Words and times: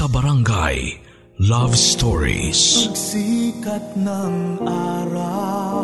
sa 0.00 0.08
Barangay 0.08 0.96
Love 1.44 1.76
Stories. 1.76 2.88
Pagsikat 2.88 4.00
ng 4.00 4.64
araw 4.64 5.79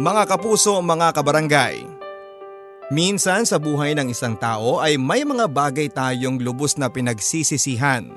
Mga 0.00 0.32
kapuso, 0.32 0.80
mga 0.80 1.12
kabarangay. 1.12 1.84
Minsan 2.88 3.44
sa 3.44 3.60
buhay 3.60 3.92
ng 3.92 4.08
isang 4.08 4.32
tao 4.32 4.80
ay 4.80 4.96
may 4.96 5.28
mga 5.28 5.44
bagay 5.44 5.92
tayong 5.92 6.40
lubos 6.40 6.80
na 6.80 6.88
pinagsisisihan. 6.88 8.08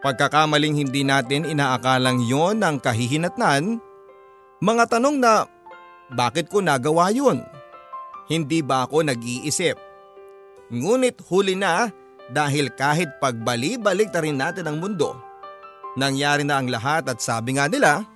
Pagkakamaling 0.00 0.72
hindi 0.72 1.04
natin 1.04 1.44
inaakalang 1.44 2.24
yon 2.24 2.64
ang 2.64 2.80
kahihinatnan, 2.80 3.84
mga 4.64 4.84
tanong 4.96 5.20
na 5.20 5.44
bakit 6.08 6.48
ko 6.48 6.64
nagawa 6.64 7.12
yun? 7.12 7.44
Hindi 8.32 8.64
ba 8.64 8.88
ako 8.88 9.04
nag-iisip? 9.12 9.76
Ngunit 10.72 11.20
huli 11.28 11.52
na 11.52 11.92
dahil 12.32 12.72
kahit 12.72 13.20
pagbali-balik 13.20 14.08
na 14.08 14.20
rin 14.24 14.40
natin 14.40 14.72
ang 14.72 14.80
mundo. 14.80 15.20
Nangyari 16.00 16.48
na 16.48 16.64
ang 16.64 16.72
lahat 16.72 17.12
at 17.12 17.20
sabi 17.20 17.60
nga 17.60 17.68
nila, 17.68 18.08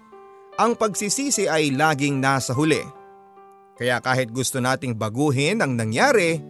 ang 0.56 0.72
pagsisisi 0.74 1.46
ay 1.46 1.72
laging 1.72 2.16
nasa 2.20 2.56
huli. 2.56 2.80
Kaya 3.76 4.00
kahit 4.00 4.32
gusto 4.32 4.56
nating 4.56 4.96
baguhin 4.96 5.60
ang 5.60 5.76
nangyari, 5.76 6.40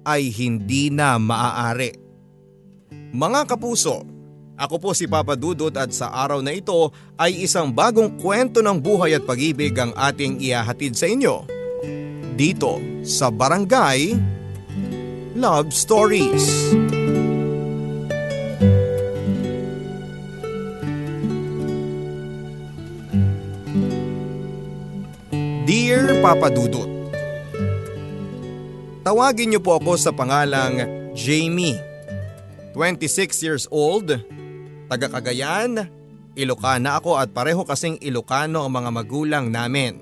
ay 0.00 0.32
hindi 0.32 0.88
na 0.88 1.20
maaari. 1.20 1.92
Mga 3.12 3.40
kapuso, 3.52 4.00
ako 4.56 4.76
po 4.80 4.90
si 4.96 5.04
Papa 5.04 5.36
Dudut 5.36 5.76
at 5.76 5.92
sa 5.92 6.08
araw 6.08 6.40
na 6.40 6.56
ito 6.56 6.92
ay 7.20 7.44
isang 7.44 7.68
bagong 7.68 8.16
kwento 8.16 8.64
ng 8.64 8.80
buhay 8.80 9.16
at 9.16 9.28
pag-ibig 9.28 9.76
ang 9.76 9.92
ating 9.92 10.40
ihahatid 10.40 10.96
sa 10.96 11.04
inyo. 11.08 11.44
Dito 12.36 12.80
sa 13.04 13.28
Barangay 13.28 14.16
Love 15.36 15.72
Stories. 15.72 16.72
Dear 16.72 16.92
Papa 16.92 16.99
Dudut, 26.20 26.84
Tawagin 29.00 29.56
niyo 29.56 29.64
po 29.64 29.80
ako 29.80 29.96
sa 29.96 30.12
pangalang 30.12 30.84
Jamie. 31.16 31.80
26 32.76 33.40
years 33.40 33.64
old, 33.72 34.12
taga 34.92 35.08
Cagayan, 35.08 35.88
Ilocana 36.36 37.00
ako 37.00 37.16
at 37.16 37.32
pareho 37.32 37.64
kasing 37.64 37.96
Ilocano 38.04 38.68
ang 38.68 38.72
mga 38.76 38.90
magulang 38.92 39.48
namin. 39.48 39.96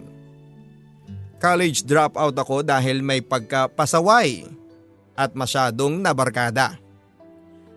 College 1.39 1.87
dropout 1.87 2.35
ako 2.35 2.67
dahil 2.67 2.99
may 2.99 3.23
pagkapasaway 3.23 4.43
at 5.15 5.39
masyadong 5.39 6.03
nabarkada. 6.03 6.83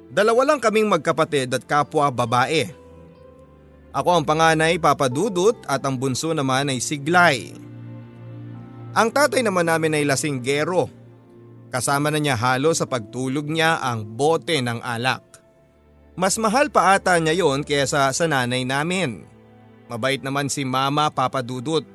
Dalawa 0.10 0.50
lang 0.50 0.58
kaming 0.58 0.90
magkapatid 0.90 1.62
at 1.62 1.64
kapwa 1.70 2.10
babae. 2.10 2.74
Ako 3.94 4.18
ang 4.18 4.26
panganay 4.26 4.82
papadudot 4.82 5.62
at 5.70 5.86
ang 5.86 5.94
bunso 5.94 6.34
naman 6.34 6.74
ay 6.74 6.82
siglay. 6.82 7.70
Ang 8.92 9.10
tatay 9.12 9.42
naman 9.44 9.68
namin 9.68 9.96
ay 9.96 10.04
lasinggero. 10.04 10.92
Kasama 11.72 12.12
na 12.12 12.20
niya 12.20 12.36
halo 12.36 12.76
sa 12.76 12.84
pagtulog 12.84 13.48
niya 13.48 13.80
ang 13.80 14.04
bote 14.04 14.60
ng 14.60 14.84
alak. 14.84 15.24
Mas 16.20 16.36
mahal 16.36 16.68
pa 16.68 17.00
ata 17.00 17.16
niya 17.16 17.40
yon 17.40 17.64
kaysa 17.64 18.12
sa 18.12 18.26
nanay 18.28 18.68
namin. 18.68 19.24
Mabait 19.88 20.20
naman 20.20 20.52
si 20.52 20.68
mama 20.68 21.08
papadudot. 21.08 21.88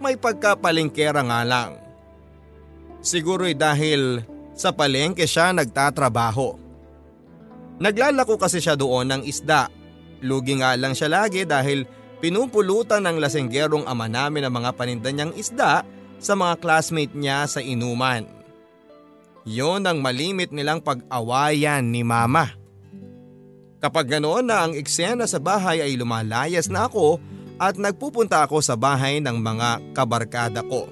May 0.00 0.16
pagkapalingkera 0.16 1.20
nga 1.20 1.40
lang. 1.44 1.76
Siguro'y 3.04 3.52
dahil 3.52 4.24
sa 4.56 4.72
palengke 4.72 5.28
siya 5.28 5.52
nagtatrabaho. 5.52 6.56
Naglalako 7.76 8.40
kasi 8.40 8.60
siya 8.62 8.76
doon 8.78 9.12
ng 9.12 9.22
isda 9.28 9.68
Lugi 10.22 10.54
nga 10.62 10.78
lang 10.78 10.94
siya 10.94 11.10
lagi 11.10 11.42
dahil 11.42 11.82
pinupulutan 12.22 13.02
ng 13.02 13.18
lasenggerong 13.18 13.90
ama 13.90 14.06
namin 14.06 14.46
ang 14.46 14.54
mga 14.54 14.70
paninda 14.78 15.10
niyang 15.10 15.34
isda 15.34 15.82
sa 16.22 16.38
mga 16.38 16.62
classmate 16.62 17.12
niya 17.12 17.44
sa 17.50 17.58
inuman. 17.58 18.24
Yon 19.42 19.82
ang 19.82 19.98
malimit 19.98 20.54
nilang 20.54 20.78
pag-awayan 20.78 21.82
ni 21.82 22.06
mama. 22.06 22.54
Kapag 23.82 24.16
ganoon 24.16 24.46
na 24.46 24.62
ang 24.62 24.72
eksena 24.78 25.26
sa 25.26 25.42
bahay 25.42 25.82
ay 25.82 25.98
lumalayas 25.98 26.70
na 26.70 26.86
ako 26.86 27.18
at 27.58 27.74
nagpupunta 27.74 28.46
ako 28.46 28.62
sa 28.62 28.78
bahay 28.78 29.18
ng 29.18 29.34
mga 29.42 29.82
kabarkada 29.90 30.62
ko. 30.62 30.86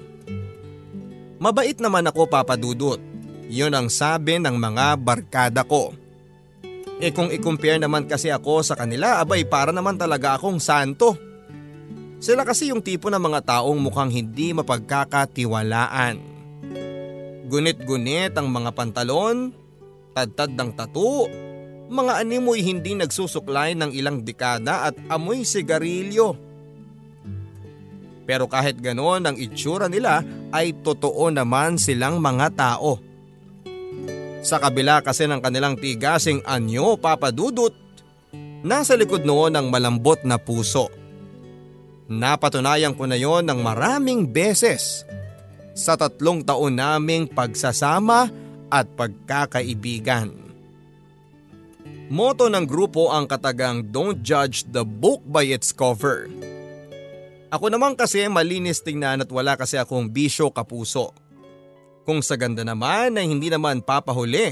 Mabait 1.39 1.79
naman 1.79 2.03
ako 2.05 2.27
papadudot. 2.27 2.99
Yun 3.47 3.71
ang 3.71 3.87
sabi 3.87 4.37
ng 4.43 4.55
mga 4.59 4.99
barkada 4.99 5.63
ko. 5.63 5.95
E 7.01 7.09
kung 7.09 7.33
i-compare 7.33 7.81
naman 7.81 8.05
kasi 8.05 8.29
ako 8.29 8.61
sa 8.61 8.77
kanila, 8.77 9.17
abay 9.23 9.47
para 9.47 9.73
naman 9.73 9.97
talaga 9.97 10.37
akong 10.37 10.61
santo. 10.61 11.17
Sila 12.21 12.45
kasi 12.45 12.69
yung 12.69 12.85
tipo 12.85 13.09
ng 13.09 13.17
mga 13.17 13.41
taong 13.49 13.81
mukhang 13.81 14.13
hindi 14.13 14.53
mapagkakatiwalaan. 14.53 16.21
Gunit-gunit 17.49 18.37
ang 18.37 18.45
mga 18.45 18.77
pantalon, 18.77 19.49
tadtad 20.13 20.53
ng 20.53 20.69
tato, 20.77 21.25
mga 21.89 22.21
animoy 22.21 22.61
hindi 22.61 22.93
nagsusuklay 22.93 23.73
ng 23.73 23.97
ilang 23.97 24.21
dekada 24.21 24.93
at 24.93 24.95
amoy 25.09 25.41
sigarilyo. 25.41 26.37
Pero 28.29 28.45
kahit 28.45 28.77
ganoon 28.77 29.25
ang 29.25 29.35
itsura 29.41 29.89
nila 29.89 30.21
ay 30.53 30.77
totoo 30.77 31.25
naman 31.33 31.81
silang 31.81 32.21
mga 32.21 32.53
tao. 32.53 33.01
Sa 34.45 34.61
kabila 34.61 35.01
kasi 35.01 35.25
ng 35.25 35.41
kanilang 35.41 35.73
tigasing 35.73 36.45
anyo 36.45 37.01
papadudot, 37.01 37.73
nasa 38.61 38.93
likod 38.93 39.25
noon 39.25 39.57
ang 39.57 39.73
malambot 39.73 40.21
na 40.21 40.37
puso. 40.37 41.00
Napatunayan 42.11 42.91
ko 42.91 43.07
na 43.07 43.15
yon 43.15 43.47
ng 43.47 43.63
maraming 43.63 44.27
beses 44.27 45.07
sa 45.71 45.95
tatlong 45.95 46.43
taon 46.43 46.75
naming 46.75 47.23
pagsasama 47.23 48.27
at 48.67 48.83
pagkakaibigan. 48.99 50.35
Moto 52.11 52.51
ng 52.51 52.67
grupo 52.67 53.07
ang 53.07 53.23
katagang 53.31 53.87
Don't 53.87 54.19
judge 54.19 54.67
the 54.75 54.83
book 54.83 55.23
by 55.23 55.47
its 55.47 55.71
cover. 55.71 56.27
Ako 57.47 57.71
naman 57.71 57.95
kasi 57.95 58.27
malinis 58.27 58.83
tingnan 58.83 59.23
at 59.23 59.31
wala 59.31 59.55
kasi 59.55 59.79
akong 59.79 60.11
bisyo 60.11 60.51
kapuso. 60.51 61.15
Kung 62.03 62.19
sa 62.19 62.35
ganda 62.35 62.67
naman 62.67 63.15
ay 63.15 63.31
hindi 63.31 63.47
naman 63.47 63.79
papahuli 63.79 64.51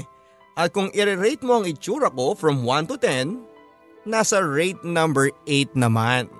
at 0.56 0.72
kung 0.72 0.88
i-rate 0.96 1.44
mo 1.44 1.60
ang 1.60 1.68
itsura 1.68 2.08
ko 2.08 2.32
from 2.32 2.64
1 2.64 2.88
to 2.88 2.96
10, 2.96 4.08
nasa 4.08 4.40
rate 4.40 4.80
number 4.80 5.28
8 5.44 5.76
naman. 5.76 6.39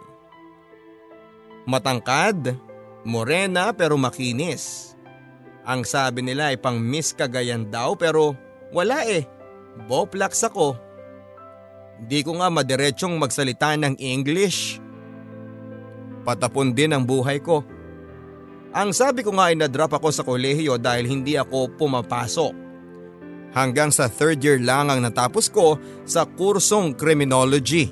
Matangkad, 1.70 2.58
morena 3.06 3.70
pero 3.70 3.94
makinis. 3.94 4.98
Ang 5.62 5.86
sabi 5.86 6.26
nila 6.26 6.50
ay 6.50 6.58
pang 6.58 6.82
Miss 6.82 7.14
Cagayan 7.14 7.70
daw 7.70 7.94
pero 7.94 8.34
wala 8.74 9.06
eh, 9.06 9.22
boplax 9.86 10.42
ako. 10.50 10.74
Di 12.10 12.26
ko 12.26 12.42
nga 12.42 12.50
madiretsyong 12.50 13.14
magsalita 13.14 13.78
ng 13.78 13.94
English. 14.02 14.82
Patapon 16.26 16.74
din 16.74 16.90
ang 16.90 17.06
buhay 17.06 17.38
ko 17.38 17.62
ang 18.70 18.94
sabi 18.94 19.26
ko 19.26 19.34
nga 19.34 19.50
ay 19.50 19.58
na-drop 19.58 19.98
ako 19.98 20.08
sa 20.14 20.22
kolehiyo 20.22 20.78
dahil 20.78 21.10
hindi 21.10 21.34
ako 21.34 21.74
pumapasok. 21.74 22.54
Hanggang 23.50 23.90
sa 23.90 24.06
third 24.06 24.38
year 24.46 24.62
lang 24.62 24.86
ang 24.86 25.02
natapos 25.02 25.50
ko 25.50 25.74
sa 26.06 26.22
kursong 26.22 26.94
criminology. 26.94 27.90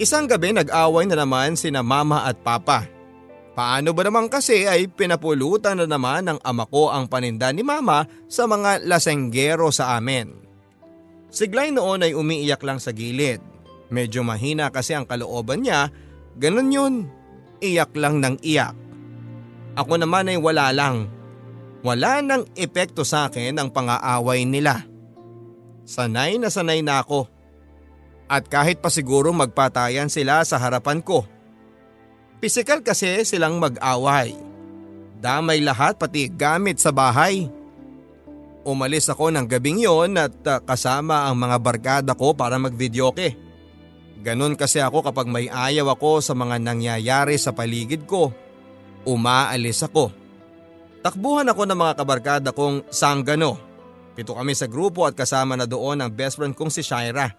Isang 0.00 0.24
gabi 0.24 0.56
nag-away 0.56 1.04
na 1.04 1.20
naman 1.20 1.60
sina 1.60 1.84
mama 1.84 2.24
at 2.24 2.40
papa. 2.40 2.88
Paano 3.52 3.92
ba 3.92 4.00
naman 4.00 4.32
kasi 4.32 4.64
ay 4.64 4.88
pinapulutan 4.88 5.76
na 5.76 5.84
naman 5.84 6.24
ng 6.24 6.40
ama 6.40 6.64
ko 6.64 6.88
ang 6.88 7.04
paninda 7.04 7.52
ni 7.52 7.60
mama 7.60 8.08
sa 8.24 8.48
mga 8.48 8.88
lasenggero 8.88 9.68
sa 9.68 10.00
amin. 10.00 10.32
Siglay 11.28 11.68
noon 11.68 12.00
ay 12.00 12.16
umiiyak 12.16 12.64
lang 12.64 12.80
sa 12.80 12.96
gilid. 12.96 13.44
Medyo 13.92 14.24
mahina 14.24 14.72
kasi 14.72 14.96
ang 14.96 15.04
kalooban 15.04 15.68
niya, 15.68 15.92
ganun 16.40 16.72
yun. 16.72 16.94
Iyak 17.60 17.92
lang 17.92 18.24
ng 18.24 18.40
iyak. 18.40 18.72
Ako 19.76 20.00
naman 20.00 20.32
ay 20.32 20.40
wala 20.40 20.72
lang. 20.72 21.12
Wala 21.84 22.24
nang 22.24 22.48
epekto 22.56 23.04
sa 23.04 23.28
akin 23.28 23.60
ang 23.60 23.68
pang-aaway 23.68 24.48
nila. 24.48 24.80
Sanay 25.84 26.40
na 26.40 26.48
sanay 26.48 26.80
na 26.80 27.04
ako. 27.04 27.28
At 28.30 28.46
kahit 28.46 28.78
pa 28.78 28.86
siguro 28.86 29.34
magpatayan 29.34 30.06
sila 30.06 30.46
sa 30.46 30.62
harapan 30.62 31.02
ko. 31.02 31.26
Pisikal 32.38 32.86
kasi 32.86 33.26
silang 33.26 33.58
mag-away. 33.58 34.38
Damay 35.18 35.58
lahat 35.60 35.98
pati 35.98 36.30
gamit 36.30 36.78
sa 36.78 36.94
bahay. 36.94 37.50
Umalis 38.62 39.10
ako 39.10 39.34
ng 39.34 39.50
gabing 39.50 39.82
yon 39.82 40.14
at 40.14 40.32
uh, 40.46 40.62
kasama 40.62 41.26
ang 41.26 41.36
mga 41.36 41.56
barkada 41.58 42.12
ko 42.14 42.32
para 42.32 42.54
magvideoke. 42.56 43.34
Ganon 44.22 44.54
kasi 44.54 44.78
ako 44.78 45.10
kapag 45.10 45.26
may 45.26 45.50
ayaw 45.50 45.90
ako 45.98 46.22
sa 46.22 46.32
mga 46.38 46.62
nangyayari 46.62 47.34
sa 47.34 47.50
paligid 47.50 48.06
ko 48.06 48.30
umaalis 49.04 49.84
ako. 49.84 50.12
Takbuhan 51.00 51.48
ako 51.48 51.62
ng 51.64 51.78
mga 51.78 51.94
kabarkada 51.96 52.50
kong 52.52 52.84
sanggano. 52.92 53.56
Pito 54.12 54.36
kami 54.36 54.52
sa 54.52 54.68
grupo 54.68 55.08
at 55.08 55.16
kasama 55.16 55.56
na 55.56 55.64
doon 55.64 56.04
ang 56.04 56.10
best 56.12 56.36
friend 56.36 56.52
kong 56.52 56.68
si 56.68 56.84
Shaira. 56.84 57.32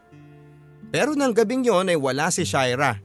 Pero 0.91 1.15
nang 1.15 1.31
gabing 1.31 1.63
yon 1.63 1.87
ay 1.87 1.95
wala 1.95 2.27
si 2.27 2.43
Shaira. 2.43 2.99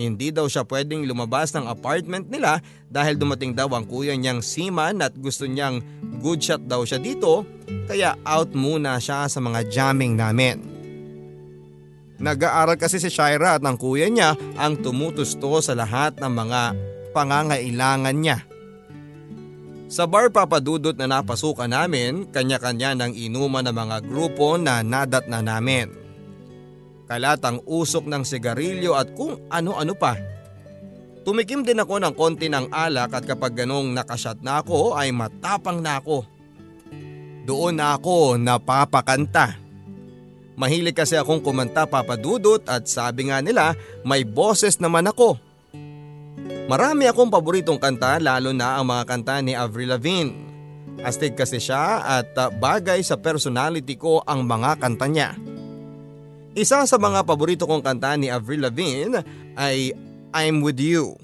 Hindi 0.00 0.32
daw 0.32 0.48
siya 0.48 0.64
pwedeng 0.64 1.04
lumabas 1.04 1.52
ng 1.52 1.68
apartment 1.68 2.32
nila 2.32 2.64
dahil 2.88 3.20
dumating 3.20 3.52
daw 3.52 3.68
ang 3.76 3.84
kuya 3.84 4.16
niyang 4.16 4.40
Seaman 4.40 5.04
at 5.04 5.12
gusto 5.12 5.44
niyang 5.44 5.84
good 6.24 6.40
shot 6.40 6.64
daw 6.64 6.80
siya 6.88 6.96
dito 6.96 7.44
kaya 7.84 8.16
out 8.24 8.56
muna 8.56 8.96
siya 8.96 9.28
sa 9.28 9.44
mga 9.44 9.68
jamming 9.68 10.16
namin. 10.16 10.64
Nag-aaral 12.16 12.80
kasi 12.80 12.96
si 12.96 13.12
Shaira 13.12 13.60
at 13.60 13.64
ang 13.64 13.76
kuya 13.76 14.08
niya 14.08 14.40
ang 14.56 14.80
tumutusto 14.80 15.60
sa 15.60 15.76
lahat 15.76 16.16
ng 16.16 16.32
mga 16.32 16.60
pangangailangan 17.12 18.16
niya. 18.16 18.40
Sa 19.92 20.08
bar 20.08 20.32
papadudot 20.32 20.96
na 20.96 21.10
napasukan 21.10 21.68
namin, 21.68 22.24
kanya-kanya 22.30 22.96
ng 22.96 23.12
inuman 23.12 23.68
ng 23.68 23.76
mga 23.76 23.96
grupo 24.06 24.56
na 24.56 24.80
nadat 24.80 25.26
na 25.28 25.44
namin. 25.44 25.99
Kalatang 27.10 27.66
usok 27.66 28.06
ng 28.06 28.22
sigarilyo 28.22 28.94
at 28.94 29.10
kung 29.18 29.42
ano-ano 29.50 29.98
pa. 29.98 30.14
Tumikim 31.26 31.66
din 31.66 31.82
ako 31.82 31.98
ng 31.98 32.14
konti 32.14 32.46
ng 32.46 32.70
alak 32.70 33.10
at 33.10 33.26
kapag 33.26 33.58
ganong 33.58 33.90
nakashot 33.90 34.38
na 34.46 34.62
ako 34.62 34.94
ay 34.94 35.10
matapang 35.10 35.82
na 35.82 35.98
ako. 35.98 36.22
Doon 37.42 37.82
na 37.82 37.98
ako 37.98 38.38
napapakanta. 38.38 39.58
Mahilig 40.54 40.94
kasi 40.94 41.18
akong 41.18 41.42
kumanta 41.42 41.82
papadudot 41.82 42.62
at 42.70 42.86
sabi 42.86 43.26
nga 43.26 43.42
nila 43.42 43.74
may 44.06 44.22
boses 44.22 44.78
naman 44.78 45.10
ako. 45.10 45.34
Marami 46.70 47.10
akong 47.10 47.26
paboritong 47.26 47.82
kanta 47.82 48.22
lalo 48.22 48.54
na 48.54 48.78
ang 48.78 48.86
mga 48.86 49.02
kanta 49.10 49.42
ni 49.42 49.58
Avril 49.58 49.90
Lavigne. 49.90 50.46
Astig 51.02 51.34
kasi 51.34 51.58
siya 51.58 52.06
at 52.06 52.30
uh, 52.38 52.54
bagay 52.54 53.02
sa 53.02 53.18
personality 53.18 53.98
ko 53.98 54.22
ang 54.22 54.46
mga 54.46 54.78
kanta 54.78 55.10
niya. 55.10 55.49
Isa 56.50 56.82
sa 56.82 56.96
mga 56.98 57.22
paborito 57.22 57.62
kong 57.62 57.82
kanta 57.82 58.18
ni 58.18 58.26
Avril 58.26 58.66
Lavigne 58.66 59.22
ay 59.54 59.94
I'm 60.34 60.58
With 60.66 60.82
You. 60.82 61.14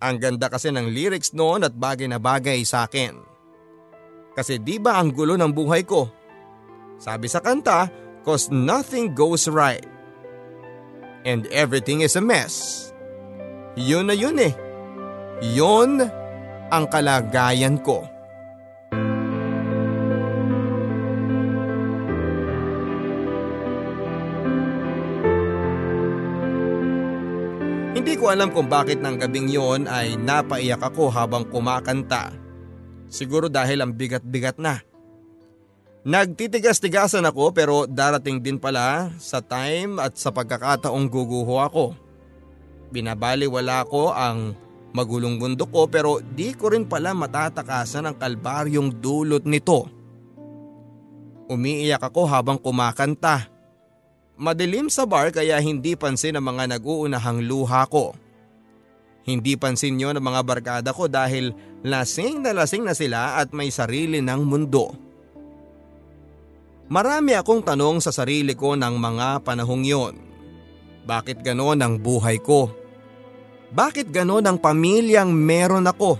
Ang 0.00 0.20
ganda 0.20 0.48
kasi 0.48 0.72
ng 0.72 0.88
lyrics 0.88 1.36
noon 1.36 1.64
at 1.68 1.76
bagay 1.76 2.08
na 2.08 2.16
bagay 2.16 2.64
sa 2.64 2.88
akin. 2.88 3.16
Kasi 4.32 4.56
di 4.60 4.80
ba 4.80 4.96
ang 4.96 5.12
gulo 5.12 5.36
ng 5.36 5.52
buhay 5.52 5.84
ko? 5.84 6.08
Sabi 6.96 7.28
sa 7.28 7.44
kanta, 7.44 7.92
cause 8.24 8.48
nothing 8.48 9.12
goes 9.12 9.48
right. 9.48 9.84
And 11.28 11.44
everything 11.52 12.00
is 12.00 12.16
a 12.16 12.24
mess. 12.24 12.88
Yun 13.76 14.08
na 14.08 14.16
yun 14.16 14.36
eh. 14.40 14.52
Yun 15.44 16.04
ang 16.72 16.84
kalagayan 16.88 17.80
ko. 17.84 18.13
Ko 28.24 28.32
alam 28.32 28.48
kung 28.56 28.72
bakit 28.72 29.04
ng 29.04 29.20
gabing 29.20 29.52
yon 29.52 29.84
ay 29.84 30.16
napaiyak 30.16 30.80
ako 30.80 31.12
habang 31.12 31.44
kumakanta. 31.44 32.32
Siguro 33.12 33.52
dahil 33.52 33.84
ang 33.84 33.92
bigat-bigat 33.92 34.56
na. 34.56 34.80
Nagtitigas-tigasan 36.08 37.28
ako 37.28 37.52
pero 37.52 37.84
darating 37.84 38.40
din 38.40 38.56
pala 38.56 39.12
sa 39.20 39.44
time 39.44 40.00
at 40.00 40.16
sa 40.16 40.32
pagkakataong 40.32 41.04
guguho 41.04 41.60
ako. 41.60 41.92
Binabaliwala 42.96 43.84
ko 43.92 44.16
ang 44.16 44.56
magulong 44.96 45.36
mundo 45.36 45.68
ko 45.68 45.84
pero 45.84 46.24
di 46.24 46.56
ko 46.56 46.72
rin 46.72 46.88
pala 46.88 47.12
matatakasan 47.12 48.08
ang 48.08 48.16
kalbaryong 48.16 49.04
dulot 49.04 49.44
nito. 49.44 49.84
Umiiyak 51.52 52.00
ako 52.00 52.24
habang 52.24 52.56
kumakanta. 52.56 53.52
Madilim 54.34 54.90
sa 54.90 55.06
bar 55.06 55.30
kaya 55.30 55.62
hindi 55.62 55.94
pansin 55.94 56.34
ang 56.34 56.50
mga 56.50 56.74
nag-uunahang 56.74 57.46
luha 57.46 57.86
ko. 57.86 58.18
Hindi 59.24 59.54
pansin 59.54 59.96
yon 59.96 60.18
ng 60.18 60.26
mga 60.26 60.40
barkada 60.42 60.90
ko 60.90 61.06
dahil 61.06 61.54
lasing 61.86 62.42
na 62.42 62.50
lasing 62.50 62.82
na 62.82 62.92
sila 62.98 63.38
at 63.38 63.54
may 63.54 63.70
sarili 63.70 64.18
ng 64.18 64.42
mundo. 64.42 64.90
Marami 66.90 67.32
akong 67.32 67.64
tanong 67.64 68.02
sa 68.02 68.12
sarili 68.12 68.52
ko 68.52 68.76
ng 68.76 68.94
mga 68.98 69.40
panahong 69.46 69.84
yon. 69.86 70.14
Bakit 71.06 71.40
ganon 71.40 71.80
ang 71.80 71.96
buhay 71.96 72.42
ko? 72.42 72.68
Bakit 73.70 74.10
ganon 74.10 74.44
ang 74.44 74.58
pamilyang 74.58 75.30
meron 75.30 75.86
ako? 75.86 76.18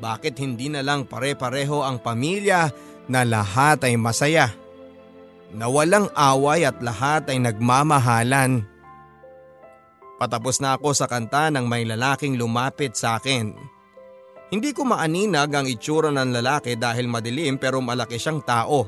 Bakit 0.00 0.34
hindi 0.40 0.72
na 0.72 0.82
lang 0.82 1.06
pare-pareho 1.06 1.84
ang 1.84 2.00
pamilya 2.02 2.72
na 3.06 3.22
lahat 3.22 3.86
ay 3.86 3.94
masaya? 3.94 4.63
Na 5.54 5.70
walang 5.70 6.10
away 6.18 6.66
at 6.66 6.82
lahat 6.82 7.30
ay 7.30 7.38
nagmamahalan. 7.38 8.66
Patapos 10.18 10.58
na 10.58 10.74
ako 10.74 10.90
sa 10.90 11.06
kanta 11.06 11.50
ng 11.54 11.66
may 11.70 11.86
lalaking 11.86 12.34
lumapit 12.34 12.98
sa 12.98 13.22
akin. 13.22 13.54
Hindi 14.50 14.70
ko 14.74 14.86
maaninag 14.86 15.50
ang 15.54 15.66
itsura 15.66 16.10
ng 16.10 16.30
lalaki 16.34 16.74
dahil 16.74 17.06
madilim 17.06 17.58
pero 17.58 17.78
malaki 17.78 18.18
siyang 18.18 18.42
tao. 18.42 18.86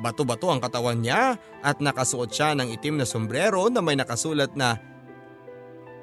Bato-bato 0.00 0.48
ang 0.48 0.64
katawan 0.64 1.00
niya 1.04 1.36
at 1.60 1.80
nakasuot 1.80 2.32
siya 2.32 2.56
ng 2.56 2.72
itim 2.72 3.00
na 3.00 3.06
sombrero 3.08 3.68
na 3.68 3.84
may 3.84 4.00
nakasulat 4.00 4.56
na 4.56 4.80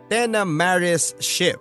Tena 0.05 0.45
Maris 0.45 1.17
Ship. 1.17 1.57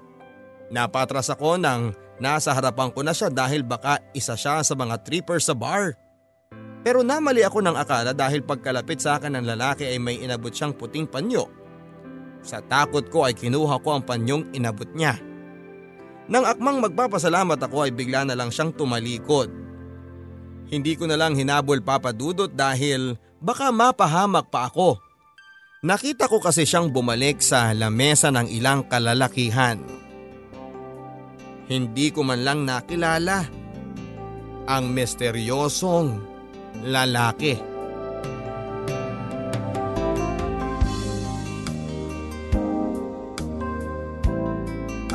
Napatras 0.69 1.33
ako 1.33 1.57
nang 1.57 1.97
nasa 2.21 2.53
harapan 2.53 2.93
ko 2.93 3.00
na 3.00 3.17
siya 3.17 3.33
dahil 3.33 3.65
baka 3.65 4.00
isa 4.12 4.37
siya 4.37 4.61
sa 4.61 4.75
mga 4.76 5.00
trippers 5.03 5.49
sa 5.49 5.57
bar. 5.57 6.06
Pero 6.87 7.02
namali 7.02 7.43
ako 7.43 7.66
ng 7.66 7.75
akala 7.75 8.14
dahil 8.14 8.47
pagkalapit 8.47 9.02
sa 9.02 9.19
akin 9.19 9.35
ng 9.35 9.43
lalaki 9.43 9.90
ay 9.90 9.99
may 9.99 10.23
inabot 10.23 10.55
siyang 10.55 10.71
puting 10.71 11.11
panyo. 11.11 11.50
Sa 12.47 12.62
takot 12.62 13.02
ko 13.11 13.26
ay 13.26 13.35
kinuha 13.35 13.83
ko 13.83 13.99
ang 13.99 14.07
panyong 14.07 14.55
inabot 14.55 14.87
niya. 14.95 15.19
Nang 16.31 16.47
akmang 16.47 16.78
magpapasalamat 16.78 17.59
ako 17.59 17.90
ay 17.90 17.90
bigla 17.90 18.23
na 18.23 18.38
lang 18.38 18.55
siyang 18.55 18.71
tumalikod. 18.71 19.50
Hindi 20.71 20.95
ko 20.95 21.11
na 21.11 21.19
lang 21.19 21.35
hinabol 21.35 21.83
papadudot 21.83 22.55
dahil 22.55 23.19
baka 23.43 23.75
mapahamak 23.75 24.47
pa 24.47 24.71
ako. 24.71 25.02
Nakita 25.83 26.31
ko 26.31 26.38
kasi 26.38 26.62
siyang 26.62 26.95
bumalik 26.95 27.43
sa 27.43 27.75
lamesa 27.75 28.31
ng 28.31 28.47
ilang 28.47 28.87
kalalakihan. 28.87 29.83
Hindi 31.66 32.14
ko 32.14 32.23
man 32.23 32.47
lang 32.47 32.62
nakilala 32.62 33.43
ang 34.71 34.95
misteryosong 34.95 36.36
lalaki. 36.87 37.76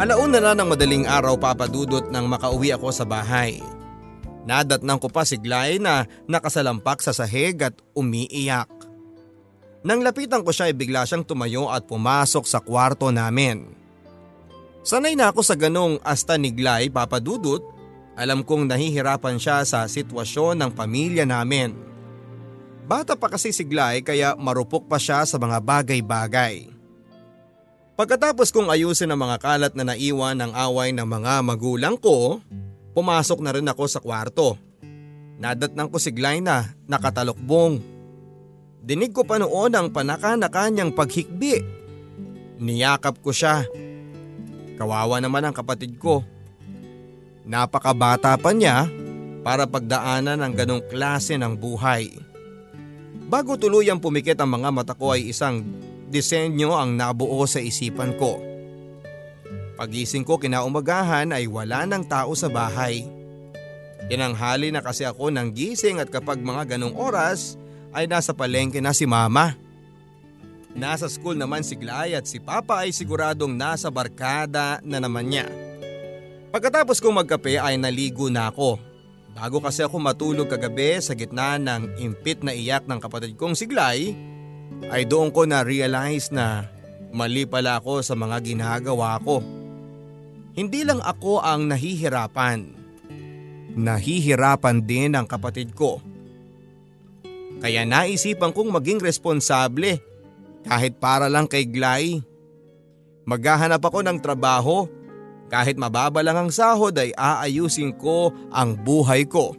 Alauna 0.02 0.42
na 0.42 0.58
ng 0.58 0.66
madaling 0.66 1.06
araw 1.06 1.38
papadudot 1.38 2.10
nang 2.10 2.26
makauwi 2.26 2.74
ako 2.74 2.90
sa 2.90 3.06
bahay. 3.06 3.62
Nadatnang 4.50 4.98
ko 4.98 5.14
pa 5.14 5.22
si 5.22 5.38
Glay 5.38 5.78
na 5.78 6.10
nakasalampak 6.26 7.06
sa 7.06 7.14
sahig 7.14 7.62
at 7.62 7.78
umiiyak. 7.94 8.66
Nang 9.86 10.02
lapitan 10.02 10.42
ko 10.42 10.50
siya 10.50 10.74
ay 10.74 10.76
bigla 10.78 11.06
siyang 11.06 11.22
tumayo 11.22 11.70
at 11.70 11.86
pumasok 11.86 12.50
sa 12.50 12.58
kwarto 12.58 13.14
namin. 13.14 13.78
Sanay 14.82 15.14
na 15.14 15.30
ako 15.30 15.46
sa 15.46 15.54
ganong 15.54 16.02
asta 16.02 16.34
ni 16.34 16.50
Glay 16.50 16.90
papadudot, 16.90 17.62
alam 18.22 18.46
kong 18.46 18.70
nahihirapan 18.70 19.42
siya 19.42 19.66
sa 19.66 19.90
sitwasyon 19.90 20.62
ng 20.62 20.72
pamilya 20.78 21.26
namin. 21.26 21.74
Bata 22.86 23.18
pa 23.18 23.34
kasi 23.34 23.50
si 23.50 23.66
Glay 23.66 24.06
kaya 24.06 24.38
marupok 24.38 24.86
pa 24.86 25.02
siya 25.02 25.26
sa 25.26 25.42
mga 25.42 25.58
bagay-bagay. 25.58 26.70
Pagkatapos 27.98 28.54
kong 28.54 28.70
ayusin 28.70 29.10
ang 29.10 29.26
mga 29.26 29.42
kalat 29.42 29.74
na 29.74 29.90
naiwan 29.90 30.38
ng 30.38 30.54
away 30.54 30.94
ng 30.94 31.06
mga 31.06 31.42
magulang 31.42 31.98
ko, 31.98 32.38
Pumasok 32.92 33.40
na 33.40 33.56
rin 33.56 33.68
ako 33.68 33.84
sa 33.88 34.04
kwarto. 34.04 34.60
Nadatnang 35.40 35.88
ko 35.88 35.98
si 35.98 36.12
Glyna 36.12 36.44
na 36.44 36.56
nakatalokbong. 36.92 37.80
Dinig 38.84 39.16
ko 39.16 39.24
pa 39.24 39.40
noon 39.40 39.72
ang 39.72 39.88
panaka-naka 39.90 40.68
niyang 40.68 40.92
paghikbi. 40.92 41.64
Niyakap 42.62 43.24
ko 43.24 43.32
siya. 43.32 43.64
Kawawa 44.76 45.24
naman 45.24 45.48
ang 45.48 45.56
kapatid 45.56 45.98
ko. 45.98 46.22
Napakabata 47.42 48.38
pa 48.38 48.54
niya 48.54 48.86
para 49.42 49.66
pagdaanan 49.66 50.38
ng 50.42 50.54
ganong 50.54 50.84
klase 50.90 51.38
ng 51.38 51.58
buhay. 51.58 52.14
Bago 53.32 53.58
tuluyang 53.58 53.98
pumikit 53.98 54.38
ang 54.44 54.62
mga 54.62 54.70
mata 54.70 54.94
ko 54.94 55.16
ay 55.16 55.32
isang 55.32 55.66
disenyo 56.12 56.76
ang 56.76 56.94
nabuo 56.94 57.42
sa 57.48 57.64
isipan 57.64 58.14
ko. 58.20 58.38
Pagising 59.80 60.28
ko 60.28 60.38
kinaumagahan 60.38 61.34
ay 61.34 61.50
wala 61.50 61.88
ng 61.90 62.06
tao 62.06 62.36
sa 62.38 62.52
bahay. 62.52 63.08
Tinanghali 64.12 64.70
na 64.70 64.84
kasi 64.84 65.08
ako 65.08 65.32
ng 65.32 65.56
gising 65.56 65.98
at 65.98 66.12
kapag 66.12 66.44
mga 66.44 66.76
ganong 66.76 66.94
oras 66.94 67.56
ay 67.96 68.06
nasa 68.06 68.36
palengke 68.36 68.84
na 68.84 68.92
si 68.92 69.08
mama. 69.08 69.56
Nasa 70.76 71.08
school 71.08 71.36
naman 71.36 71.64
si 71.64 71.80
Glay 71.80 72.16
at 72.16 72.28
si 72.28 72.40
Papa 72.40 72.84
ay 72.84 72.96
siguradong 72.96 73.52
nasa 73.56 73.88
barkada 73.92 74.80
na 74.84 75.00
naman 75.00 75.28
niya. 75.28 75.71
Pagkatapos 76.52 77.00
kong 77.00 77.24
magkape 77.24 77.56
ay 77.56 77.80
naligo 77.80 78.28
na 78.28 78.52
ako. 78.52 78.76
Bago 79.32 79.64
kasi 79.64 79.88
ako 79.88 80.04
matulog 80.04 80.52
kagabi 80.52 81.00
sa 81.00 81.16
gitna 81.16 81.56
ng 81.56 81.96
impit 82.04 82.44
na 82.44 82.52
iyak 82.52 82.84
ng 82.84 83.00
kapatid 83.00 83.40
kong 83.40 83.56
si 83.56 83.64
Glay, 83.64 84.12
ay 84.92 85.08
doon 85.08 85.32
ko 85.32 85.48
na 85.48 85.64
realize 85.64 86.28
na 86.28 86.68
mali 87.16 87.48
pala 87.48 87.80
ako 87.80 88.04
sa 88.04 88.20
mga 88.20 88.44
ginagawa 88.44 89.16
ko. 89.24 89.40
Hindi 90.52 90.84
lang 90.84 91.00
ako 91.00 91.40
ang 91.40 91.72
nahihirapan. 91.72 92.60
Nahihirapan 93.80 94.84
din 94.84 95.16
ang 95.16 95.24
kapatid 95.32 95.72
ko. 95.72 96.04
Kaya 97.64 97.88
naisipan 97.88 98.52
kong 98.52 98.76
maging 98.76 99.00
responsable 99.00 100.04
kahit 100.68 101.00
para 101.00 101.32
lang 101.32 101.48
kay 101.48 101.64
Glay. 101.64 102.20
Maghahanap 103.24 103.80
ako 103.80 104.04
ng 104.04 104.20
trabaho 104.20 104.92
kahit 105.52 105.76
mababa 105.76 106.24
lang 106.24 106.48
ang 106.48 106.50
sahod 106.50 106.96
ay 106.96 107.12
aayusin 107.20 107.92
ko 108.00 108.32
ang 108.56 108.80
buhay 108.80 109.28
ko. 109.28 109.52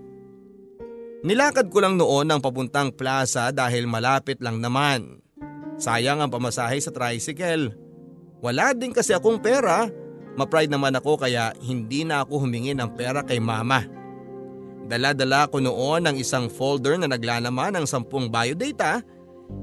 Nilakad 1.22 1.68
ko 1.68 1.78
lang 1.84 2.00
noon 2.00 2.32
ang 2.32 2.40
papuntang 2.40 2.90
plaza 2.90 3.52
dahil 3.52 3.84
malapit 3.84 4.40
lang 4.40 4.58
naman. 4.58 5.20
Sayang 5.76 6.25
ang 6.25 6.32
pamasahe 6.32 6.80
sa 6.80 6.90
tricycle. 6.90 7.76
Wala 8.42 8.75
din 8.75 8.90
kasi 8.90 9.14
akong 9.14 9.38
pera 9.38 9.87
Mapride 10.32 10.72
naman 10.72 10.96
ako 10.96 11.20
kaya 11.20 11.52
hindi 11.61 12.08
na 12.08 12.25
ako 12.25 12.49
humingi 12.49 12.72
ng 12.72 12.96
pera 12.96 13.20
kay 13.20 13.37
mama. 13.37 13.84
Dala-dala 14.88 15.49
ko 15.49 15.61
noon 15.61 16.08
ang 16.08 16.16
isang 16.16 16.49
folder 16.49 16.96
na 16.96 17.08
naglalaman 17.08 17.76
ng 17.76 17.87
sampung 17.87 18.32
biodata. 18.32 19.04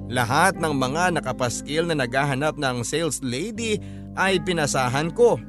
Lahat 0.10 0.58
ng 0.62 0.74
mga 0.74 1.18
nakapaskil 1.18 1.90
na 1.90 1.98
naghahanap 1.98 2.58
ng 2.58 2.86
sales 2.86 3.22
lady 3.26 3.82
ay 4.14 4.38
pinasahan 4.46 5.10
ko. 5.10 5.42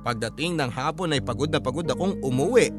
Pagdating 0.00 0.56
ng 0.56 0.70
hapon 0.72 1.12
ay 1.12 1.20
pagod 1.20 1.52
na 1.52 1.60
pagod 1.60 1.84
akong 1.84 2.16
umuwi. 2.24 2.72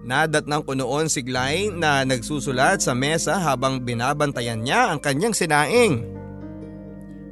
Nadatnang 0.00 0.64
ko 0.64 0.72
noon 0.74 1.06
si 1.06 1.20
Glay 1.22 1.68
na 1.70 2.02
nagsusulat 2.02 2.80
sa 2.80 2.96
mesa 2.96 3.36
habang 3.38 3.84
binabantayan 3.84 4.64
niya 4.64 4.90
ang 4.90 4.98
kanyang 4.98 5.36
sinaing. 5.36 6.02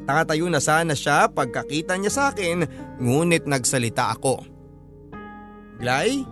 Nakatayo 0.08 0.46
na 0.48 0.60
sana 0.60 0.96
siya 0.96 1.28
pagkakita 1.28 1.96
niya 1.96 2.12
sa 2.12 2.22
akin 2.32 2.64
ngunit 3.00 3.44
nagsalita 3.44 4.14
ako. 4.16 4.40
Glay, 5.78 6.24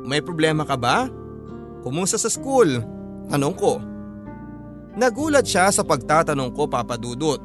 May 0.00 0.24
problema 0.24 0.64
ka 0.64 0.80
ba? 0.80 1.06
Kumusta 1.84 2.16
sa 2.16 2.32
school? 2.32 2.80
Tanong 3.28 3.56
ko. 3.56 3.76
Nagulat 4.96 5.46
siya 5.46 5.70
sa 5.70 5.84
pagtatanong 5.84 6.50
ko 6.56 6.66
papadudot 6.66 7.40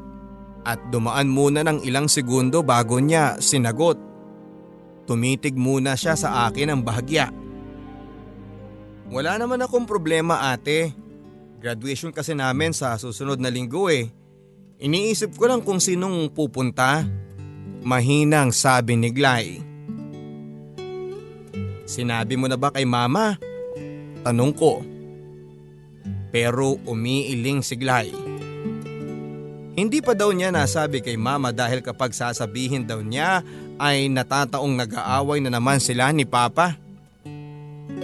at 0.65 0.81
dumaan 0.89 1.29
muna 1.29 1.61
ng 1.61 1.85
ilang 1.85 2.09
segundo 2.09 2.65
bago 2.65 2.97
niya 2.97 3.37
sinagot. 3.37 4.14
Tumitig 5.05 5.53
muna 5.53 5.93
siya 5.93 6.17
sa 6.17 6.49
akin 6.49 6.73
ang 6.73 6.81
bahagya. 6.81 7.29
Wala 9.13 9.37
naman 9.37 9.61
akong 9.61 9.85
problema 9.85 10.49
ate. 10.49 10.89
Graduation 11.61 12.09
kasi 12.09 12.33
namin 12.33 12.73
sa 12.73 12.97
susunod 12.97 13.37
na 13.37 13.53
linggo 13.53 13.85
eh. 13.89 14.09
Iniisip 14.81 15.37
ko 15.37 15.45
lang 15.45 15.61
kung 15.61 15.77
sinong 15.77 16.33
pupunta. 16.33 17.05
Mahinang 17.85 18.49
sabi 18.49 18.97
ni 18.97 19.13
Glay. 19.13 19.61
Sinabi 21.85 22.33
mo 22.33 22.49
na 22.49 22.57
ba 22.57 22.73
kay 22.73 22.83
mama? 22.83 23.37
Tanong 24.25 24.53
ko. 24.57 24.81
Pero 26.33 26.81
umiiling 26.89 27.61
si 27.61 27.77
Glay. 27.77 28.24
Hindi 29.75 29.99
pa 29.99 30.15
daw 30.15 30.31
niya 30.31 30.55
nasabi 30.55 31.03
kay 31.03 31.19
mama 31.19 31.51
dahil 31.51 31.83
kapag 31.83 32.15
sasabihin 32.15 32.87
daw 32.87 33.03
niya 33.03 33.43
ay 33.75 34.07
natataong 34.07 34.71
nag-aaway 34.71 35.43
na 35.43 35.51
naman 35.51 35.83
sila 35.83 36.15
ni 36.15 36.23
papa. 36.23 36.79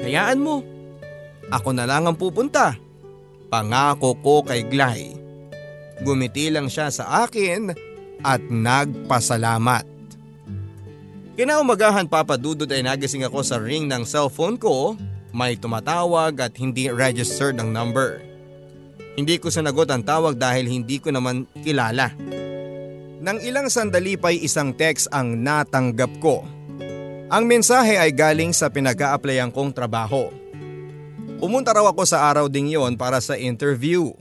Hayaan 0.04 0.44
mo. 0.44 0.68
Ako 1.48 1.72
na 1.72 1.88
lang 1.88 2.12
ang 2.12 2.20
pupunta. 2.20 2.76
Pangako 3.48 4.20
ko 4.20 4.36
kay 4.44 4.68
Glay. 4.68 5.16
Gumiti 6.04 6.52
lang 6.52 6.68
siya 6.68 6.92
sa 6.92 7.24
akin 7.24 7.72
at 8.20 8.44
nagpasalamat. 8.52 9.88
Kinaumagahan 11.40 12.12
papadudod 12.12 12.68
ay 12.68 12.84
nagising 12.84 13.24
ako 13.24 13.40
sa 13.48 13.56
ring 13.56 13.88
ng 13.88 14.04
cellphone 14.04 14.60
ko. 14.60 15.00
May 15.32 15.56
tumatawag 15.56 16.36
at 16.44 16.60
hindi 16.60 16.92
registered 16.92 17.56
ang 17.64 17.72
number. 17.72 18.31
Hindi 19.16 19.36
ko 19.38 19.52
sinagot 19.52 19.92
ang 19.92 20.04
tawag 20.08 20.40
dahil 20.40 20.72
hindi 20.72 20.98
ko 20.98 21.12
naman 21.12 21.44
kilala. 21.62 22.16
Nang 23.22 23.38
ilang 23.44 23.70
sandali 23.70 24.18
pa'y 24.18 24.42
isang 24.42 24.74
text 24.74 25.12
ang 25.12 25.38
natanggap 25.44 26.10
ko. 26.24 26.42
Ang 27.32 27.48
mensahe 27.48 27.96
ay 27.96 28.12
galing 28.12 28.52
sa 28.52 28.68
pinag-a-applyan 28.72 29.54
kong 29.54 29.72
trabaho. 29.72 30.32
Pumunta 31.40 31.72
raw 31.72 31.88
ako 31.88 32.04
sa 32.04 32.28
araw 32.28 32.50
ding 32.52 32.72
yon 32.72 33.00
para 33.00 33.22
sa 33.22 33.40
interview. 33.40 34.12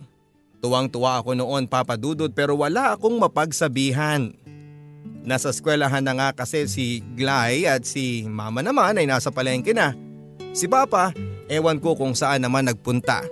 Tuwang-tuwa 0.60 1.24
ako 1.24 1.32
noon 1.32 1.64
papadudod 1.64 2.28
pero 2.30 2.54
wala 2.60 2.94
akong 2.94 3.16
mapagsabihan. 3.16 4.36
Nasa 5.24 5.52
eskwelahan 5.52 6.04
na 6.04 6.16
nga 6.16 6.28
kasi 6.32 6.68
si 6.68 7.00
Glay 7.16 7.68
at 7.68 7.84
si 7.84 8.24
mama 8.28 8.60
naman 8.60 8.96
ay 8.96 9.08
nasa 9.08 9.32
palengke 9.32 9.72
na. 9.72 9.96
Si 10.52 10.68
papa, 10.68 11.12
ewan 11.48 11.80
ko 11.80 11.96
kung 11.96 12.12
saan 12.16 12.44
naman 12.44 12.68
nagpunta. 12.68 13.24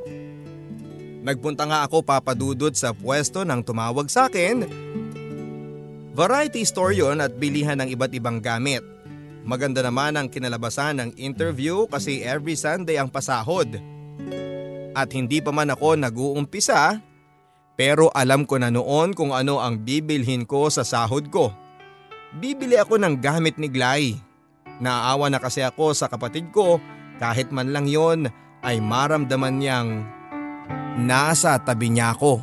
Nagpunta 1.29 1.69
nga 1.69 1.85
ako 1.85 2.01
papadudod 2.01 2.73
sa 2.73 2.97
pwesto 2.97 3.45
nang 3.45 3.61
tumawag 3.61 4.09
sa 4.09 4.33
akin. 4.33 4.65
Variety 6.17 6.65
store 6.65 6.97
yon 6.97 7.21
at 7.21 7.37
bilihan 7.37 7.77
ng 7.77 7.93
iba't 7.93 8.17
ibang 8.17 8.41
gamit. 8.41 8.81
Maganda 9.45 9.85
naman 9.85 10.17
ang 10.17 10.33
kinalabasan 10.33 10.97
ng 11.05 11.11
interview 11.21 11.85
kasi 11.85 12.25
every 12.25 12.57
Sunday 12.57 12.97
ang 12.97 13.13
pasahod. 13.13 13.77
At 14.97 15.13
hindi 15.13 15.45
pa 15.45 15.53
man 15.53 15.69
ako 15.69 16.01
nag-uumpisa, 16.01 16.97
pero 17.77 18.09
alam 18.17 18.49
ko 18.49 18.57
na 18.57 18.73
noon 18.73 19.13
kung 19.13 19.37
ano 19.37 19.61
ang 19.61 19.85
bibilhin 19.85 20.49
ko 20.49 20.73
sa 20.73 20.81
sahod 20.81 21.29
ko. 21.29 21.53
Bibili 22.41 22.81
ako 22.81 22.97
ng 22.97 23.21
gamit 23.21 23.61
ni 23.61 23.69
Glay. 23.69 24.17
Naawa 24.81 25.29
na 25.29 25.37
kasi 25.37 25.61
ako 25.61 25.93
sa 25.93 26.09
kapatid 26.09 26.49
ko 26.57 26.81
kahit 27.21 27.53
man 27.53 27.69
lang 27.69 27.85
yon 27.85 28.33
ay 28.65 28.81
maramdaman 28.81 29.61
niyang 29.61 30.09
nasa 30.99 31.55
tabi 31.63 31.95
niya 31.95 32.11
ako. 32.11 32.43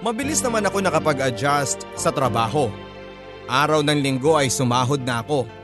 Mabilis 0.00 0.42
naman 0.42 0.66
ako 0.66 0.82
nakapag-adjust 0.82 1.86
sa 1.94 2.10
trabaho. 2.10 2.66
Araw 3.46 3.78
ng 3.84 4.00
linggo 4.00 4.34
ay 4.34 4.50
sumahod 4.50 4.98
na 5.06 5.22
ako. 5.22 5.59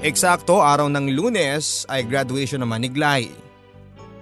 Eksakto 0.00 0.64
araw 0.64 0.88
ng 0.88 1.12
lunes 1.12 1.84
ay 1.92 2.06
graduation 2.08 2.64
naman 2.64 2.80
ni 2.80 2.88
Glay. 2.88 3.28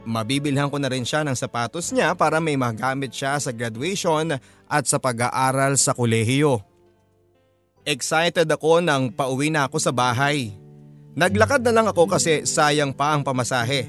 Mabibilhan 0.03 0.67
ko 0.67 0.83
na 0.83 0.91
rin 0.91 1.07
siya 1.07 1.23
ng 1.23 1.37
sapatos 1.39 1.95
niya 1.95 2.17
para 2.19 2.43
may 2.43 2.59
magamit 2.59 3.15
siya 3.15 3.39
sa 3.39 3.55
graduation 3.55 4.35
at 4.67 4.85
sa 4.91 4.99
pag-aaral 4.99 5.79
sa 5.79 5.95
kolehiyo. 5.95 6.59
Excited 7.87 8.51
ako 8.51 8.83
nang 8.83 9.15
pauwi 9.15 9.53
na 9.55 9.71
ako 9.71 9.79
sa 9.79 9.93
bahay. 9.95 10.51
Naglakad 11.15 11.63
na 11.63 11.71
lang 11.71 11.87
ako 11.87 12.11
kasi 12.11 12.43
sayang 12.43 12.91
pa 12.91 13.15
ang 13.15 13.23
pamasahe. 13.23 13.87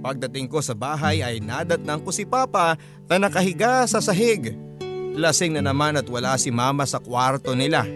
Pagdating 0.00 0.48
ko 0.48 0.64
sa 0.64 0.72
bahay 0.72 1.20
ay 1.20 1.42
nadatnang 1.42 2.00
ko 2.00 2.14
si 2.14 2.24
Papa 2.24 2.78
na 3.10 3.16
nakahiga 3.18 3.84
sa 3.84 3.98
sahig 3.98 4.54
Lasing 5.16 5.56
na 5.56 5.64
naman 5.64 5.96
at 5.96 6.04
wala 6.12 6.36
si 6.36 6.52
mama 6.52 6.84
sa 6.84 7.00
kwarto 7.00 7.56
nila. 7.56 7.88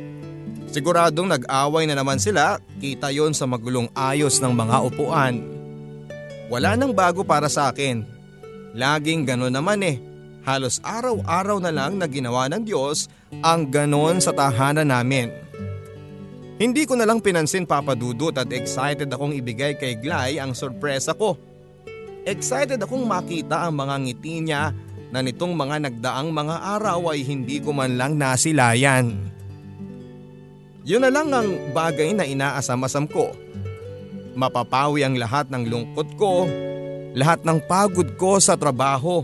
Siguradong 0.70 1.26
nag-away 1.26 1.90
na 1.90 1.98
naman 1.98 2.22
sila, 2.22 2.62
kita 2.78 3.10
yon 3.10 3.34
sa 3.34 3.42
magulong 3.42 3.90
ayos 3.90 4.38
ng 4.38 4.54
mga 4.54 4.76
upuan. 4.86 5.42
Wala 6.46 6.78
nang 6.78 6.94
bago 6.94 7.26
para 7.26 7.50
sa 7.50 7.74
akin. 7.74 8.06
Laging 8.78 9.26
gano'n 9.26 9.50
naman 9.50 9.82
eh. 9.82 9.98
Halos 10.46 10.78
araw-araw 10.86 11.58
na 11.58 11.74
lang 11.74 11.98
na 11.98 12.06
ginawa 12.06 12.46
ng 12.46 12.62
Diyos 12.62 13.10
ang 13.42 13.66
ganon 13.66 14.22
sa 14.22 14.30
tahanan 14.30 14.86
namin. 14.86 15.30
Hindi 16.60 16.86
ko 16.86 16.94
na 16.94 17.08
lang 17.08 17.18
pinansin 17.18 17.66
papadudot 17.66 18.36
at 18.38 18.52
excited 18.54 19.10
akong 19.10 19.34
ibigay 19.34 19.74
kay 19.74 19.98
Glay 19.98 20.38
ang 20.38 20.54
sorpresa 20.54 21.18
ko. 21.18 21.34
Excited 22.22 22.78
akong 22.78 23.08
makita 23.10 23.66
ang 23.66 23.74
mga 23.74 23.94
ngiti 24.06 24.34
niya 24.44 24.70
na 25.10 25.18
nitong 25.18 25.56
mga 25.56 25.88
nagdaang 25.88 26.30
mga 26.30 26.56
araw 26.78 27.10
ay 27.10 27.26
hindi 27.26 27.58
ko 27.58 27.74
man 27.74 27.98
lang 27.98 28.20
nasilayan. 28.20 29.39
Yun 30.90 31.06
na 31.06 31.10
lang 31.14 31.30
ang 31.30 31.70
bagay 31.70 32.10
na 32.10 32.26
inaasam-asam 32.26 33.06
ko. 33.06 33.30
Mapapawi 34.34 35.06
ang 35.06 35.14
lahat 35.14 35.46
ng 35.46 35.70
lungkot 35.70 36.18
ko, 36.18 36.50
lahat 37.14 37.46
ng 37.46 37.62
pagod 37.70 38.18
ko 38.18 38.42
sa 38.42 38.58
trabaho 38.58 39.22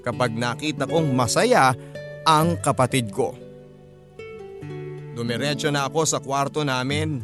kapag 0.00 0.32
nakita 0.32 0.88
kong 0.88 1.12
masaya 1.12 1.76
ang 2.24 2.56
kapatid 2.64 3.12
ko. 3.12 3.36
Dumiretso 5.12 5.68
na 5.68 5.84
ako 5.84 6.08
sa 6.08 6.24
kwarto 6.24 6.64
namin 6.64 7.20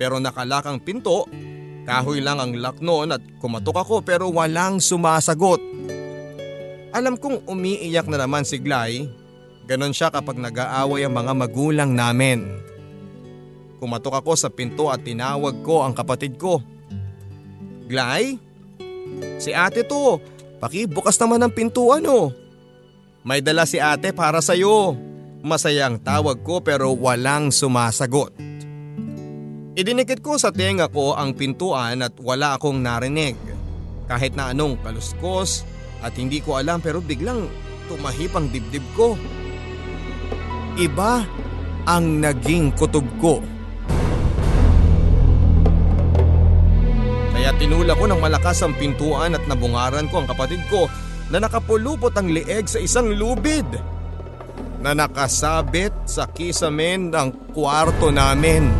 pero 0.00 0.16
nakalakang 0.16 0.80
pinto, 0.80 1.28
kahoy 1.84 2.24
lang 2.24 2.40
ang 2.40 2.56
lock 2.56 2.80
noon 2.80 3.12
at 3.12 3.20
kumatok 3.36 3.84
ako 3.84 3.94
pero 4.00 4.32
walang 4.32 4.80
sumasagot. 4.80 5.60
Alam 6.96 7.20
kong 7.20 7.44
umiiyak 7.52 8.08
na 8.08 8.24
naman 8.24 8.48
si 8.48 8.56
Glay. 8.56 9.12
Ganon 9.68 9.92
siya 9.92 10.08
kapag 10.08 10.40
nag-aaway 10.40 11.04
ang 11.04 11.12
mga 11.12 11.32
magulang 11.36 11.92
namin. 11.92 12.64
Kumatok 13.84 14.24
ako 14.24 14.32
sa 14.32 14.48
pinto 14.48 14.88
at 14.88 15.04
tinawag 15.04 15.60
ko 15.60 15.84
ang 15.84 15.92
kapatid 15.92 16.40
ko. 16.40 16.64
Glay? 17.84 18.40
Si 19.36 19.52
ate 19.52 19.84
to, 19.84 20.24
pakibukas 20.56 21.20
naman 21.20 21.44
ang 21.44 21.52
pintuan 21.52 22.00
oh. 22.08 22.32
May 23.28 23.44
dala 23.44 23.68
si 23.68 23.76
ate 23.76 24.16
para 24.16 24.40
sa'yo. 24.40 24.96
Masayang 25.44 26.00
tawag 26.00 26.40
ko 26.40 26.64
pero 26.64 26.96
walang 26.96 27.52
sumasagot. 27.52 28.32
Idinikit 29.76 30.24
ko 30.24 30.40
sa 30.40 30.48
tenga 30.48 30.88
ko 30.88 31.12
ang 31.12 31.36
pintuan 31.36 32.00
at 32.00 32.16
wala 32.24 32.56
akong 32.56 32.80
narinig. 32.80 33.36
Kahit 34.08 34.32
na 34.32 34.56
anong 34.56 34.80
kaluskos 34.80 35.68
at 36.00 36.16
hindi 36.16 36.40
ko 36.40 36.56
alam 36.56 36.80
pero 36.80 37.04
biglang 37.04 37.52
tumahip 37.92 38.32
ang 38.32 38.48
dibdib 38.48 38.84
ko. 38.96 39.12
Iba 40.80 41.20
ang 41.84 42.24
naging 42.24 42.72
kutob 42.72 43.04
ko. 43.20 43.44
Kaya 47.54 47.70
tinula 47.70 47.94
ko 47.94 48.10
ng 48.10 48.18
malakas 48.18 48.66
ang 48.66 48.74
pintuan 48.74 49.38
at 49.38 49.46
nabungaran 49.46 50.10
ko 50.10 50.18
ang 50.18 50.26
kapatid 50.26 50.58
ko 50.66 50.90
na 51.30 51.38
nakapulupot 51.38 52.10
ang 52.18 52.26
leeg 52.26 52.66
sa 52.66 52.82
isang 52.82 53.14
lubid 53.14 53.62
na 54.82 54.90
nakasabit 54.90 55.94
sa 56.02 56.26
kisamen 56.26 57.14
ng 57.14 57.54
kwarto 57.54 58.10
namin. 58.10 58.74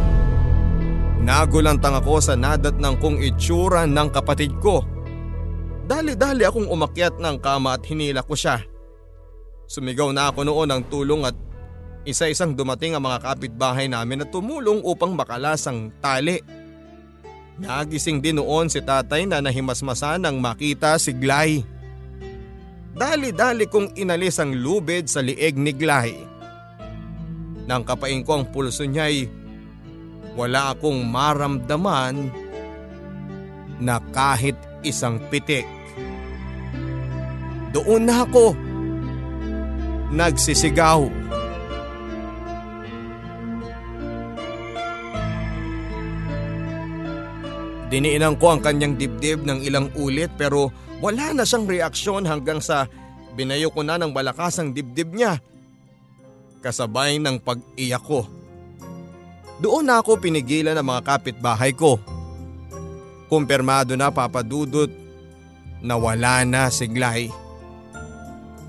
Nagulantang 1.22 2.02
ako 2.02 2.18
sa 2.18 2.34
nadat 2.34 2.74
ng 2.82 2.98
kong 2.98 3.22
itsura 3.22 3.86
ng 3.86 4.10
kapatid 4.10 4.50
ko. 4.58 4.82
Dali-dali 5.86 6.42
akong 6.42 6.66
umakyat 6.66 7.22
ng 7.22 7.38
kama 7.38 7.78
at 7.78 7.86
hinila 7.86 8.26
ko 8.26 8.34
siya. 8.34 8.58
Sumigaw 9.70 10.10
na 10.10 10.34
ako 10.34 10.50
noon 10.50 10.74
ng 10.74 10.82
tulong 10.90 11.22
at 11.22 11.38
Isa-isang 12.04 12.58
dumating 12.58 12.98
ang 12.98 13.06
mga 13.06 13.22
kapitbahay 13.22 13.86
namin 13.86 14.20
na 14.20 14.26
tumulong 14.26 14.82
upang 14.82 15.14
makalas 15.14 15.62
ang 15.70 15.94
tali. 16.02 16.63
Nagising 17.54 18.18
din 18.18 18.42
noon 18.42 18.66
si 18.66 18.82
tatay 18.82 19.30
na 19.30 19.38
nahimasmasan 19.38 20.26
nang 20.26 20.42
makita 20.42 20.98
si 20.98 21.14
Glay. 21.14 21.62
Dali-dali 22.94 23.66
kong 23.70 23.94
inalis 23.98 24.42
ang 24.42 24.54
lubid 24.54 25.06
sa 25.06 25.22
lieg 25.22 25.54
ni 25.54 25.70
Glay. 25.74 26.14
Nang 27.66 27.86
kapain 27.86 28.26
ko 28.26 28.42
ang 28.42 28.44
pulso 28.50 28.82
niya'y 28.82 29.30
wala 30.34 30.74
akong 30.74 31.06
maramdaman 31.06 32.30
na 33.78 34.02
kahit 34.10 34.58
isang 34.82 35.22
pitik. 35.30 35.66
Doon 37.74 38.06
na 38.06 38.22
ako 38.26 38.54
nagsisigaw. 40.14 41.06
Diniinan 47.94 48.34
ko 48.42 48.50
ang 48.50 48.58
kanyang 48.58 48.98
dibdib 48.98 49.46
ng 49.46 49.62
ilang 49.62 49.86
ulit 49.94 50.34
pero 50.34 50.74
wala 50.98 51.30
na 51.30 51.46
siyang 51.46 51.70
reaksyon 51.70 52.26
hanggang 52.26 52.58
sa 52.58 52.90
binayo 53.38 53.70
ko 53.70 53.86
na 53.86 53.94
ng 53.94 54.10
malakas 54.10 54.58
ang 54.58 54.74
dibdib 54.74 55.14
niya. 55.14 55.38
Kasabay 56.58 57.22
ng 57.22 57.38
pag-iyak 57.38 58.02
ko. 58.02 58.26
Doon 59.62 59.86
na 59.86 60.02
ako 60.02 60.18
pinigilan 60.18 60.74
ng 60.74 60.82
mga 60.82 61.06
kapitbahay 61.06 61.70
ko. 61.70 62.02
Kumpirmado 63.30 63.94
na 63.94 64.10
papadudot 64.10 64.90
na 65.78 65.94
wala 65.94 66.42
na 66.42 66.74
si 66.74 66.90
Glay. 66.90 67.30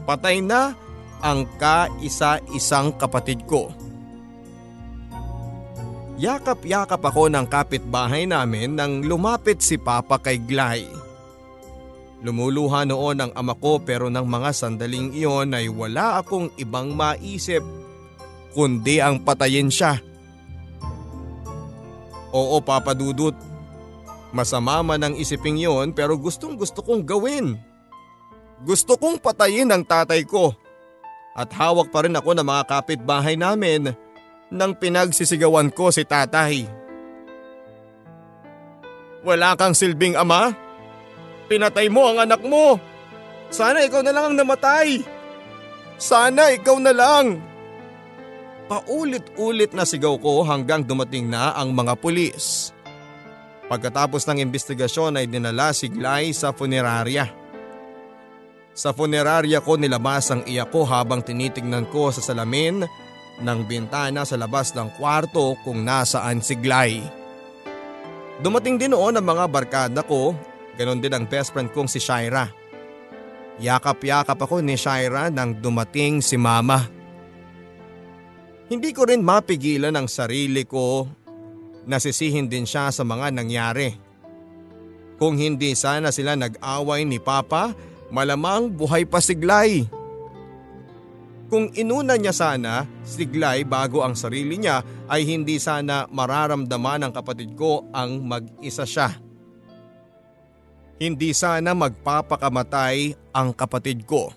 Patay 0.05 0.37
na 0.45 0.77
ang 1.25 1.49
kaisa-isang 1.57 2.93
kapatid 2.93 3.41
ko. 3.49 3.73
Yakap-yakap 6.15 7.03
ako 7.03 7.27
ng 7.27 7.43
kapitbahay 7.43 8.23
namin 8.23 8.79
nang 8.79 9.03
lumapit 9.03 9.59
si 9.59 9.75
Papa 9.75 10.15
kay 10.15 10.39
Glay. 10.39 10.87
Lumuluha 12.23 12.87
noon 12.87 13.19
ang 13.19 13.31
ama 13.35 13.51
ko 13.51 13.83
pero 13.83 14.07
ng 14.07 14.23
mga 14.23 14.55
sandaling 14.55 15.11
iyon 15.11 15.51
ay 15.51 15.67
wala 15.67 16.23
akong 16.23 16.55
ibang 16.55 16.95
maisip 16.95 17.59
kundi 18.55 19.03
ang 19.03 19.19
patayin 19.19 19.67
siya. 19.67 19.99
Oo 22.31 22.63
Papa 22.63 22.95
Dudut, 22.95 23.35
masama 24.31 24.79
man 24.87 25.03
ang 25.03 25.15
isiping 25.19 25.59
yon 25.59 25.91
pero 25.91 26.15
gustong 26.15 26.55
gusto 26.55 26.79
kong 26.79 27.03
gawin. 27.03 27.59
Gusto 28.63 28.95
kong 28.95 29.19
patayin 29.19 29.67
ang 29.67 29.83
tatay 29.83 30.23
ko 30.23 30.55
at 31.35 31.51
hawak 31.51 31.91
pa 31.91 32.07
rin 32.07 32.15
ako 32.15 32.31
ng 32.39 32.47
mga 32.47 32.63
kapitbahay 32.71 33.35
namin 33.35 33.91
nang 34.53 34.77
pinagsisigawan 34.77 35.73
ko 35.73 35.89
si 35.89 36.05
tatay. 36.05 36.65
Wala 39.25 39.57
kang 39.57 39.73
silbing 39.73 40.13
ama? 40.13 40.53
Pinatay 41.49 41.89
mo 41.89 42.09
ang 42.09 42.25
anak 42.25 42.41
mo. 42.45 42.77
Sana 43.49 43.81
ikaw 43.85 44.05
na 44.05 44.13
lang 44.13 44.25
ang 44.33 44.35
namatay. 44.37 45.01
Sana 45.97 46.53
ikaw 46.53 46.77
na 46.77 46.93
lang. 46.93 47.41
Paulit-ulit 48.65 49.73
na 49.77 49.85
sigaw 49.85 50.17
ko 50.17 50.41
hanggang 50.41 50.81
dumating 50.81 51.29
na 51.29 51.53
ang 51.53 51.73
mga 51.73 51.93
pulis. 52.01 52.73
Pagkatapos 53.65 54.25
ng 54.29 54.45
investigasyon 54.45 55.21
ay 55.21 55.25
dinala 55.25 55.73
si 55.73 55.89
Glay 55.89 56.33
sa 56.33 56.53
funerarya. 56.53 57.25
Sa 58.75 58.93
funerarya 58.93 59.63
ko 59.63 59.77
nilabas 59.79 60.29
ang 60.29 60.45
iyak 60.45 60.69
ko 60.69 60.85
habang 60.85 61.23
tinitingnan 61.25 61.89
ko 61.89 62.13
sa 62.13 62.21
salamin 62.21 62.85
ng 63.41 63.59
bintana 63.67 64.23
sa 64.23 64.39
labas 64.39 64.71
ng 64.71 64.95
kwarto 64.95 65.57
kung 65.65 65.83
nasaan 65.83 66.39
si 66.39 66.55
Glay. 66.55 67.03
Dumating 68.39 68.75
din 68.75 68.91
noon 68.91 69.15
ang 69.15 69.25
mga 69.25 69.45
barkada 69.47 70.01
ko, 70.03 70.35
ganon 70.75 70.99
din 70.99 71.15
ang 71.15 71.23
best 71.27 71.55
friend 71.55 71.71
kong 71.71 71.87
si 71.87 72.03
Shaira. 72.03 72.51
Yakap-yakap 73.59 74.35
ako 74.35 74.59
ni 74.59 74.75
Shaira 74.75 75.31
nang 75.31 75.55
dumating 75.55 76.19
si 76.19 76.35
mama. 76.35 76.83
Hindi 78.67 78.91
ko 78.91 79.07
rin 79.07 79.23
mapigilan 79.23 79.95
ang 79.95 80.11
sarili 80.11 80.67
ko 80.67 81.07
nasisihin 81.85 82.49
din 82.49 82.65
siya 82.65 82.89
sa 82.89 83.05
mga 83.05 83.31
nangyari. 83.31 83.93
Kung 85.15 85.39
hindi 85.39 85.71
sana 85.77 86.11
sila 86.11 86.35
nag-away 86.35 87.07
ni 87.07 87.21
Papa, 87.23 87.71
malamang 88.11 88.67
buhay 88.67 89.07
pa 89.07 89.23
si 89.23 89.37
Glay. 89.37 89.87
Kung 91.45 91.69
inuna 91.77 92.17
niya 92.17 92.33
sana 92.33 92.89
si 93.05 93.21
Glay 93.29 93.61
bago 93.61 94.01
ang 94.01 94.17
sarili 94.17 94.57
niya 94.57 94.81
ay 95.05 95.29
hindi 95.29 95.61
sana 95.61 96.09
mararamdaman 96.09 97.05
ng 97.05 97.13
kapatid 97.13 97.53
ko 97.53 97.85
ang 97.93 98.25
mag-isa 98.25 98.81
siya. 98.81 99.13
Hindi 100.97 101.35
sana 101.37 101.77
magpapakamatay 101.77 102.97
ang 103.35 103.53
kapatid 103.53 104.09
ko. 104.09 104.33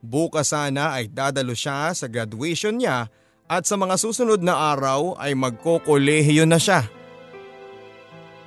Bukas 0.00 0.56
sana 0.56 0.96
ay 0.96 1.12
dadalo 1.12 1.52
siya 1.52 1.92
sa 1.92 2.08
graduation 2.08 2.80
niya 2.80 3.12
at 3.44 3.68
sa 3.68 3.76
mga 3.76 4.00
susunod 4.00 4.40
na 4.40 4.72
araw 4.72 5.20
ay 5.20 5.36
magkokolehiyo 5.36 6.48
na 6.48 6.56
siya. 6.56 6.88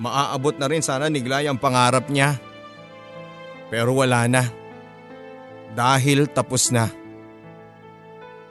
Maaabot 0.02 0.58
na 0.58 0.66
rin 0.66 0.82
sana 0.82 1.14
ni 1.14 1.22
Glay 1.22 1.46
ang 1.46 1.62
pangarap 1.62 2.10
niya. 2.10 2.42
Pero 3.70 3.94
wala 3.94 4.26
na. 4.26 4.50
Dahil 5.78 6.26
tapos 6.26 6.74
na. 6.74 7.03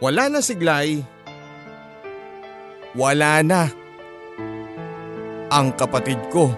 Wala 0.02 0.26
na 0.26 0.42
si 0.42 0.58
Glay. 0.58 0.98
Wala 2.98 3.38
na. 3.46 3.70
Ang 5.46 5.78
kapatid 5.78 6.18
ko. 6.26 6.50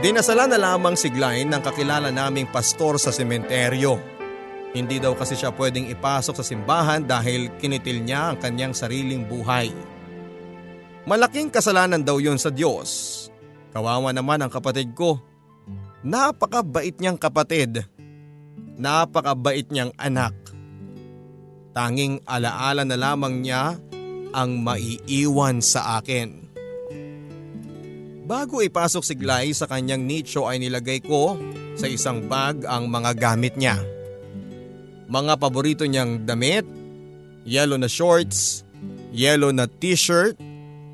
Dinasala 0.00 0.48
na 0.48 0.56
lamang 0.56 0.96
si 0.96 1.12
Glay 1.12 1.44
ng 1.44 1.60
kakilala 1.60 2.08
naming 2.08 2.48
pastor 2.48 2.96
sa 2.96 3.12
sementeryo. 3.12 4.00
Hindi 4.72 4.96
daw 4.96 5.12
kasi 5.12 5.36
siya 5.36 5.52
pwedeng 5.52 5.92
ipasok 5.92 6.40
sa 6.40 6.44
simbahan 6.48 7.04
dahil 7.04 7.52
kinitil 7.60 8.00
niya 8.00 8.32
ang 8.32 8.40
kanyang 8.40 8.72
sariling 8.72 9.28
buhay. 9.28 9.91
Malaking 11.02 11.50
kasalanan 11.50 12.06
daw 12.06 12.22
yon 12.22 12.38
sa 12.38 12.54
Diyos. 12.54 13.26
Kawawa 13.74 14.14
naman 14.14 14.38
ang 14.38 14.52
kapatid 14.52 14.94
ko. 14.94 15.18
Napakabait 16.06 16.94
niyang 17.02 17.18
kapatid. 17.18 17.82
Napakabait 18.78 19.66
niyang 19.66 19.90
anak. 19.98 20.34
Tanging 21.74 22.22
alaala 22.22 22.86
na 22.86 22.94
lamang 22.94 23.42
niya 23.42 23.74
ang 24.30 24.62
maiiwan 24.62 25.58
sa 25.58 25.98
akin. 25.98 26.38
Bago 28.22 28.62
ipasok 28.62 29.02
si 29.02 29.14
Glay 29.18 29.50
sa 29.50 29.66
kanyang 29.66 30.06
nicho 30.06 30.46
ay 30.46 30.62
nilagay 30.62 31.02
ko 31.02 31.34
sa 31.74 31.90
isang 31.90 32.30
bag 32.30 32.62
ang 32.62 32.86
mga 32.86 33.18
gamit 33.18 33.58
niya. 33.58 33.74
Mga 35.10 35.34
paborito 35.42 35.82
niyang 35.82 36.22
damit, 36.22 36.62
yellow 37.42 37.74
na 37.74 37.90
shorts, 37.90 38.62
yellow 39.10 39.50
na 39.50 39.66
t-shirt, 39.66 40.38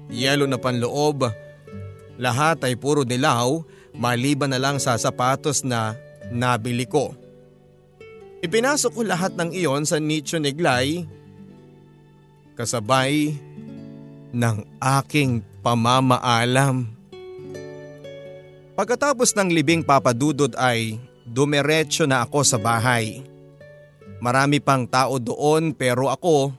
yelo 0.09 0.45
na 0.49 0.57
panloob. 0.57 1.29
Lahat 2.19 2.59
ay 2.67 2.75
puro 2.75 3.07
dilaw 3.07 3.63
maliban 3.95 4.51
na 4.51 4.59
lang 4.59 4.83
sa 4.83 4.99
sapatos 4.99 5.63
na 5.63 5.95
nabili 6.35 6.85
ko. 6.85 7.15
Ipinasok 8.39 8.93
ko 8.95 9.03
lahat 9.03 9.35
ng 9.35 9.51
iyon 9.51 9.83
sa 9.83 9.99
nicho 9.99 10.39
ni 10.39 10.55
Glay 10.55 11.07
kasabay 12.59 13.35
ng 14.35 14.57
aking 14.79 15.43
pamamaalam. 15.63 16.87
Pagkatapos 18.79 19.35
ng 19.35 19.51
libing 19.51 19.83
papadudod 19.83 20.55
ay 20.55 21.03
dumiretso 21.27 22.07
na 22.07 22.23
ako 22.23 22.47
sa 22.47 22.59
bahay. 22.59 23.27
Marami 24.23 24.63
pang 24.63 24.87
tao 24.87 25.19
doon 25.19 25.75
pero 25.75 26.11
ako 26.11 26.55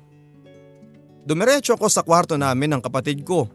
Dumiretso 1.29 1.77
ako 1.77 1.85
sa 1.93 2.01
kwarto 2.01 2.41
namin 2.41 2.73
ng 2.73 2.81
kapatid 2.81 3.21
ko. 3.21 3.45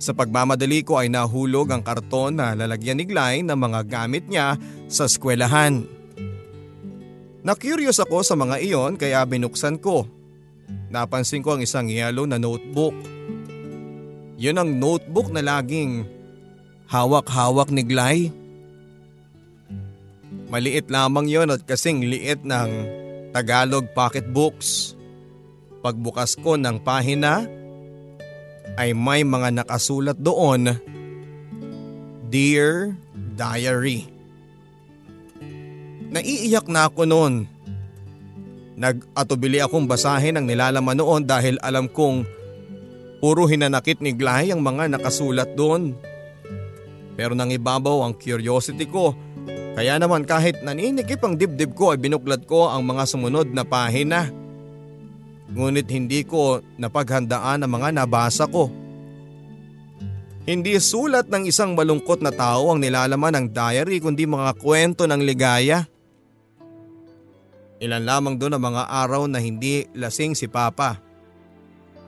Sa 0.00 0.16
pagmamadali 0.16 0.80
ko 0.80 0.96
ay 0.96 1.12
nahulog 1.12 1.68
ang 1.68 1.84
karton 1.84 2.32
na 2.32 2.56
lalagyan 2.56 2.96
ni 2.96 3.04
Glenn 3.04 3.44
ng 3.44 3.58
mga 3.60 3.84
gamit 3.84 4.24
niya 4.24 4.56
sa 4.88 5.04
eskwelahan. 5.04 5.84
Na-curious 7.44 8.00
ako 8.00 8.24
sa 8.24 8.40
mga 8.40 8.56
iyon 8.64 8.96
kaya 8.96 9.20
binuksan 9.28 9.76
ko. 9.76 10.08
Napansin 10.88 11.44
ko 11.44 11.60
ang 11.60 11.60
isang 11.60 11.92
yellow 11.92 12.24
na 12.24 12.40
notebook. 12.40 12.96
Yun 14.40 14.56
ang 14.56 14.80
notebook 14.80 15.28
na 15.28 15.44
laging 15.44 16.08
hawak-hawak 16.88 17.68
ni 17.68 17.84
Glay. 17.84 18.18
Maliit 20.48 20.88
lamang 20.88 21.28
yon 21.28 21.52
at 21.52 21.68
kasing 21.68 22.00
liit 22.00 22.40
ng 22.48 22.70
Tagalog 23.36 23.92
pocketbooks. 23.92 24.97
Pagbukas 25.88 26.36
ko 26.36 26.60
ng 26.60 26.84
pahina 26.84 27.48
ay 28.76 28.92
may 28.92 29.24
mga 29.24 29.56
nakasulat 29.56 30.20
doon, 30.20 30.76
Dear 32.28 32.92
Diary. 33.32 34.04
Naiiyak 36.12 36.68
na 36.68 36.92
ako 36.92 37.08
noon. 37.08 37.48
Nag-atubili 38.76 39.64
akong 39.64 39.88
basahin 39.88 40.36
ang 40.36 40.44
nilalaman 40.44 41.00
noon 41.00 41.24
dahil 41.24 41.56
alam 41.64 41.88
kong 41.88 42.28
puro 43.24 43.48
hinanakit 43.48 44.04
ni 44.04 44.12
Glay 44.12 44.52
ang 44.52 44.60
mga 44.60 44.92
nakasulat 44.92 45.56
doon. 45.56 45.96
Pero 47.16 47.32
nang 47.32 47.48
ibabaw 47.48 48.04
ang 48.04 48.12
curiosity 48.12 48.84
ko, 48.84 49.16
kaya 49.72 49.96
naman 49.96 50.28
kahit 50.28 50.60
naninikip 50.60 51.24
ang 51.24 51.40
dibdib 51.40 51.72
ko 51.72 51.96
ay 51.96 51.98
binuklat 52.04 52.44
ko 52.44 52.68
ang 52.68 52.84
mga 52.84 53.08
sumunod 53.08 53.48
na 53.56 53.64
pahina. 53.64 54.47
Ngunit 55.48 55.88
hindi 55.88 56.28
ko 56.28 56.60
napaghandaan 56.76 57.64
ang 57.64 57.72
mga 57.72 57.88
nabasa 57.96 58.44
ko. 58.44 58.68
Hindi 60.48 60.80
sulat 60.80 61.28
ng 61.28 61.44
isang 61.48 61.76
malungkot 61.76 62.24
na 62.24 62.32
tao 62.32 62.72
ang 62.72 62.80
nilalaman 62.80 63.36
ng 63.36 63.46
diary 63.52 64.00
kundi 64.00 64.24
mga 64.24 64.56
kwento 64.56 65.04
ng 65.04 65.20
ligaya. 65.20 65.84
Ilan 67.78 68.04
lamang 68.04 68.40
doon 68.40 68.56
ang 68.56 68.64
mga 68.72 68.84
araw 68.88 69.28
na 69.28 69.38
hindi 69.44 69.84
lasing 69.92 70.32
si 70.32 70.48
Papa. 70.48 70.98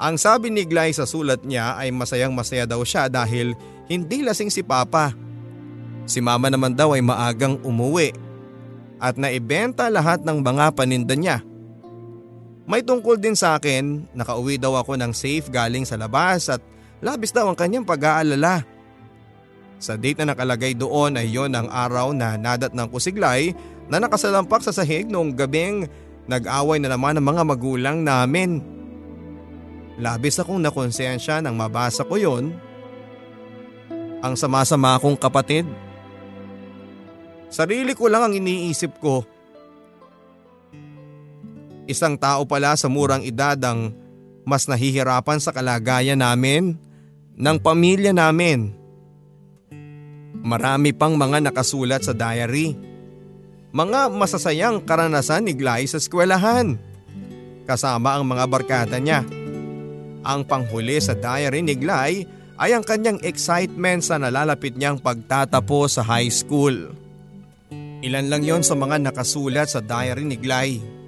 Ang 0.00 0.16
sabi 0.16 0.48
ni 0.48 0.64
Glay 0.64 0.96
sa 0.96 1.04
sulat 1.04 1.44
niya 1.44 1.76
ay 1.76 1.92
masayang 1.92 2.32
masaya 2.32 2.64
daw 2.64 2.80
siya 2.80 3.12
dahil 3.12 3.52
hindi 3.92 4.24
lasing 4.24 4.48
si 4.48 4.64
Papa. 4.64 5.12
Si 6.08 6.24
Mama 6.24 6.48
naman 6.48 6.72
daw 6.72 6.96
ay 6.96 7.04
maagang 7.04 7.60
umuwi 7.60 8.16
at 8.96 9.20
naibenta 9.20 9.92
lahat 9.92 10.24
ng 10.24 10.40
mga 10.40 10.72
paninda 10.72 11.12
niya. 11.12 11.44
May 12.70 12.86
tungkol 12.86 13.18
din 13.18 13.34
sa 13.34 13.58
akin, 13.58 14.06
nakauwi 14.14 14.54
daw 14.54 14.78
ako 14.78 14.94
ng 14.94 15.10
safe 15.10 15.50
galing 15.50 15.82
sa 15.82 15.98
labas 15.98 16.46
at 16.46 16.62
labis 17.02 17.34
daw 17.34 17.50
ang 17.50 17.58
kanyang 17.58 17.82
pag-aalala. 17.82 18.62
Sa 19.82 19.98
date 19.98 20.22
na 20.22 20.30
nakalagay 20.30 20.78
doon 20.78 21.18
ay 21.18 21.34
yon 21.34 21.50
ang 21.50 21.66
araw 21.66 22.14
na 22.14 22.38
nadat 22.38 22.70
ng 22.70 22.86
kusiglay 22.86 23.50
na 23.90 23.98
nakasalampak 23.98 24.62
sa 24.62 24.70
sahig 24.70 25.10
noong 25.10 25.34
gabing 25.34 25.90
nag-away 26.30 26.78
na 26.78 26.94
naman 26.94 27.18
ang 27.18 27.26
mga 27.26 27.42
magulang 27.42 28.06
namin. 28.06 28.62
Labis 29.98 30.38
akong 30.38 30.62
nakonsensya 30.62 31.42
nang 31.42 31.58
mabasa 31.58 32.06
ko 32.06 32.22
yon. 32.22 32.54
Ang 34.22 34.38
sama-sama 34.38 34.94
akong 34.94 35.18
kapatid. 35.18 35.66
Sarili 37.50 37.98
ko 37.98 38.06
lang 38.06 38.30
ang 38.30 38.34
iniisip 38.38 38.94
ko 39.02 39.26
Isang 41.90 42.14
tao 42.14 42.46
pala 42.46 42.78
sa 42.78 42.86
murang 42.86 43.26
edad 43.26 43.58
ang 43.66 43.90
mas 44.46 44.70
nahihirapan 44.70 45.42
sa 45.42 45.50
kalagayan 45.50 46.22
namin, 46.22 46.78
ng 47.34 47.56
pamilya 47.58 48.14
namin. 48.14 48.70
Marami 50.38 50.94
pang 50.94 51.18
mga 51.18 51.50
nakasulat 51.50 52.06
sa 52.06 52.14
diary. 52.14 52.78
Mga 53.74 54.06
masasayang 54.14 54.86
karanasan 54.86 55.50
ni 55.50 55.52
Glay 55.58 55.90
sa 55.90 55.98
eskwelahan. 55.98 56.78
Kasama 57.66 58.14
ang 58.14 58.22
mga 58.22 58.44
barkada 58.46 59.02
niya. 59.02 59.26
Ang 60.22 60.46
panghuli 60.46 61.02
sa 61.02 61.18
diary 61.18 61.66
ni 61.66 61.74
Glay 61.74 62.22
ay 62.54 62.70
ang 62.70 62.86
kanyang 62.86 63.18
excitement 63.26 64.06
sa 64.06 64.14
nalalapit 64.14 64.78
niyang 64.78 65.02
pagtatapos 65.02 65.98
sa 65.98 66.02
high 66.06 66.30
school. 66.30 66.94
Ilan 68.00 68.30
lang 68.30 68.46
yon 68.46 68.62
sa 68.62 68.78
mga 68.78 69.02
nakasulat 69.10 69.74
sa 69.74 69.82
diary 69.82 70.22
ni 70.22 70.38
Glay 70.38 70.99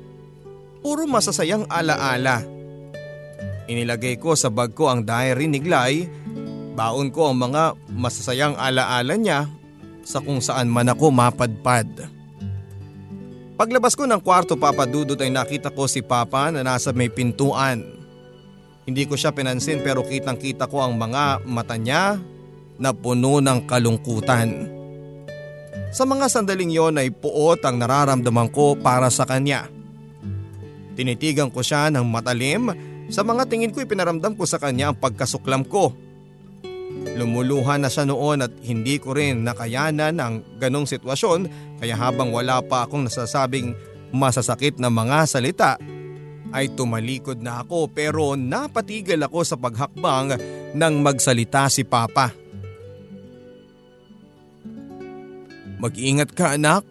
puro 0.82 1.06
masasayang 1.06 1.64
alaala. 1.70 2.42
Inilagay 3.70 4.18
ko 4.18 4.34
sa 4.34 4.50
bag 4.50 4.74
ko 4.74 4.90
ang 4.90 5.06
diary 5.06 5.46
ni 5.46 5.62
Glay, 5.62 6.10
baon 6.74 7.14
ko 7.14 7.30
ang 7.30 7.38
mga 7.38 7.78
masasayang 7.94 8.58
alaala 8.58 9.14
niya 9.14 9.46
sa 10.02 10.18
kung 10.18 10.42
saan 10.42 10.66
man 10.66 10.90
ako 10.90 11.14
mapadpad. 11.14 12.10
Paglabas 13.54 13.94
ko 13.94 14.10
ng 14.10 14.18
kwarto 14.18 14.58
papadudot 14.58 15.14
ay 15.22 15.30
nakita 15.30 15.70
ko 15.70 15.86
si 15.86 16.02
Papa 16.02 16.50
na 16.50 16.66
nasa 16.66 16.90
may 16.90 17.06
pintuan. 17.06 17.86
Hindi 18.82 19.06
ko 19.06 19.14
siya 19.14 19.30
pinansin 19.30 19.78
pero 19.86 20.02
kitang 20.02 20.34
kita 20.34 20.66
ko 20.66 20.82
ang 20.82 20.98
mga 20.98 21.46
mata 21.46 21.78
niya 21.78 22.18
na 22.82 22.90
puno 22.90 23.38
ng 23.38 23.62
kalungkutan. 23.70 24.66
Sa 25.94 26.02
mga 26.02 26.26
sandaling 26.26 26.74
yon 26.74 26.98
ay 26.98 27.14
puot 27.14 27.62
ang 27.62 27.78
nararamdaman 27.78 28.50
ko 28.50 28.74
para 28.74 29.06
sa 29.12 29.22
kanya. 29.22 29.70
Tinitigan 30.92 31.48
ko 31.48 31.64
siya 31.64 31.88
ng 31.88 32.04
matalim 32.04 32.72
sa 33.08 33.24
mga 33.24 33.48
tingin 33.48 33.72
ko 33.72 33.80
ipinaramdam 33.80 34.36
ko 34.36 34.44
sa 34.44 34.60
kanya 34.60 34.92
ang 34.92 34.96
pagkasuklam 35.00 35.64
ko. 35.68 35.92
Lumuluha 37.16 37.80
na 37.80 37.88
siya 37.88 38.08
noon 38.08 38.44
at 38.44 38.52
hindi 38.64 39.00
ko 39.00 39.16
rin 39.16 39.44
nakayanan 39.44 40.16
ang 40.20 40.44
ganong 40.60 40.88
sitwasyon 40.88 41.48
kaya 41.80 41.96
habang 41.96 42.30
wala 42.30 42.60
pa 42.62 42.84
akong 42.84 43.08
nasasabing 43.08 43.72
masasakit 44.12 44.76
na 44.76 44.92
mga 44.92 45.24
salita 45.24 45.80
ay 46.52 46.68
tumalikod 46.76 47.40
na 47.40 47.64
ako 47.64 47.88
pero 47.88 48.36
napatigil 48.36 49.24
ako 49.24 49.40
sa 49.40 49.56
paghakbang 49.56 50.36
nang 50.76 51.00
magsalita 51.00 51.66
si 51.72 51.82
Papa. 51.82 52.32
Mag-ingat 55.82 56.30
ka 56.30 56.54
anak. 56.54 56.86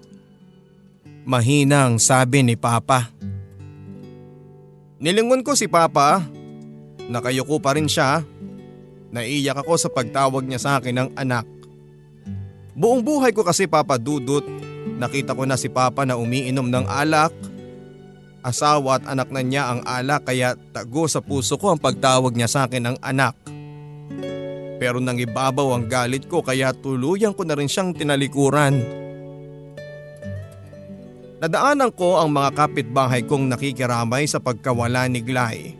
Mahinang 1.23 2.01
sabi 2.01 2.41
ni 2.43 2.57
Papa. 2.57 3.20
Nilingon 5.01 5.41
ko 5.41 5.57
si 5.57 5.65
Papa. 5.65 6.21
Nakayuko 7.09 7.57
pa 7.57 7.73
rin 7.73 7.89
siya. 7.89 8.21
Naiyak 9.09 9.65
ako 9.65 9.73
sa 9.75 9.89
pagtawag 9.89 10.45
niya 10.45 10.61
sa 10.61 10.77
akin 10.77 10.95
ng 10.95 11.09
anak. 11.17 11.43
Buong 12.77 13.01
buhay 13.01 13.33
ko 13.33 13.41
kasi 13.41 13.65
Papa 13.65 13.97
Dudut, 13.97 14.45
nakita 15.01 15.33
ko 15.33 15.43
na 15.43 15.57
si 15.57 15.73
Papa 15.73 16.05
na 16.05 16.21
umiinom 16.21 16.69
ng 16.69 16.85
alak. 16.85 17.33
Asawa 18.45 19.01
at 19.01 19.09
anak 19.09 19.33
na 19.33 19.41
niya 19.41 19.73
ang 19.73 19.81
alak 19.89 20.29
kaya 20.29 20.53
tago 20.69 21.09
sa 21.09 21.19
puso 21.19 21.57
ko 21.57 21.73
ang 21.73 21.81
pagtawag 21.81 22.37
niya 22.37 22.47
sa 22.47 22.69
akin 22.69 22.93
ng 22.93 22.97
anak. 23.01 23.33
Pero 24.77 25.01
nang 25.01 25.17
ibabaw 25.17 25.81
ang 25.81 25.89
galit 25.89 26.29
ko 26.29 26.45
kaya 26.45 26.77
tuluyan 26.77 27.33
ko 27.33 27.41
na 27.41 27.57
rin 27.57 27.69
siyang 27.69 27.97
tinalikuran. 27.97 29.00
Nadaanan 31.41 31.89
ko 31.97 32.21
ang 32.21 32.29
mga 32.37 32.53
kapitbahay 32.53 33.25
kong 33.25 33.49
nakikiramay 33.49 34.29
sa 34.29 34.37
pagkawala 34.37 35.09
ni 35.09 35.25
Glay. 35.25 35.73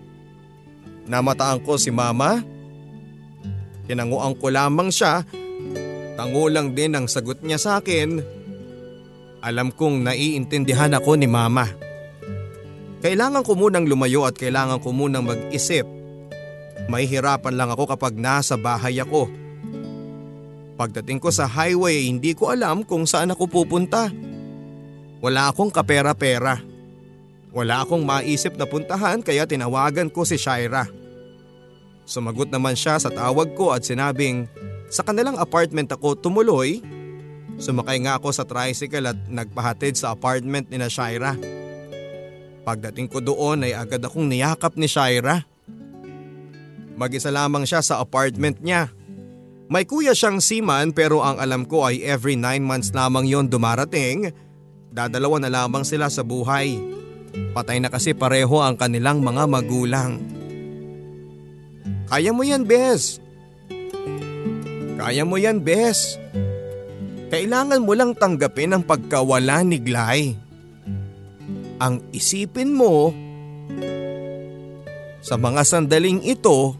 Namataan 1.06 1.62
ko 1.62 1.78
si 1.78 1.93
mama. 1.93 2.41
Tinanguan 3.86 4.34
ko 4.41 4.50
lamang 4.50 4.89
siya. 4.89 5.21
Tango 6.17 6.50
lang 6.50 6.74
din 6.74 6.97
ang 6.97 7.06
sagot 7.06 7.45
niya 7.45 7.62
sa 7.62 7.78
akin. 7.78 8.26
Alam 9.45 9.69
kong 9.69 10.02
naiintindihan 10.02 10.97
ako 10.97 11.13
ni 11.21 11.30
mama. 11.30 11.69
Kailangan 13.06 13.45
ko 13.45 13.54
munang 13.54 13.86
lumayo 13.86 14.26
at 14.26 14.34
kailangan 14.41 14.82
ko 14.82 14.89
munang 14.89 15.30
mag-isip. 15.30 15.86
Mahihirapan 16.89 17.54
lang 17.54 17.69
ako 17.69 17.86
kapag 17.86 18.17
nasa 18.17 18.58
bahay 18.58 18.97
ako. 18.97 19.30
Pagdating 20.74 21.21
ko 21.21 21.30
sa 21.30 21.45
highway 21.45 22.10
hindi 22.10 22.34
ko 22.34 22.50
alam 22.50 22.82
kung 22.82 23.06
saan 23.06 23.30
ako 23.30 23.45
pupunta. 23.45 24.10
Wala 25.21 25.53
akong 25.53 25.69
kapera-pera. 25.69 26.57
Wala 27.53 27.86
akong 27.86 28.01
maisip 28.01 28.57
na 28.57 28.65
puntahan 28.65 29.21
kaya 29.21 29.45
tinawagan 29.45 30.10
ko 30.10 30.25
si 30.25 30.41
Shaira. 30.41 30.89
Sumagot 32.10 32.49
naman 32.49 32.73
siya 32.73 32.97
sa 32.97 33.13
tawag 33.13 33.53
ko 33.53 33.69
at 33.69 33.86
sinabing 33.86 34.49
sa 34.89 35.05
kanilang 35.05 35.38
apartment 35.38 35.93
ako 35.93 36.17
tumuloy. 36.17 36.81
Sumakay 37.62 38.01
nga 38.01 38.17
ako 38.17 38.34
sa 38.34 38.49
tricycle 38.49 39.13
at 39.13 39.19
nagpahatid 39.29 39.93
sa 39.93 40.17
apartment 40.17 40.73
ni 40.73 40.81
na 40.81 40.89
Shaira. 40.89 41.38
Pagdating 42.65 43.05
ko 43.05 43.21
doon 43.21 43.62
ay 43.69 43.77
agad 43.77 44.01
akong 44.01 44.25
niyakap 44.25 44.73
ni 44.73 44.89
Shaira. 44.89 45.45
Mag-isa 46.97 47.29
lamang 47.29 47.69
siya 47.69 47.86
sa 47.86 48.01
apartment 48.01 48.57
niya. 48.57 48.89
May 49.71 49.86
kuya 49.86 50.17
siyang 50.17 50.41
seaman 50.41 50.91
pero 50.97 51.21
ang 51.21 51.38
alam 51.38 51.63
ko 51.69 51.86
ay 51.86 52.01
every 52.01 52.34
9 52.34 52.60
months 52.65 52.89
lamang 52.91 53.29
yon 53.29 53.47
dumarating 53.47 54.34
Dadalawa 54.91 55.39
na 55.39 55.47
lamang 55.47 55.88
sila 55.88 56.12
sa 56.12 56.19
buhay. 56.19 56.75
Patay 57.56 57.80
na 57.80 57.88
kasi 57.88 58.12
pareho 58.12 58.60
ang 58.60 58.75
kanilang 58.75 59.23
mga 59.23 59.47
magulang. 59.47 60.19
Kaya 62.12 62.36
mo 62.36 62.43
yan, 62.43 62.67
Bes. 62.67 63.23
Kaya 64.99 65.23
mo 65.23 65.39
yan, 65.39 65.63
Bes. 65.63 66.19
Kailangan 67.32 67.88
mo 67.88 67.95
lang 67.95 68.12
tanggapin 68.12 68.75
ang 68.75 68.84
pagkawala 68.84 69.63
ni 69.63 69.80
Glay. 69.80 70.36
Ang 71.80 72.04
isipin 72.12 72.75
mo, 72.75 73.15
sa 75.23 75.39
mga 75.39 75.63
sandaling 75.63 76.19
ito, 76.27 76.75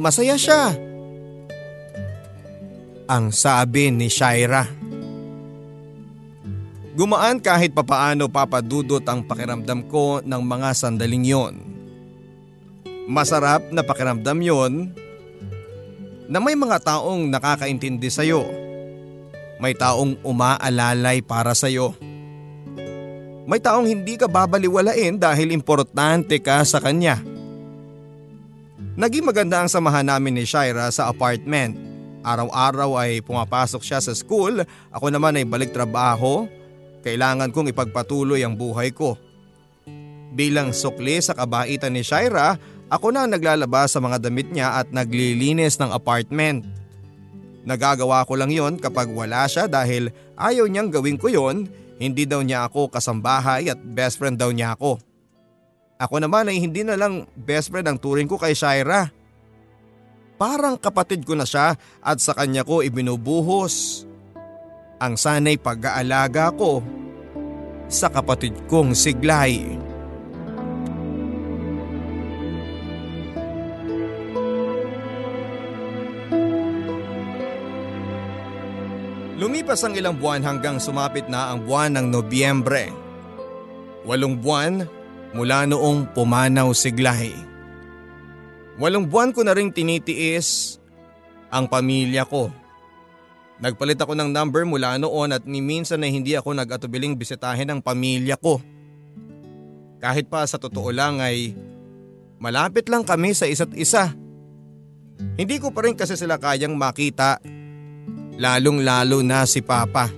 masaya 0.00 0.40
siya. 0.40 0.72
Ang 3.04 3.28
sabi 3.36 3.92
ni 3.92 4.08
Shaira. 4.08 4.64
Gumaan 6.94 7.42
kahit 7.42 7.74
papaano 7.74 8.30
papadudot 8.30 9.02
ang 9.02 9.26
pakiramdam 9.26 9.90
ko 9.90 10.22
ng 10.22 10.42
mga 10.46 10.70
sandaling 10.78 11.26
yon. 11.26 11.54
Masarap 13.10 13.66
na 13.74 13.82
pakiramdam 13.82 14.38
yon 14.38 14.94
na 16.30 16.38
may 16.38 16.54
mga 16.54 16.78
taong 16.78 17.26
nakakaintindi 17.26 18.06
sa'yo. 18.06 18.46
May 19.58 19.74
taong 19.74 20.22
umaalalay 20.22 21.18
para 21.18 21.50
sa'yo. 21.50 21.98
May 23.44 23.58
taong 23.58 23.90
hindi 23.90 24.14
ka 24.14 24.30
babaliwalain 24.30 25.18
dahil 25.18 25.50
importante 25.50 26.38
ka 26.38 26.62
sa 26.62 26.78
kanya. 26.78 27.20
Naging 28.94 29.26
maganda 29.26 29.58
ang 29.58 29.68
samahan 29.68 30.06
namin 30.06 30.38
ni 30.38 30.46
Shaira 30.46 30.86
sa 30.94 31.10
apartment. 31.10 31.74
Araw-araw 32.22 33.02
ay 33.02 33.20
pumapasok 33.20 33.82
siya 33.82 33.98
sa 33.98 34.14
school, 34.14 34.62
ako 34.94 35.06
naman 35.10 35.36
ay 35.36 35.44
balik 35.44 35.74
trabaho. 35.74 36.46
Kailangan 37.04 37.52
kong 37.52 37.68
ipagpatuloy 37.68 38.40
ang 38.40 38.56
buhay 38.56 38.88
ko. 38.96 39.20
Bilang 40.32 40.72
sukli 40.72 41.20
sa 41.20 41.36
kabaitan 41.36 41.92
ni 41.92 42.00
Shaira, 42.00 42.56
ako 42.88 43.12
na 43.12 43.28
naglalabas 43.28 43.92
sa 43.92 44.00
mga 44.00 44.24
damit 44.24 44.48
niya 44.48 44.80
at 44.80 44.88
naglilinis 44.88 45.76
ng 45.76 45.92
apartment. 45.92 46.64
Nagagawa 47.64 48.24
ko 48.24 48.40
lang 48.40 48.52
yon 48.52 48.80
kapag 48.80 49.12
wala 49.12 49.44
siya 49.44 49.68
dahil 49.68 50.12
ayaw 50.36 50.64
niyang 50.64 50.88
gawin 50.88 51.20
ko 51.20 51.28
yon, 51.28 51.68
hindi 52.00 52.24
daw 52.24 52.40
niya 52.40 52.68
ako 52.68 52.92
kasambahay 52.92 53.68
at 53.68 53.78
best 53.80 54.16
friend 54.16 54.40
daw 54.40 54.52
niya 54.52 54.74
ako. 54.76 55.00
Ako 56.00 56.18
naman 56.18 56.50
ay 56.50 56.58
hindi 56.58 56.82
na 56.82 56.98
lang 56.98 57.24
best 57.38 57.70
friend 57.70 57.86
ang 57.86 58.00
turing 58.00 58.26
ko 58.26 58.40
kay 58.40 58.56
Shaira. 58.56 59.08
Parang 60.34 60.74
kapatid 60.74 61.22
ko 61.22 61.38
na 61.38 61.46
siya 61.46 61.78
at 62.02 62.18
sa 62.18 62.34
kanya 62.34 62.66
ko 62.66 62.82
ibinubuhos. 62.82 64.04
Ang 65.04 65.20
sanay 65.20 65.60
pag-aalaga 65.60 66.48
ko 66.56 66.80
sa 67.92 68.08
kapatid 68.08 68.56
kong 68.72 68.96
siglay. 68.96 69.76
Lumipas 79.36 79.84
ang 79.84 79.92
ilang 79.92 80.16
buwan 80.16 80.40
hanggang 80.40 80.80
sumapit 80.80 81.28
na 81.28 81.52
ang 81.52 81.68
buwan 81.68 82.00
ng 82.00 82.06
Nobyembre. 82.08 82.88
Walong 84.08 84.40
buwan 84.40 84.88
mula 85.36 85.68
noong 85.68 86.16
pumanaw 86.16 86.72
siglahi. 86.72 87.36
Walong 88.80 89.04
buwan 89.04 89.36
ko 89.36 89.44
na 89.44 89.52
rin 89.52 89.68
tinitiis 89.68 90.80
ang 91.52 91.68
pamilya 91.68 92.24
ko. 92.24 92.63
Nagpalit 93.62 93.98
ako 94.02 94.18
ng 94.18 94.34
number 94.34 94.66
mula 94.66 94.98
noon 94.98 95.30
at 95.30 95.46
ni 95.46 95.62
minsan 95.62 96.02
na 96.02 96.10
hindi 96.10 96.34
ako 96.34 96.58
nag-atubiling 96.58 97.14
bisitahin 97.14 97.70
ang 97.70 97.80
pamilya 97.80 98.34
ko. 98.34 98.58
Kahit 100.02 100.26
pa 100.26 100.42
sa 100.44 100.58
totoo 100.58 100.90
lang 100.90 101.22
ay 101.22 101.54
malapit 102.42 102.90
lang 102.90 103.06
kami 103.06 103.30
sa 103.30 103.46
isa't 103.46 103.70
isa. 103.78 104.10
Hindi 105.38 105.62
ko 105.62 105.70
pa 105.70 105.86
rin 105.86 105.94
kasi 105.94 106.18
sila 106.18 106.36
kayang 106.36 106.74
makita 106.74 107.38
lalong 108.34 108.82
lalo 108.82 109.22
na 109.22 109.46
si 109.46 109.62
Papa. 109.62 110.10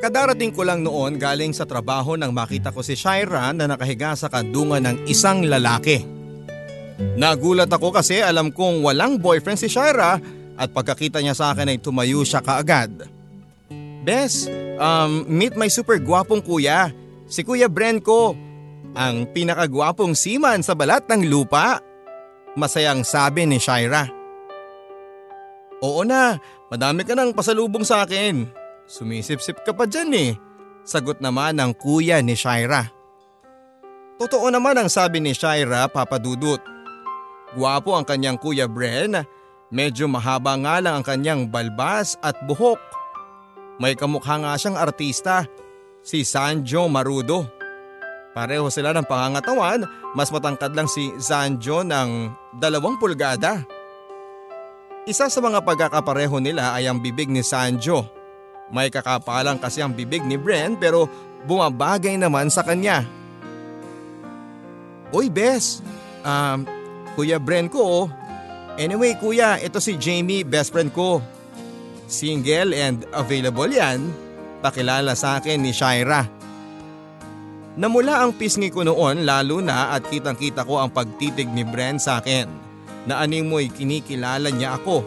Kadarating 0.00 0.52
ko 0.52 0.64
lang 0.64 0.80
noon 0.80 1.20
galing 1.20 1.52
sa 1.52 1.68
trabaho 1.68 2.16
nang 2.16 2.32
makita 2.32 2.72
ko 2.72 2.80
si 2.80 2.96
Shaira 2.96 3.52
na 3.52 3.68
nakahiga 3.68 4.16
sa 4.16 4.32
kandungan 4.32 4.80
ng 4.84 4.96
isang 5.08 5.44
lalaki. 5.44 6.00
Nagulat 7.16 7.68
ako 7.68 7.92
kasi 7.92 8.20
alam 8.20 8.52
kong 8.52 8.84
walang 8.84 9.20
boyfriend 9.20 9.60
si 9.60 9.68
Shaira 9.68 10.20
at 10.60 10.68
pagkakita 10.76 11.24
niya 11.24 11.32
sa 11.32 11.56
akin 11.56 11.72
ay 11.72 11.80
tumayo 11.80 12.20
siya 12.20 12.44
kaagad. 12.44 13.08
Bes, 14.04 14.44
um, 14.76 15.24
meet 15.24 15.56
my 15.56 15.72
super 15.72 15.96
gwapong 15.96 16.44
kuya, 16.44 16.92
si 17.24 17.40
Kuya 17.40 17.72
Bren 17.72 18.04
ko, 18.04 18.36
ang 18.92 19.24
pinakagwapong 19.32 20.12
seaman 20.12 20.60
sa 20.60 20.76
balat 20.76 21.08
ng 21.08 21.24
lupa. 21.28 21.80
Masayang 22.58 23.06
sabi 23.06 23.46
ni 23.46 23.56
Shaira. 23.56 24.10
Oo 25.80 26.04
na, 26.04 26.36
madami 26.68 27.08
ka 27.08 27.16
nang 27.16 27.32
pasalubong 27.32 27.86
sa 27.86 28.04
akin. 28.04 28.44
Sumisip-sip 28.84 29.64
ka 29.64 29.72
pa 29.72 29.86
dyan 29.86 30.12
eh. 30.12 30.30
Sagot 30.82 31.22
naman 31.22 31.56
ng 31.56 31.72
kuya 31.78 32.18
ni 32.20 32.34
Shaira. 32.34 32.90
Totoo 34.18 34.52
naman 34.52 34.76
ang 34.76 34.90
sabi 34.92 35.22
ni 35.22 35.32
Shaira, 35.32 35.88
Papa 35.88 36.18
Dudut. 36.20 36.60
Guwapo 37.54 37.94
ang 37.94 38.04
kanyang 38.04 38.36
kuya 38.36 38.66
Bren, 38.66 39.22
medyo 39.70 40.10
mahaba 40.10 40.58
nga 40.58 40.82
lang 40.82 41.00
ang 41.00 41.06
kanyang 41.06 41.42
balbas 41.46 42.18
at 42.20 42.36
buhok. 42.44 42.78
May 43.80 43.96
kamukha 43.96 44.36
nga 44.36 44.58
siyang 44.58 44.76
artista, 44.76 45.48
si 46.04 46.26
Sanjo 46.26 46.90
Marudo. 46.90 47.48
Pareho 48.36 48.68
sila 48.68 48.92
ng 48.92 49.08
pangangatawan, 49.08 49.86
mas 50.12 50.28
matangkad 50.28 50.76
lang 50.76 50.86
si 50.86 51.10
Sanjo 51.16 51.82
ng 51.86 52.30
dalawang 52.60 53.00
pulgada. 53.00 53.64
Isa 55.08 55.32
sa 55.32 55.40
mga 55.40 55.64
pagkakapareho 55.64 56.38
nila 56.38 56.76
ay 56.76 56.86
ang 56.86 57.00
bibig 57.00 57.32
ni 57.32 57.40
Sanjo. 57.40 58.04
May 58.70 58.92
kakapalang 58.92 59.58
kasi 59.58 59.82
ang 59.82 59.96
bibig 59.96 60.22
ni 60.22 60.38
Bren 60.38 60.78
pero 60.78 61.10
bumabagay 61.48 62.14
naman 62.20 62.52
sa 62.52 62.62
kanya. 62.62 63.02
Uy 65.10 65.26
Bes, 65.26 65.82
um, 66.22 66.62
Kuya 67.18 67.42
Bren 67.42 67.66
ko 67.66 67.80
oh. 67.82 68.19
Anyway 68.78 69.18
kuya, 69.18 69.58
ito 69.58 69.82
si 69.82 69.98
Jamie, 69.98 70.46
best 70.46 70.70
friend 70.70 70.92
ko. 70.94 71.18
Single 72.10 72.74
and 72.74 73.06
available 73.14 73.70
yan. 73.70 74.10
Pakilala 74.60 75.14
sa 75.14 75.38
akin 75.40 75.62
ni 75.62 75.72
Shaira. 75.72 76.26
Namula 77.80 78.20
ang 78.20 78.34
pisngi 78.34 78.68
ko 78.68 78.82
noon 78.82 79.24
lalo 79.24 79.62
na 79.62 79.94
at 79.94 80.04
kitang 80.04 80.36
kita 80.36 80.66
ko 80.66 80.82
ang 80.82 80.90
pagtitig 80.90 81.48
ni 81.48 81.62
Bren 81.62 81.96
sa 81.96 82.18
akin 82.18 82.50
na 83.08 83.22
animoy 83.24 83.70
kinikilala 83.72 84.50
niya 84.52 84.76
ako. 84.76 85.06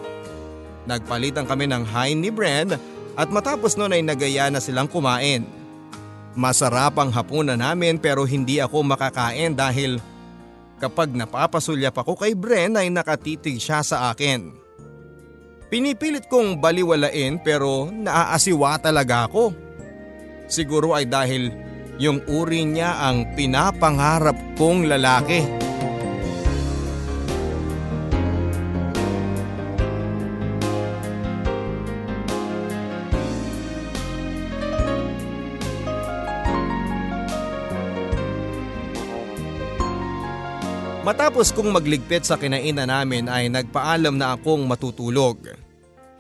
Nagpalitan 0.90 1.46
kami 1.46 1.70
ng 1.70 1.84
hi 1.86 2.16
ni 2.18 2.34
Brand 2.34 2.76
at 3.14 3.30
matapos 3.30 3.78
noon 3.78 3.94
ay 3.94 4.04
nagaya 4.04 4.50
na 4.50 4.58
silang 4.58 4.90
kumain. 4.90 5.46
Masarap 6.34 6.98
ang 6.98 7.14
hapunan 7.14 7.60
namin 7.60 8.02
pero 8.02 8.26
hindi 8.26 8.58
ako 8.58 8.82
makakain 8.82 9.54
dahil 9.54 10.02
kapag 10.78 11.14
napapasulyap 11.14 11.98
ako 11.98 12.18
kay 12.18 12.34
Bren 12.38 12.78
ay 12.78 12.90
nakatitig 12.94 13.60
siya 13.60 13.82
sa 13.82 14.10
akin. 14.14 14.54
Pinipilit 15.74 16.30
kong 16.30 16.62
baliwalain 16.62 17.42
pero 17.42 17.90
naaasiwa 17.90 18.78
talaga 18.78 19.26
ako. 19.26 19.54
Siguro 20.46 20.94
ay 20.94 21.10
dahil 21.10 21.50
yung 21.98 22.22
uri 22.30 22.66
niya 22.66 23.02
ang 23.10 23.34
pinapangarap 23.34 24.38
kong 24.58 24.86
lalaki. 24.86 25.42
Matapos 41.04 41.52
kong 41.52 41.76
magligpit 41.76 42.24
sa 42.24 42.40
kinainan 42.40 42.88
namin 42.88 43.28
ay 43.28 43.52
nagpaalam 43.52 44.16
na 44.16 44.40
akong 44.40 44.64
matutulog. 44.64 45.36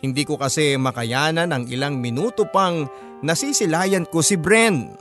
Hindi 0.03 0.27
ko 0.27 0.35
kasi 0.35 0.75
makayanan 0.75 1.55
ang 1.55 1.63
ilang 1.71 2.03
minuto 2.03 2.43
pang 2.51 2.83
nasisilayan 3.23 4.03
ko 4.03 4.19
si 4.19 4.35
Bren. 4.35 4.91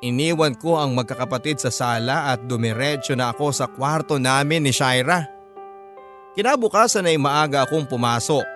Iniwan 0.00 0.56
ko 0.56 0.80
ang 0.80 0.96
magkakapatid 0.96 1.60
sa 1.60 1.68
sala 1.68 2.32
at 2.32 2.48
dumiretso 2.48 3.12
na 3.12 3.28
ako 3.28 3.52
sa 3.52 3.68
kwarto 3.68 4.16
namin 4.16 4.64
ni 4.64 4.72
Shaira. 4.72 5.28
Kinabukasan 6.32 7.12
ay 7.12 7.20
maaga 7.20 7.68
akong 7.68 7.84
pumasok. 7.84 8.48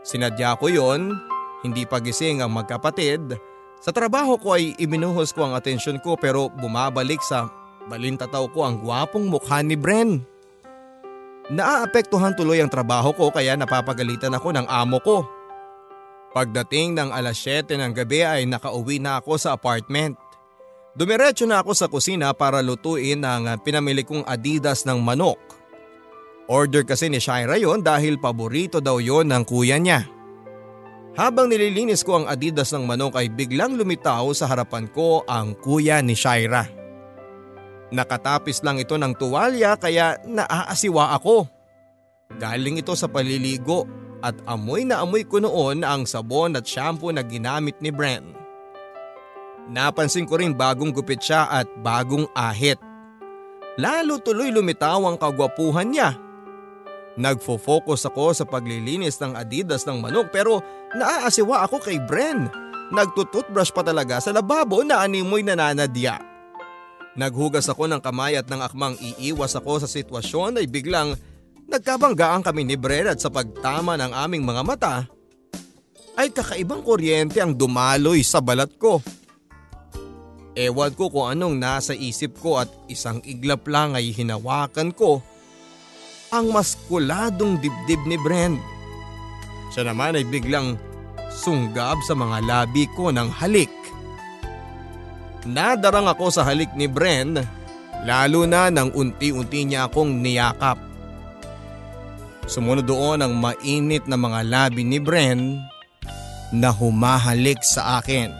Sinadya 0.00 0.56
ko 0.56 0.72
yon, 0.72 1.20
hindi 1.60 1.84
pagising 1.84 2.40
ang 2.40 2.56
magkapatid. 2.56 3.36
Sa 3.84 3.92
trabaho 3.92 4.40
ko 4.40 4.56
ay 4.56 4.72
ibinuhos 4.80 5.36
ko 5.36 5.44
ang 5.44 5.52
atensyon 5.52 6.00
ko 6.00 6.16
pero 6.16 6.48
bumabalik 6.48 7.20
sa 7.20 7.65
Balintataw 7.86 8.50
ko 8.50 8.66
ang 8.66 8.82
gwapong 8.82 9.30
mukha 9.30 9.62
ni 9.62 9.78
Bren. 9.78 10.18
Naaapektuhan 11.46 12.34
tuloy 12.34 12.58
ang 12.58 12.66
trabaho 12.66 13.14
ko 13.14 13.30
kaya 13.30 13.54
napapagalitan 13.54 14.34
ako 14.34 14.50
ng 14.50 14.66
amo 14.66 14.98
ko. 14.98 15.22
Pagdating 16.34 16.98
ng 16.98 17.14
alas 17.14 17.38
7 17.38 17.78
ng 17.78 17.94
gabi 17.94 18.26
ay 18.26 18.42
nakauwi 18.50 18.98
na 18.98 19.22
ako 19.22 19.38
sa 19.38 19.54
apartment. 19.54 20.18
Dumiretso 20.98 21.46
na 21.46 21.62
ako 21.62 21.72
sa 21.72 21.86
kusina 21.86 22.34
para 22.34 22.58
lutuin 22.58 23.22
ang 23.22 23.46
pinamili 23.62 24.02
kong 24.02 24.26
adidas 24.26 24.82
ng 24.82 24.98
manok. 24.98 25.38
Order 26.50 26.82
kasi 26.82 27.06
ni 27.06 27.22
Shaira 27.22 27.54
yon 27.58 27.86
dahil 27.86 28.18
paborito 28.18 28.82
daw 28.82 28.98
yon 28.98 29.30
ng 29.30 29.44
kuya 29.46 29.78
niya. 29.78 30.02
Habang 31.16 31.48
nililinis 31.48 32.02
ko 32.04 32.20
ang 32.20 32.26
adidas 32.28 32.74
ng 32.74 32.84
manok 32.84 33.16
ay 33.16 33.30
biglang 33.30 33.78
lumitaw 33.78 34.28
sa 34.34 34.50
harapan 34.50 34.90
ko 34.90 35.22
ang 35.24 35.54
kuya 35.56 36.02
ni 36.02 36.12
Shaira. 36.12 36.85
Nakatapis 37.94 38.66
lang 38.66 38.82
ito 38.82 38.98
ng 38.98 39.14
tuwalya 39.14 39.78
kaya 39.78 40.18
naaasiwa 40.26 41.14
ako. 41.14 41.46
Galing 42.34 42.82
ito 42.82 42.90
sa 42.98 43.06
paliligo 43.06 43.86
at 44.24 44.34
amoy 44.50 44.82
na 44.82 45.06
amoy 45.06 45.22
ko 45.22 45.38
noon 45.38 45.86
ang 45.86 46.02
sabon 46.02 46.58
at 46.58 46.66
shampoo 46.66 47.14
na 47.14 47.22
ginamit 47.22 47.78
ni 47.78 47.94
Bren. 47.94 48.34
Napansin 49.70 50.26
ko 50.26 50.38
rin 50.38 50.54
bagong 50.54 50.90
gupit 50.90 51.22
siya 51.22 51.46
at 51.46 51.66
bagong 51.82 52.26
ahit. 52.34 52.78
lalo 53.76 54.16
tuloy 54.18 54.48
lumitaw 54.50 55.04
ang 55.04 55.20
kagwapuhan 55.20 55.92
niya. 55.92 56.16
Nagfo-focus 57.16 58.08
ako 58.08 58.32
sa 58.36 58.44
paglilinis 58.44 59.16
ng 59.20 59.36
adidas 59.36 59.88
ng 59.88 60.00
manok 60.00 60.28
pero 60.32 60.60
naaasiwa 60.92 61.64
ako 61.64 61.80
kay 61.80 61.96
Bren. 62.02 62.48
Nagtututbrush 62.92 63.72
pa 63.72 63.82
talaga 63.82 64.20
sa 64.20 64.30
lababo 64.30 64.84
na 64.84 65.02
animoy 65.02 65.42
nananadya. 65.42 66.35
Naghugas 67.16 67.64
ako 67.72 67.88
ng 67.88 68.00
kamay 68.04 68.36
at 68.36 68.44
ng 68.44 68.60
akmang 68.60 68.92
iiwas 69.00 69.56
ako 69.56 69.80
sa 69.80 69.88
sitwasyon 69.88 70.60
ay 70.60 70.68
biglang 70.68 71.16
nagkabanggaan 71.64 72.44
kami 72.44 72.68
ni 72.68 72.76
Bren 72.76 73.08
at 73.08 73.18
sa 73.18 73.32
pagtama 73.32 73.96
ng 73.96 74.12
aming 74.12 74.44
mga 74.44 74.62
mata 74.62 74.94
ay 76.16 76.28
kakaibang 76.28 76.84
kuryente 76.84 77.40
ang 77.40 77.56
dumaloy 77.56 78.20
sa 78.20 78.44
balat 78.44 78.68
ko. 78.76 79.00
Ewan 80.56 80.92
ko 80.96 81.12
kung 81.12 81.28
anong 81.28 81.56
nasa 81.56 81.92
isip 81.92 82.40
ko 82.40 82.60
at 82.60 82.68
isang 82.88 83.20
iglap 83.24 83.68
lang 83.68 83.92
ay 83.92 84.12
hinawakan 84.12 84.92
ko 84.92 85.20
ang 86.32 86.52
maskuladong 86.52 87.60
dibdib 87.60 88.00
ni 88.08 88.16
Bren. 88.20 88.56
Siya 89.72 89.88
naman 89.88 90.16
ay 90.16 90.24
biglang 90.24 90.80
sunggab 91.28 92.00
sa 92.04 92.16
mga 92.16 92.44
labi 92.44 92.88
ko 92.96 93.12
ng 93.12 93.28
halik. 93.28 93.85
Nadarang 95.46 96.10
ako 96.10 96.34
sa 96.34 96.42
halik 96.42 96.74
ni 96.74 96.90
Bren 96.90 97.38
lalo 98.02 98.44
na 98.44 98.68
nang 98.68 98.90
unti-unti 98.90 99.66
niya 99.66 99.86
akong 99.86 100.20
niyakap. 100.20 100.78
Sumunod 102.46 102.86
doon 102.86 103.22
ang 103.22 103.34
mainit 103.34 104.06
na 104.06 104.14
mga 104.18 104.40
labi 104.46 104.82
ni 104.86 104.98
Bren 104.98 105.58
na 106.54 106.70
humahalik 106.70 107.62
sa 107.62 107.98
akin. 107.98 108.30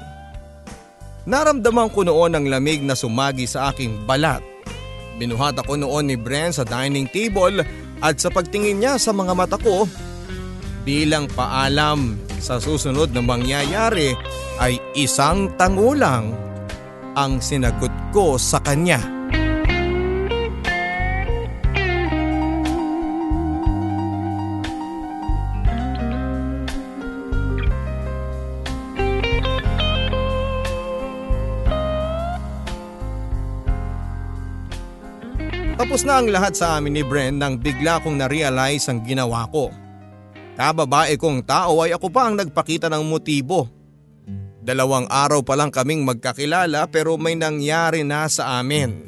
Naramdaman 1.26 1.90
ko 1.90 2.06
noon 2.06 2.38
ang 2.38 2.46
lamig 2.46 2.86
na 2.86 2.94
sumagi 2.94 3.50
sa 3.50 3.74
aking 3.74 4.06
balat 4.06 4.38
Binuhat 5.16 5.56
ako 5.56 5.80
noon 5.80 6.12
ni 6.12 6.16
Bren 6.16 6.52
sa 6.52 6.62
dining 6.62 7.08
table 7.08 7.64
at 8.04 8.20
sa 8.20 8.28
pagtingin 8.28 8.84
niya 8.84 9.00
sa 9.00 9.16
mga 9.16 9.32
mata 9.32 9.56
ko, 9.56 9.88
bilang 10.84 11.24
paalam 11.32 12.20
sa 12.36 12.60
susunod 12.60 13.16
na 13.16 13.24
mangyayari 13.24 14.12
ay 14.60 14.76
isang 14.92 15.48
tangulang 15.56 16.36
ang 17.16 17.40
sinagot 17.40 17.92
ko 18.12 18.36
sa 18.36 18.60
kanya. 18.60 19.00
Tapos 35.76 36.08
na 36.08 36.20
ang 36.20 36.28
lahat 36.28 36.52
sa 36.56 36.76
amin 36.76 37.00
ni 37.00 37.04
Bren 37.04 37.40
nang 37.40 37.56
bigla 37.56 38.00
kong 38.04 38.20
na-realize 38.20 38.92
ang 38.92 39.00
ginawa 39.04 39.48
ko. 39.48 39.72
Kababae 40.56 41.20
kong 41.20 41.44
tao 41.44 41.84
ay 41.84 41.92
ako 41.92 42.08
pa 42.12 42.28
ang 42.28 42.36
nagpakita 42.36 42.88
ng 42.88 43.04
motibo. 43.04 43.75
Dalawang 44.66 45.06
araw 45.06 45.46
pa 45.46 45.54
lang 45.54 45.70
kaming 45.70 46.02
magkakilala 46.02 46.90
pero 46.90 47.14
may 47.14 47.38
nangyari 47.38 48.02
na 48.02 48.26
sa 48.26 48.58
amin. 48.58 49.06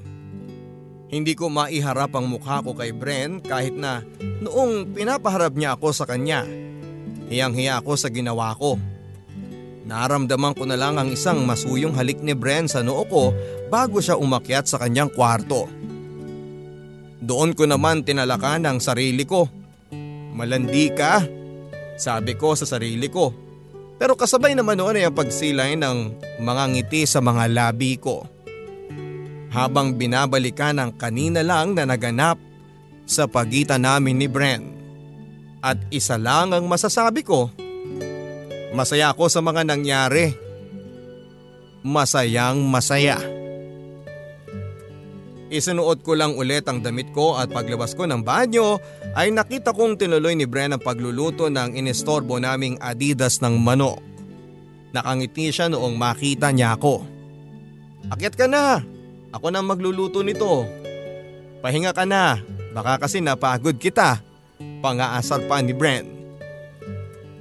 Hindi 1.11 1.35
ko 1.35 1.51
maiharap 1.51 2.15
ang 2.15 2.31
mukha 2.31 2.63
ko 2.63 2.79
kay 2.79 2.95
Bren 2.95 3.43
kahit 3.43 3.75
na 3.75 4.07
noong 4.39 4.95
pinapaharap 4.95 5.59
niya 5.59 5.75
ako 5.75 5.91
sa 5.91 6.07
kanya. 6.07 6.47
Hiyang-hiya 7.27 7.83
ako 7.83 7.99
sa 7.99 8.07
ginawa 8.07 8.55
ko. 8.55 8.79
Naramdaman 9.83 10.55
ko 10.55 10.63
na 10.63 10.79
lang 10.79 10.95
ang 10.95 11.11
isang 11.11 11.43
masuyong 11.43 11.97
halik 11.99 12.23
ni 12.23 12.39
Bren 12.39 12.71
sa 12.71 12.87
noo 12.87 13.03
ko 13.11 13.35
bago 13.67 13.99
siya 13.99 14.15
umakyat 14.15 14.71
sa 14.71 14.79
kanyang 14.79 15.11
kwarto. 15.11 15.67
Doon 17.19 17.59
ko 17.59 17.67
naman 17.67 18.07
tinalakan 18.07 18.63
ang 18.63 18.79
sarili 18.79 19.27
ko. 19.27 19.51
Malandi 20.39 20.87
ka, 20.95 21.19
sabi 21.99 22.39
ko 22.39 22.55
sa 22.55 22.63
sarili 22.63 23.11
ko. 23.11 23.48
Pero 23.99 24.15
kasabay 24.15 24.55
naman 24.55 24.79
noon 24.79 24.95
ay 24.95 25.11
ang 25.11 25.15
pagsilay 25.15 25.75
ng 25.75 25.99
mga 26.39 26.65
ngiti 26.71 27.03
sa 27.03 27.19
mga 27.19 27.51
labi 27.51 27.99
ko. 27.99 28.23
Habang 29.51 29.99
binabalikan 29.99 30.79
ang 30.79 30.95
kanina 30.95 31.43
lang 31.43 31.75
na 31.75 31.83
naganap 31.83 32.39
sa 33.09 33.27
pagitan 33.27 33.83
namin 33.83 34.23
ni 34.23 34.31
Bren. 34.31 34.63
At 35.59 35.83
isa 35.91 36.15
lang 36.15 36.55
ang 36.55 36.71
masasabi 36.71 37.27
ko. 37.27 37.51
Masaya 38.71 39.11
ako 39.11 39.27
sa 39.27 39.43
mga 39.43 39.67
nangyari. 39.67 40.31
Masayang 41.83 42.63
masaya. 42.63 43.38
Isinuot 45.49 46.05
ko 46.05 46.13
lang 46.13 46.37
ulit 46.37 46.69
ang 46.69 46.85
damit 46.85 47.09
ko 47.17 47.41
at 47.41 47.49
paglabas 47.49 47.97
ko 47.97 48.05
ng 48.05 48.21
banyo 48.21 48.77
ay 49.17 49.33
nakita 49.33 49.73
kong 49.73 49.97
tinuloy 49.97 50.37
ni 50.37 50.45
Bren 50.45 50.77
ang 50.77 50.83
pagluluto 50.85 51.49
ng 51.49 51.73
inestorbo 51.73 52.37
naming 52.37 52.77
adidas 52.85 53.41
ng 53.41 53.57
manok. 53.57 53.97
Nakangiti 54.93 55.49
siya 55.49 55.73
noong 55.73 55.97
makita 55.97 56.53
niya 56.53 56.77
ako. 56.77 57.01
Akyat 58.13 58.37
ka 58.37 58.45
na! 58.45 58.85
Ako 59.33 59.53
na 59.53 59.61
magluluto 59.61 60.25
nito. 60.25 60.65
Pahinga 61.61 61.93
ka 61.93 62.09
na, 62.09 62.41
baka 62.73 63.09
kasi 63.09 63.21
napagod 63.21 63.77
kita. 63.77 64.21
Pangaasar 64.81 65.45
pa 65.49 65.61
ni 65.65 65.73
Bren. 65.77 66.09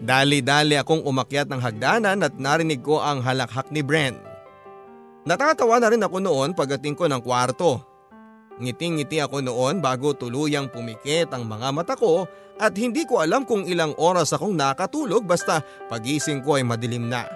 Dali-dali 0.03 0.79
akong 0.79 1.03
umakyat 1.03 1.51
ng 1.51 1.59
hagdanan 1.59 2.23
at 2.23 2.35
narinig 2.39 2.79
ko 2.83 3.03
ang 3.03 3.19
halakhak 3.19 3.67
ni 3.71 3.83
Bren. 3.83 4.15
Natatawa 5.27 5.83
na 5.83 5.91
rin 5.91 6.03
ako 6.03 6.23
noon 6.23 6.55
pagdating 6.55 6.95
ko 6.95 7.11
ng 7.11 7.19
kwarto. 7.19 7.83
Ngiting-ngiti 8.57 9.21
ako 9.21 9.45
noon 9.45 9.85
bago 9.85 10.17
tuluyang 10.17 10.73
pumikit 10.73 11.29
ang 11.29 11.45
mga 11.45 11.69
mata 11.69 11.93
ko 11.93 12.25
at 12.57 12.73
hindi 12.73 13.05
ko 13.05 13.21
alam 13.21 13.45
kung 13.45 13.69
ilang 13.69 13.93
oras 14.01 14.33
akong 14.33 14.57
nakatulog 14.57 15.29
basta 15.29 15.61
pagising 15.93 16.41
ko 16.41 16.57
ay 16.57 16.65
madilim 16.65 17.05
na. 17.05 17.29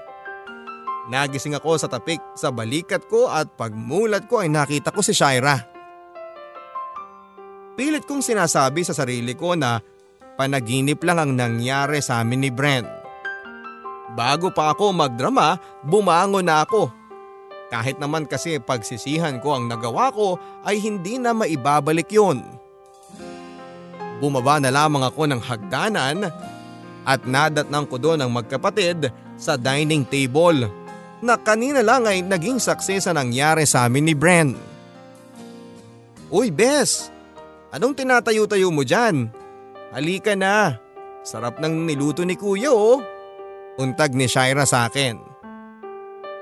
Nagising 1.13 1.53
ako 1.53 1.77
sa 1.77 1.85
tapik 1.85 2.17
sa 2.33 2.49
balikat 2.49 3.05
ko 3.05 3.29
at 3.29 3.53
pagmulat 3.53 4.25
ko 4.25 4.41
ay 4.41 4.49
nakita 4.49 4.89
ko 4.89 5.05
si 5.05 5.13
Shaira. 5.13 5.61
Pilit 7.77 8.05
kong 8.09 8.25
sinasabi 8.25 8.81
sa 8.81 8.97
sarili 8.97 9.37
ko 9.37 9.53
na 9.53 9.77
panaginip 10.37 11.05
lang 11.05 11.21
ang 11.21 11.31
nangyari 11.37 12.01
sa 12.01 12.25
amin 12.25 12.49
ni 12.49 12.49
Brent. 12.49 12.89
Bago 14.17 14.49
pa 14.49 14.73
ako 14.73 14.89
magdrama, 14.91 15.61
bumangon 15.85 16.45
na 16.49 16.65
ako 16.65 17.00
kahit 17.71 17.95
naman 18.03 18.27
kasi 18.27 18.59
pagsisihan 18.59 19.39
ko 19.39 19.55
ang 19.55 19.71
nagawa 19.71 20.11
ko 20.11 20.35
ay 20.67 20.75
hindi 20.83 21.15
na 21.15 21.31
maibabalik 21.31 22.11
yun. 22.11 22.43
Bumaba 24.19 24.59
na 24.59 24.69
lamang 24.69 25.07
ako 25.07 25.31
ng 25.31 25.41
hagdanan 25.41 26.27
at 27.07 27.23
nadatnang 27.23 27.87
ko 27.87 27.95
doon 27.95 28.19
ang 28.19 28.29
magkapatid 28.35 29.09
sa 29.39 29.55
dining 29.55 30.03
table 30.03 30.67
na 31.23 31.39
kanina 31.39 31.79
lang 31.79 32.05
ay 32.05 32.21
naging 32.21 32.59
saksi 32.59 32.99
sa 32.99 33.15
nangyari 33.15 33.63
sa 33.63 33.87
amin 33.87 34.11
ni 34.11 34.13
Bren. 34.13 34.53
Uy 36.27 36.51
Bes, 36.51 37.07
anong 37.71 37.95
tinatayo-tayo 37.97 38.67
mo 38.67 38.83
dyan? 38.83 39.31
Halika 39.95 40.35
na, 40.35 40.75
sarap 41.23 41.57
ng 41.63 41.87
niluto 41.87 42.27
ni 42.27 42.35
kuya 42.35 42.69
oh. 42.69 42.99
Untag 43.79 44.11
ni 44.11 44.27
Shaira 44.27 44.67
sa 44.67 44.91
akin. 44.91 45.15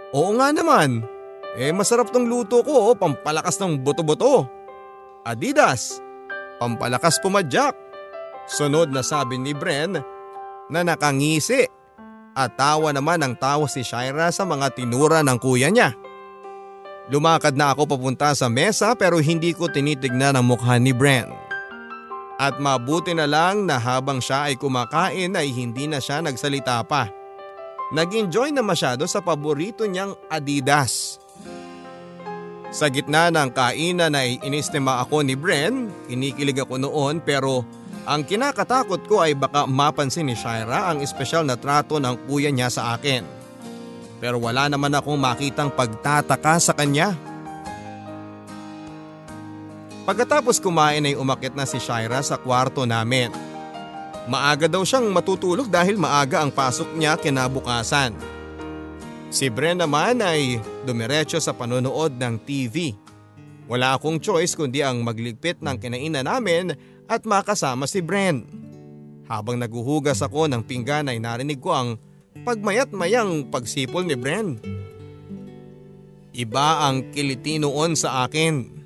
Oo 0.09 0.34
nga 0.41 0.49
naman, 0.49 1.05
eh 1.57 1.73
masarap 1.73 2.13
tong 2.13 2.29
luto 2.29 2.61
ko, 2.61 2.91
oh, 2.91 2.95
pampalakas 2.97 3.57
ng 3.57 3.81
buto-buto. 3.81 4.45
Adidas, 5.25 5.97
pampalakas 6.61 7.17
pumadyak. 7.23 7.73
Sunod 8.49 8.89
na 8.89 9.05
sabi 9.05 9.37
ni 9.37 9.53
Bren 9.53 9.97
na 10.69 10.81
nakangisi 10.81 11.69
at 12.33 12.57
tawa 12.57 12.89
naman 12.93 13.21
ang 13.21 13.33
tawa 13.37 13.69
si 13.69 13.85
Shaira 13.85 14.33
sa 14.33 14.45
mga 14.45 14.73
tinura 14.73 15.21
ng 15.21 15.37
kuya 15.37 15.69
niya. 15.69 15.93
Lumakad 17.09 17.57
na 17.57 17.73
ako 17.73 17.89
papunta 17.97 18.33
sa 18.37 18.49
mesa 18.49 18.93
pero 18.93 19.17
hindi 19.17 19.53
ko 19.53 19.69
tinitignan 19.69 20.37
ang 20.37 20.45
mukha 20.49 20.77
ni 20.77 20.93
Bren. 20.93 21.29
At 22.39 22.55
mabuti 22.55 23.11
na 23.11 23.27
lang 23.27 23.67
na 23.67 23.75
habang 23.75 24.23
siya 24.23 24.47
ay 24.47 24.55
kumakain 24.55 25.35
ay 25.35 25.51
hindi 25.51 25.91
na 25.91 25.99
siya 25.99 26.23
nagsalita 26.23 26.79
pa. 26.87 27.11
Nag-enjoy 27.91 28.55
na 28.55 28.63
masyado 28.63 29.03
sa 29.09 29.19
paborito 29.19 29.83
niyang 29.83 30.15
Adidas. 30.31 31.18
Sa 32.70 32.86
gitna 32.86 33.34
ng 33.34 33.49
kainan 33.49 34.13
ay 34.13 34.38
inistima 34.45 35.01
ako 35.01 35.26
ni 35.26 35.34
Bren, 35.34 35.89
kinikilig 36.05 36.61
ako 36.61 36.78
noon 36.78 37.17
pero 37.17 37.65
ang 38.05 38.22
kinakatakot 38.22 39.09
ko 39.09 39.26
ay 39.26 39.34
baka 39.34 39.65
mapansin 39.65 40.30
ni 40.30 40.38
Shaira 40.38 40.93
ang 40.93 41.01
espesyal 41.01 41.41
na 41.49 41.57
trato 41.57 41.97
ng 41.97 42.30
kuya 42.30 42.53
niya 42.53 42.70
sa 42.70 42.93
akin. 42.93 43.26
Pero 44.22 44.38
wala 44.38 44.70
naman 44.70 44.93
akong 44.93 45.17
makitang 45.17 45.74
pagtataka 45.74 46.61
sa 46.61 46.74
kanya. 46.78 47.17
Pagkatapos 50.05 50.61
kumain 50.61 51.05
ay 51.05 51.17
umakit 51.17 51.57
na 51.57 51.65
si 51.65 51.82
Shaira 51.82 52.22
sa 52.22 52.38
kwarto 52.38 52.86
namin. 52.86 53.34
Maaga 54.30 54.70
daw 54.70 54.86
siyang 54.86 55.09
matutulog 55.09 55.65
dahil 55.74 55.97
maaga 55.97 56.45
ang 56.45 56.53
pasok 56.53 56.93
niya 56.93 57.17
kinabukasan. 57.17 58.13
Si 59.30 59.45
Bren 59.45 59.77
naman 59.77 60.25
ay 60.25 60.57
dumiretso 60.89 61.38
sa 61.38 61.53
panonood 61.53 62.17
ng 62.17 62.41
TV. 62.49 62.97
Wala 63.69 63.93
akong 63.93 64.17
choice 64.17 64.57
kundi 64.57 64.82
ang 64.82 65.05
magligpit 65.05 65.61
ng 65.61 65.77
kinainan 65.77 66.25
namin 66.25 66.73
at 67.05 67.21
makasama 67.30 67.86
si 67.86 68.01
Bren. 68.01 68.49
Habang 69.30 69.61
naguhugas 69.61 70.25
ako 70.25 70.49
ng 70.49 70.65
pinggan 70.65 71.13
ay 71.13 71.21
narinig 71.21 71.61
ko 71.61 71.77
ang 71.77 72.01
pagmayat 72.41 72.89
mayang 72.89 73.45
pagsipol 73.53 74.01
ni 74.01 74.17
Bren. 74.17 74.57
Iba 76.34 76.89
ang 76.89 77.13
kiliti 77.13 77.61
noon 77.61 77.93
sa 77.93 78.25
akin. 78.25 78.82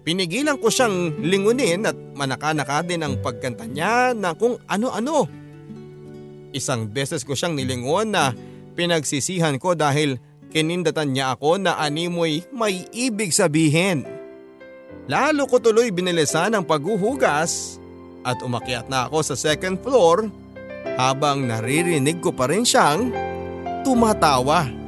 Pinigilan 0.00 0.56
ko 0.56 0.72
siyang 0.72 1.20
lingunin 1.20 1.84
at 1.84 1.94
manaka-naka 2.16 2.80
din 2.88 3.04
ang 3.04 3.20
pagkanta 3.20 3.68
niya 3.68 4.16
na 4.16 4.32
kung 4.32 4.56
ano-ano. 4.64 5.28
Isang 6.56 6.88
beses 6.88 7.20
ko 7.20 7.36
siyang 7.36 7.52
nilingon 7.52 8.08
na 8.08 8.32
pinagsisihan 8.72 9.56
ko 9.60 9.76
dahil 9.76 10.18
kinindatan 10.52 11.12
niya 11.14 11.36
ako 11.38 11.60
na 11.60 11.80
animoy 11.80 12.44
may 12.52 12.84
ibig 12.92 13.32
sabihin. 13.32 14.04
Lalo 15.08 15.48
ko 15.48 15.58
tuloy 15.58 15.90
binilisan 15.90 16.54
ang 16.54 16.64
paghuhugas 16.64 17.80
at 18.22 18.38
umakyat 18.44 18.86
na 18.86 19.10
ako 19.10 19.32
sa 19.32 19.34
second 19.34 19.80
floor 19.82 20.30
habang 20.94 21.48
naririnig 21.48 22.22
ko 22.22 22.30
pa 22.30 22.46
rin 22.46 22.62
siyang 22.62 23.10
tumatawa. 23.82 24.81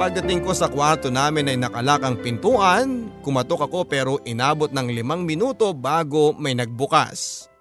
Pagdating 0.00 0.40
ko 0.48 0.56
sa 0.56 0.72
kwarto 0.72 1.12
namin 1.12 1.52
ay 1.52 1.60
nakalak 1.60 2.00
ang 2.00 2.16
pintuan, 2.16 3.12
kumatok 3.20 3.68
ako 3.68 3.84
pero 3.84 4.16
inabot 4.24 4.72
ng 4.72 4.96
limang 4.96 5.28
minuto 5.28 5.76
bago 5.76 6.32
may 6.40 6.56
nagbukas. 6.56 7.52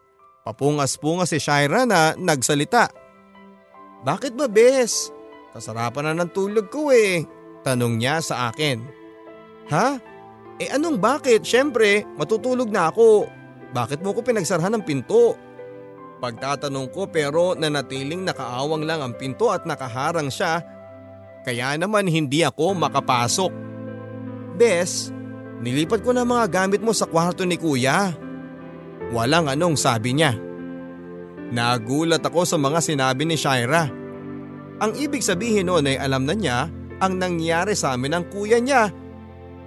Papungas-pungas 0.48 1.36
si 1.36 1.40
Shaira 1.44 1.84
na 1.84 2.16
nagsalita. 2.16 2.96
Bakit 4.08 4.40
ba 4.40 4.48
bes? 4.48 5.12
Kasarapan 5.52 6.16
na 6.16 6.24
ng 6.24 6.32
tulog 6.32 6.72
ko 6.72 6.96
eh. 6.96 7.28
Tanong 7.68 8.00
niya 8.00 8.24
sa 8.24 8.48
akin. 8.48 8.88
Ha? 9.68 10.00
Eh 10.64 10.72
anong 10.72 10.96
bakit? 10.96 11.44
Siyempre, 11.44 12.08
matutulog 12.16 12.72
na 12.72 12.88
ako. 12.88 13.28
Bakit 13.76 14.00
mo 14.00 14.16
ko 14.16 14.24
pinagsarhan 14.24 14.80
ng 14.80 14.88
pinto? 14.88 15.36
Pagtatanong 16.24 16.88
ko 16.96 17.04
pero 17.12 17.52
nanatiling 17.60 18.24
nakaawang 18.24 18.88
lang 18.88 19.04
ang 19.04 19.12
pinto 19.20 19.52
at 19.52 19.68
nakaharang 19.68 20.32
siya 20.32 20.79
kaya 21.50 21.74
naman 21.82 22.06
hindi 22.06 22.46
ako 22.46 22.78
makapasok. 22.78 23.50
Bes, 24.54 25.10
nilipat 25.66 26.06
ko 26.06 26.14
na 26.14 26.22
mga 26.22 26.46
gamit 26.46 26.78
mo 26.78 26.94
sa 26.94 27.10
kwarto 27.10 27.42
ni 27.42 27.58
kuya. 27.58 28.14
Walang 29.10 29.50
anong 29.50 29.74
sabi 29.74 30.14
niya. 30.14 30.38
Nagulat 31.50 32.22
ako 32.22 32.46
sa 32.46 32.62
mga 32.62 32.86
sinabi 32.86 33.26
ni 33.26 33.34
Shaira. 33.34 33.90
Ang 34.78 34.94
ibig 35.02 35.26
sabihin 35.26 35.74
noon 35.74 35.90
ay 35.90 35.98
alam 35.98 36.30
na 36.30 36.38
niya 36.38 36.70
ang 37.02 37.18
nangyari 37.18 37.74
sa 37.74 37.98
amin 37.98 38.22
ng 38.22 38.26
kuya 38.30 38.62
niya. 38.62 38.94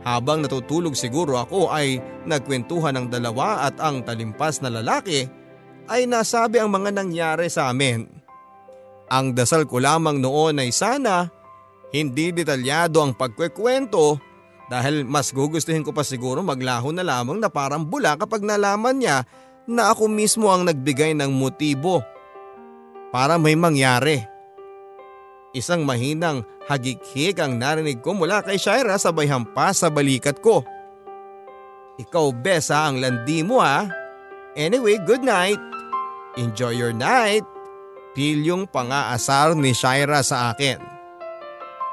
Habang 0.06 0.46
natutulog 0.46 0.94
siguro 0.94 1.34
ako 1.42 1.74
ay 1.74 1.98
nagkwentuhan 2.30 2.94
ng 2.94 3.06
dalawa 3.10 3.66
at 3.66 3.82
ang 3.82 4.06
talimpas 4.06 4.62
na 4.62 4.70
lalaki 4.70 5.26
ay 5.90 6.06
nasabi 6.06 6.62
ang 6.62 6.70
mga 6.70 6.94
nangyari 6.94 7.50
sa 7.50 7.74
amin. 7.74 8.06
Ang 9.10 9.34
dasal 9.34 9.66
ko 9.66 9.82
lamang 9.82 10.22
noon 10.22 10.62
ay 10.62 10.70
sana 10.70 11.41
hindi 11.92 12.32
detalyado 12.32 13.04
ang 13.04 13.12
pagkwekwento 13.12 14.16
dahil 14.72 15.04
mas 15.04 15.28
gugustuhin 15.28 15.84
ko 15.84 15.92
pa 15.92 16.00
siguro 16.00 16.40
maglaho 16.40 16.88
na 16.96 17.04
lamang 17.04 17.36
na 17.36 17.52
parang 17.52 17.84
bula 17.84 18.16
kapag 18.16 18.40
nalaman 18.40 18.96
niya 18.96 19.28
na 19.68 19.92
ako 19.92 20.08
mismo 20.08 20.48
ang 20.48 20.64
nagbigay 20.64 21.12
ng 21.12 21.28
motibo 21.28 22.00
para 23.12 23.36
may 23.36 23.52
mangyari. 23.52 24.24
Isang 25.52 25.84
mahinang 25.84 26.48
hagik-hik 26.64 27.36
ang 27.36 27.60
narinig 27.60 28.00
ko 28.00 28.16
mula 28.16 28.40
kay 28.40 28.56
Shaira 28.56 28.96
sabay 28.96 29.28
hampas 29.28 29.84
sa 29.84 29.92
balikat 29.92 30.40
ko. 30.40 30.64
Ikaw 32.00 32.26
besa 32.32 32.88
ang 32.88 33.04
landi 33.04 33.44
mo 33.44 33.60
ha. 33.60 33.84
Anyway, 34.56 34.96
good 35.04 35.20
night. 35.20 35.60
Enjoy 36.40 36.72
your 36.72 36.96
night. 36.96 37.44
Pilyong 38.16 38.64
pangaasar 38.72 39.52
ni 39.52 39.76
Shaira 39.76 40.24
sa 40.24 40.56
akin. 40.56 40.91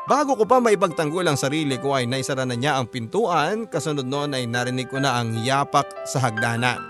Bago 0.10 0.34
ko 0.34 0.50
pa 0.50 0.58
maipagtanggol 0.58 1.22
ang 1.30 1.38
sarili 1.38 1.78
ko 1.78 1.94
ay 1.94 2.10
naisara 2.10 2.42
na 2.42 2.58
niya 2.58 2.82
ang 2.82 2.90
pintuan 2.90 3.70
kasunod 3.70 4.10
noon 4.10 4.34
ay 4.34 4.50
narinig 4.50 4.90
ko 4.90 4.98
na 4.98 5.22
ang 5.22 5.38
yapak 5.46 5.86
sa 6.10 6.18
hagdanan. 6.18 6.82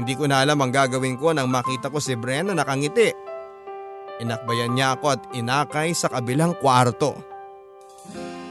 Hindi 0.00 0.16
ko 0.16 0.24
na 0.24 0.40
alam 0.40 0.56
ang 0.56 0.72
gagawin 0.72 1.20
ko 1.20 1.36
nang 1.36 1.52
makita 1.52 1.92
ko 1.92 2.00
si 2.00 2.16
Bren 2.16 2.48
na 2.48 2.56
nakangiti. 2.56 3.12
Inakbayan 4.24 4.72
niya 4.72 4.96
ako 4.96 5.04
at 5.12 5.20
inakay 5.36 5.92
sa 5.92 6.08
kabilang 6.08 6.56
kwarto. 6.56 7.12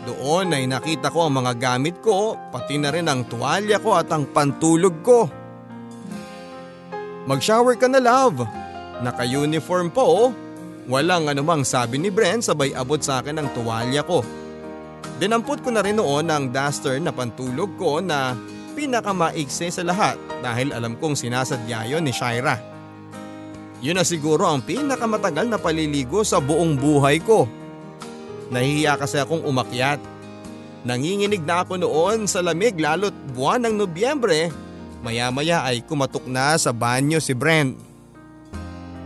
Doon 0.05 0.53
ay 0.53 0.69
nakita 0.69 1.09
ko 1.09 1.25
ang 1.25 1.41
mga 1.41 1.57
gamit 1.57 1.97
ko 1.97 2.37
pati 2.53 2.77
na 2.77 2.93
rin 2.93 3.09
ang 3.09 3.25
tuwalya 3.25 3.81
ko 3.81 3.97
at 3.97 4.13
ang 4.13 4.29
pantulog 4.29 5.01
ko. 5.01 5.25
Mag-shower 7.25 7.73
ka 7.73 7.89
na 7.89 8.05
love. 8.05 8.45
Naka-uniform 9.01 9.89
po. 9.89 10.29
Walang 10.89 11.29
anumang 11.29 11.61
sabi 11.61 12.01
ni 12.01 12.09
Bren 12.09 12.41
sabay 12.41 12.73
abot 12.73 12.97
sa 12.97 13.21
akin 13.21 13.37
ang 13.37 13.49
tuwalya 13.53 14.01
ko. 14.01 14.25
Dinampot 15.21 15.61
ko 15.61 15.69
na 15.69 15.85
rin 15.85 16.01
noon 16.01 16.25
ang 16.33 16.49
duster 16.49 16.97
na 16.97 17.13
pantulog 17.13 17.69
ko 17.77 18.01
na 18.01 18.33
pinakamaikse 18.73 19.69
sa 19.69 19.85
lahat 19.85 20.17
dahil 20.41 20.73
alam 20.73 20.97
kong 20.97 21.13
sinasadya 21.13 21.85
yon 21.85 22.01
ni 22.01 22.09
Shaira. 22.09 22.57
Yun 23.81 23.97
na 23.97 24.05
siguro 24.05 24.49
ang 24.49 24.65
pinakamatagal 24.65 25.45
na 25.45 25.61
paliligo 25.61 26.25
sa 26.25 26.41
buong 26.41 26.77
buhay 26.77 27.21
ko. 27.21 27.45
Nahihiya 28.49 28.97
kasi 28.97 29.21
akong 29.21 29.45
umakyat. 29.45 30.01
Nanginginig 30.81 31.45
na 31.45 31.61
ako 31.61 31.77
noon 31.77 32.25
sa 32.25 32.41
lamig 32.41 32.77
lalo't 32.81 33.13
buwan 33.37 33.69
ng 33.69 33.85
Nobyembre. 33.85 34.49
Maya-maya 35.05 35.65
ay 35.65 35.85
kumatok 35.85 36.25
na 36.25 36.57
sa 36.57 36.73
banyo 36.73 37.21
si 37.21 37.33
Brent. 37.33 37.77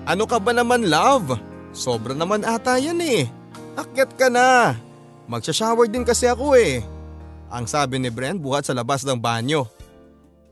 Ano 0.07 0.27
ka 0.27 0.39
ba 0.39 0.51
naman 0.55 0.87
love? 0.87 1.54
Sobra 1.75 2.15
naman 2.15 2.47
ata 2.47 2.79
yan 2.79 3.03
eh. 3.03 3.27
Akyat 3.75 4.15
ka 4.15 4.31
na. 4.31 4.79
Magsha-shower 5.27 5.91
din 5.91 6.07
kasi 6.07 6.31
ako 6.31 6.55
eh. 6.55 6.79
Ang 7.51 7.67
sabi 7.67 7.99
ni 7.99 8.07
Brent 8.07 8.39
buhat 8.39 8.63
sa 8.63 8.71
labas 8.71 9.03
ng 9.03 9.19
banyo. 9.19 9.67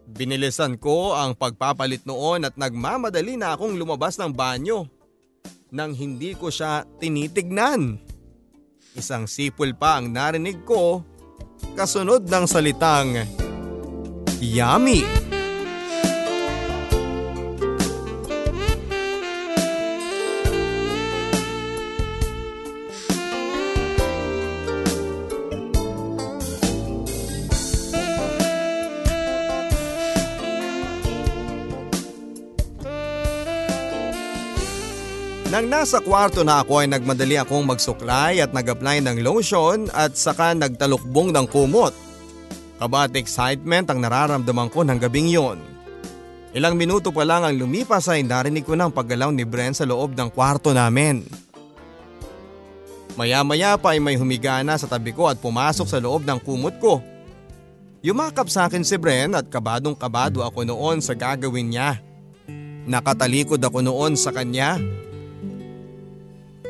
Binilisan 0.04 0.76
ko 0.76 1.16
ang 1.16 1.32
pagpapalit 1.32 2.04
noon 2.04 2.44
at 2.44 2.60
nagmamadali 2.60 3.40
na 3.40 3.56
akong 3.56 3.80
lumabas 3.80 4.20
ng 4.20 4.36
banyo. 4.36 4.84
Nang 5.72 5.96
hindi 5.96 6.36
ko 6.36 6.52
siya 6.52 6.84
tinitignan. 7.00 7.98
Isang 8.94 9.26
sipol 9.26 9.74
pa 9.74 9.98
ang 9.98 10.12
narinig 10.12 10.62
ko 10.68 11.02
kasunod 11.74 12.28
ng 12.28 12.46
salitang 12.46 13.26
Yummy! 14.44 15.23
Nang 35.54 35.70
nasa 35.70 36.02
kwarto 36.02 36.42
na 36.42 36.66
ako 36.66 36.82
ay 36.82 36.90
nagmadali 36.90 37.38
akong 37.38 37.62
magsuklay 37.62 38.42
at 38.42 38.58
nag-apply 38.58 39.06
ng 39.06 39.22
lotion 39.22 39.86
at 39.94 40.18
saka 40.18 40.58
nagtalukbong 40.58 41.30
ng 41.30 41.46
kumot. 41.46 41.94
Kabat 42.82 43.14
excitement 43.14 43.86
ang 43.86 44.02
nararamdaman 44.02 44.74
ko 44.74 44.82
ng 44.82 44.98
gabing 44.98 45.30
yon. 45.30 45.62
Ilang 46.58 46.74
minuto 46.74 47.14
pa 47.14 47.22
lang 47.22 47.46
ang 47.46 47.54
lumipas 47.54 48.10
ay 48.10 48.26
narinig 48.26 48.66
ko 48.66 48.74
ng 48.74 48.90
paggalaw 48.90 49.30
ni 49.30 49.46
Bren 49.46 49.78
sa 49.78 49.86
loob 49.86 50.18
ng 50.18 50.34
kwarto 50.34 50.74
namin. 50.74 51.22
Maya-maya 53.14 53.78
pa 53.78 53.94
ay 53.94 54.02
may 54.02 54.18
humigana 54.18 54.74
sa 54.74 54.90
tabi 54.90 55.14
ko 55.14 55.30
at 55.30 55.38
pumasok 55.38 55.86
sa 55.86 56.02
loob 56.02 56.26
ng 56.26 56.42
kumot 56.42 56.82
ko. 56.82 56.98
Yumakap 58.02 58.50
sa 58.50 58.66
akin 58.66 58.82
si 58.82 58.98
Bren 58.98 59.38
at 59.38 59.54
kabadong 59.54 59.94
kabado 59.94 60.42
ako 60.42 60.66
noon 60.66 60.98
sa 60.98 61.14
gagawin 61.14 61.78
niya. 61.78 62.02
Nakatalikod 62.90 63.62
ako 63.62 63.86
noon 63.86 64.18
sa 64.18 64.34
kanya 64.34 64.82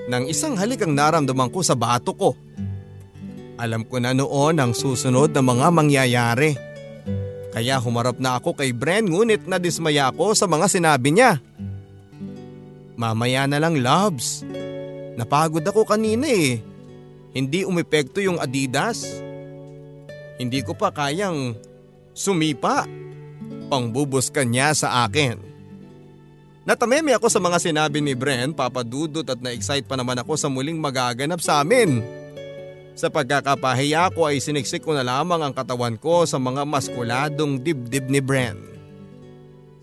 nang 0.07 0.27
isang 0.27 0.59
halik 0.59 0.83
ang 0.83 0.93
naramdaman 0.95 1.47
ko 1.47 1.63
sa 1.63 1.75
bato 1.77 2.11
ko. 2.11 2.29
Alam 3.55 3.85
ko 3.87 4.01
na 4.01 4.11
noon 4.11 4.59
ang 4.59 4.73
susunod 4.75 5.31
na 5.31 5.39
mga 5.39 5.67
mangyayari. 5.69 6.51
Kaya 7.53 7.77
humarap 7.77 8.17
na 8.17 8.41
ako 8.41 8.57
kay 8.57 8.73
Bren 8.73 9.05
ngunit 9.05 9.45
nadismaya 9.45 10.09
ako 10.09 10.33
sa 10.33 10.49
mga 10.49 10.65
sinabi 10.65 11.13
niya. 11.13 11.37
Mamaya 12.97 13.45
na 13.45 13.61
lang 13.61 13.77
loves. 13.77 14.41
Napagod 15.13 15.61
ako 15.61 15.85
kanina 15.85 16.25
eh. 16.25 16.57
Hindi 17.33 17.61
umepekto 17.61 18.21
yung 18.21 18.41
Adidas. 18.41 19.05
Hindi 20.41 20.65
ko 20.65 20.73
pa 20.73 20.89
kayang 20.89 21.53
sumipa. 22.17 22.89
Pangbubos 23.69 24.33
ka 24.33 24.41
niya 24.41 24.73
sa 24.73 25.05
akin. 25.05 25.52
Natameme 26.63 27.11
ako 27.11 27.27
sa 27.27 27.43
mga 27.43 27.59
sinabi 27.59 27.99
ni 27.99 28.15
Bren, 28.15 28.55
papadudot 28.55 29.27
at 29.27 29.39
na-excite 29.43 29.83
pa 29.83 29.99
naman 29.99 30.15
ako 30.15 30.39
sa 30.39 30.47
muling 30.47 30.79
magaganap 30.79 31.43
sa 31.43 31.59
amin. 31.59 31.99
Sa 32.95 33.11
pagkakapahiya 33.11 34.07
ko 34.15 34.31
ay 34.31 34.39
siniksik 34.39 34.87
ko 34.87 34.95
na 34.95 35.03
lamang 35.03 35.43
ang 35.43 35.51
katawan 35.51 35.99
ko 35.99 36.23
sa 36.23 36.39
mga 36.39 36.63
maskuladong 36.63 37.59
dibdib 37.59 38.07
ni 38.07 38.23
Bren. 38.23 38.55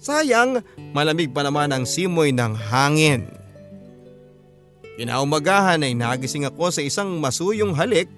Sayang, 0.01 0.65
malamig 0.97 1.29
pa 1.29 1.45
naman 1.45 1.69
ang 1.69 1.85
simoy 1.85 2.33
ng 2.33 2.57
hangin. 2.57 3.29
Kinaumagahan 4.97 5.85
ay 5.85 5.93
nagising 5.93 6.49
ako 6.49 6.73
sa 6.73 6.81
isang 6.81 7.21
masuyong 7.21 7.77
halik. 7.77 8.09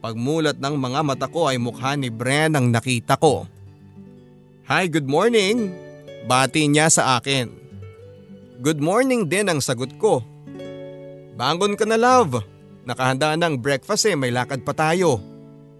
Pagmulat 0.00 0.56
ng 0.56 0.76
mga 0.80 1.00
mata 1.04 1.28
ko 1.28 1.52
ay 1.52 1.60
mukha 1.60 2.00
ni 2.00 2.08
Bren 2.08 2.56
ang 2.56 2.72
nakita 2.72 3.20
ko. 3.20 3.44
Hi, 4.64 4.88
good 4.88 5.04
morning. 5.04 5.68
Bati 6.24 6.64
niya 6.64 6.88
sa 6.88 7.20
akin. 7.20 7.69
Good 8.60 8.76
morning 8.76 9.24
din 9.24 9.48
ang 9.48 9.56
sagot 9.64 9.96
ko. 9.96 10.20
Bangon 11.32 11.80
ka 11.80 11.88
na 11.88 11.96
love. 11.96 12.44
Nakahanda 12.84 13.32
ng 13.32 13.56
breakfast 13.56 14.04
eh, 14.04 14.12
may 14.12 14.28
lakad 14.28 14.60
pa 14.68 14.76
tayo. 14.76 15.16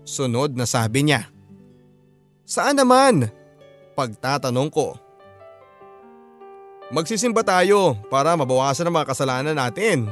Sunod 0.09 0.57
na 0.57 0.65
sabi 0.65 1.05
niya. 1.05 1.29
Saan 2.49 2.81
naman? 2.81 3.29
Pagtatanong 3.93 4.73
ko. 4.73 4.97
Magsisimba 6.89 7.45
tayo 7.45 8.01
para 8.09 8.33
mabawasan 8.33 8.89
ang 8.89 8.97
mga 8.97 9.13
kasalanan 9.13 9.61
natin. 9.61 10.09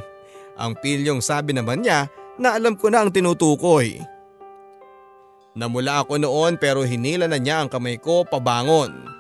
Ang 0.61 0.77
pilyong 0.77 1.25
sabi 1.25 1.57
naman 1.57 1.81
niya 1.81 2.13
na 2.37 2.53
alam 2.53 2.77
ko 2.77 2.93
na 2.93 3.01
ang 3.01 3.09
tinutukoy. 3.09 3.97
Namula 5.57 6.05
ako 6.05 6.21
noon 6.21 6.61
pero 6.61 6.85
hinila 6.85 7.25
na 7.25 7.41
niya 7.41 7.65
ang 7.65 7.73
kamay 7.73 7.97
ko 7.97 8.29
pabangon. 8.29 9.18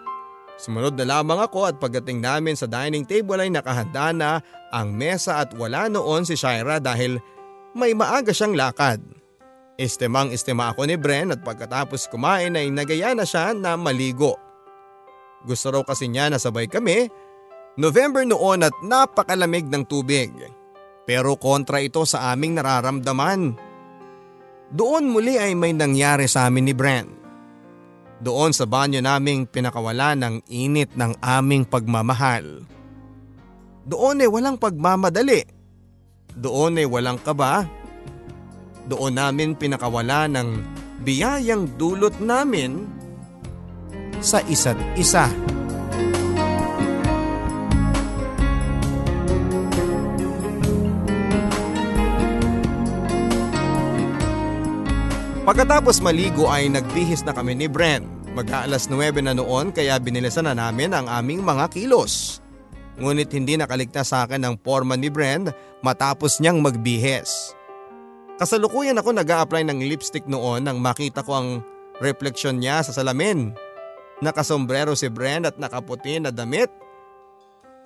Sumunod 0.58 0.98
na 0.98 1.06
lamang 1.06 1.38
ako 1.38 1.70
at 1.70 1.78
pagdating 1.78 2.18
namin 2.18 2.58
sa 2.58 2.66
dining 2.66 3.06
table 3.06 3.38
ay 3.38 3.46
nakahanda 3.46 4.10
na 4.10 4.30
ang 4.74 4.90
mesa 4.90 5.38
at 5.38 5.54
wala 5.54 5.86
noon 5.86 6.26
si 6.26 6.34
Shaira 6.34 6.82
dahil 6.82 7.22
may 7.78 7.94
maaga 7.94 8.34
siyang 8.34 8.58
lakad. 8.58 8.98
Estemang 9.78 10.34
estema 10.34 10.74
ako 10.74 10.90
ni 10.90 10.98
Bren 10.98 11.30
at 11.30 11.46
pagkatapos 11.46 12.10
kumain 12.10 12.58
ay 12.58 12.74
nagaya 12.74 13.14
na 13.14 13.22
siya 13.22 13.54
na 13.54 13.78
maligo. 13.78 14.34
Gusto 15.46 15.70
raw 15.70 15.86
kasi 15.86 16.10
niya 16.10 16.26
na 16.26 16.42
sabay 16.42 16.66
kami 16.66 17.06
November 17.78 18.26
noon 18.26 18.66
at 18.66 18.74
napakalamig 18.82 19.70
ng 19.70 19.86
tubig. 19.86 20.34
Pero 21.06 21.38
kontra 21.38 21.78
ito 21.78 22.02
sa 22.02 22.34
aming 22.34 22.58
nararamdaman. 22.58 23.54
Doon 24.74 25.08
muli 25.08 25.38
ay 25.38 25.54
may 25.54 25.70
nangyari 25.70 26.26
sa 26.26 26.50
amin 26.50 26.66
ni 26.66 26.74
Brent. 26.74 27.17
Doon 28.18 28.50
sa 28.50 28.66
banyo 28.66 28.98
naming 28.98 29.46
pinakawala 29.46 30.18
ng 30.18 30.42
init 30.50 30.90
ng 30.98 31.14
aming 31.22 31.62
pagmamahal. 31.62 32.66
Doon 33.86 34.20
ay 34.20 34.28
walang 34.28 34.58
pagmamadali. 34.58 35.46
Doon 36.34 36.82
ay 36.82 36.86
walang 36.90 37.22
kaba. 37.22 37.64
Doon 38.90 39.14
namin 39.14 39.54
pinakawala 39.54 40.26
ng 40.28 40.48
biyayang 41.06 41.78
dulot 41.78 42.18
namin 42.18 42.90
sa 44.18 44.42
isa't 44.50 44.78
isa. 44.98 45.30
Pagkatapos 55.48 56.04
maligo 56.04 56.52
ay 56.52 56.68
nagbihis 56.68 57.24
na 57.24 57.32
kami 57.32 57.56
ni 57.56 57.72
Bren. 57.72 58.04
Mag-aalas 58.36 58.84
9 58.92 59.16
na 59.24 59.32
noon 59.32 59.72
kaya 59.72 59.96
binilisan 59.96 60.44
na 60.44 60.52
namin 60.52 60.92
ang 60.92 61.08
aming 61.08 61.40
mga 61.40 61.72
kilos. 61.72 62.44
Ngunit 63.00 63.32
hindi 63.32 63.56
nakaligtas 63.56 64.12
sa 64.12 64.28
akin 64.28 64.44
ang 64.44 64.60
forma 64.60 64.92
ni 64.92 65.08
Bren 65.08 65.48
matapos 65.80 66.36
niyang 66.36 66.60
magbihis. 66.60 67.56
Kasalukuyan 68.36 69.00
ako 69.00 69.16
nag 69.16 69.24
apply 69.24 69.64
ng 69.64 69.88
lipstick 69.88 70.28
noon 70.28 70.68
nang 70.68 70.84
makita 70.84 71.24
ko 71.24 71.40
ang 71.40 71.48
refleksyon 72.04 72.60
niya 72.60 72.84
sa 72.84 72.92
salamin. 72.92 73.56
Nakasombrero 74.20 74.92
si 75.00 75.08
Bren 75.08 75.48
at 75.48 75.56
nakaputi 75.56 76.20
na 76.20 76.28
damit. 76.28 76.68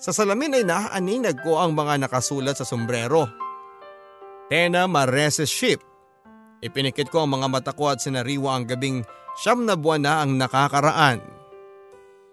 Sa 0.03 0.11
salamin 0.11 0.59
ay 0.59 0.67
naaaninag 0.67 1.39
ko 1.47 1.63
ang 1.63 1.79
mga 1.79 2.11
nakasulat 2.11 2.59
sa 2.59 2.67
sombrero. 2.67 3.31
Tena 4.51 4.91
Mareses 4.91 5.47
Ship 5.47 5.91
Ipinikit 6.63 7.11
ko 7.11 7.27
ang 7.27 7.35
mga 7.35 7.47
mata 7.51 7.73
ko 7.75 7.91
at 7.91 7.99
sinariwa 7.99 8.55
ang 8.55 8.71
gabing 8.71 9.03
siyam 9.35 9.67
na 9.67 9.75
buwan 9.75 10.07
na 10.07 10.23
ang 10.23 10.39
nakakaraan. 10.39 11.19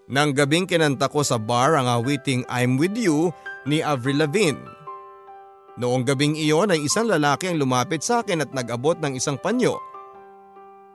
Nang 0.06 0.30
gabing 0.30 0.70
kinanta 0.70 1.10
ko 1.10 1.26
sa 1.26 1.34
bar 1.34 1.74
ang 1.74 1.90
awiting 1.90 2.46
I'm 2.46 2.78
With 2.78 2.94
You 2.94 3.34
ni 3.66 3.82
Avril 3.82 4.22
Lavigne. 4.22 4.62
Noong 5.82 6.06
gabing 6.06 6.38
iyon 6.38 6.70
ay 6.70 6.86
isang 6.86 7.10
lalaki 7.10 7.50
ang 7.50 7.58
lumapit 7.58 8.06
sa 8.06 8.22
akin 8.22 8.42
at 8.46 8.50
nag-abot 8.54 8.98
ng 9.02 9.18
isang 9.18 9.38
panyo. 9.38 9.78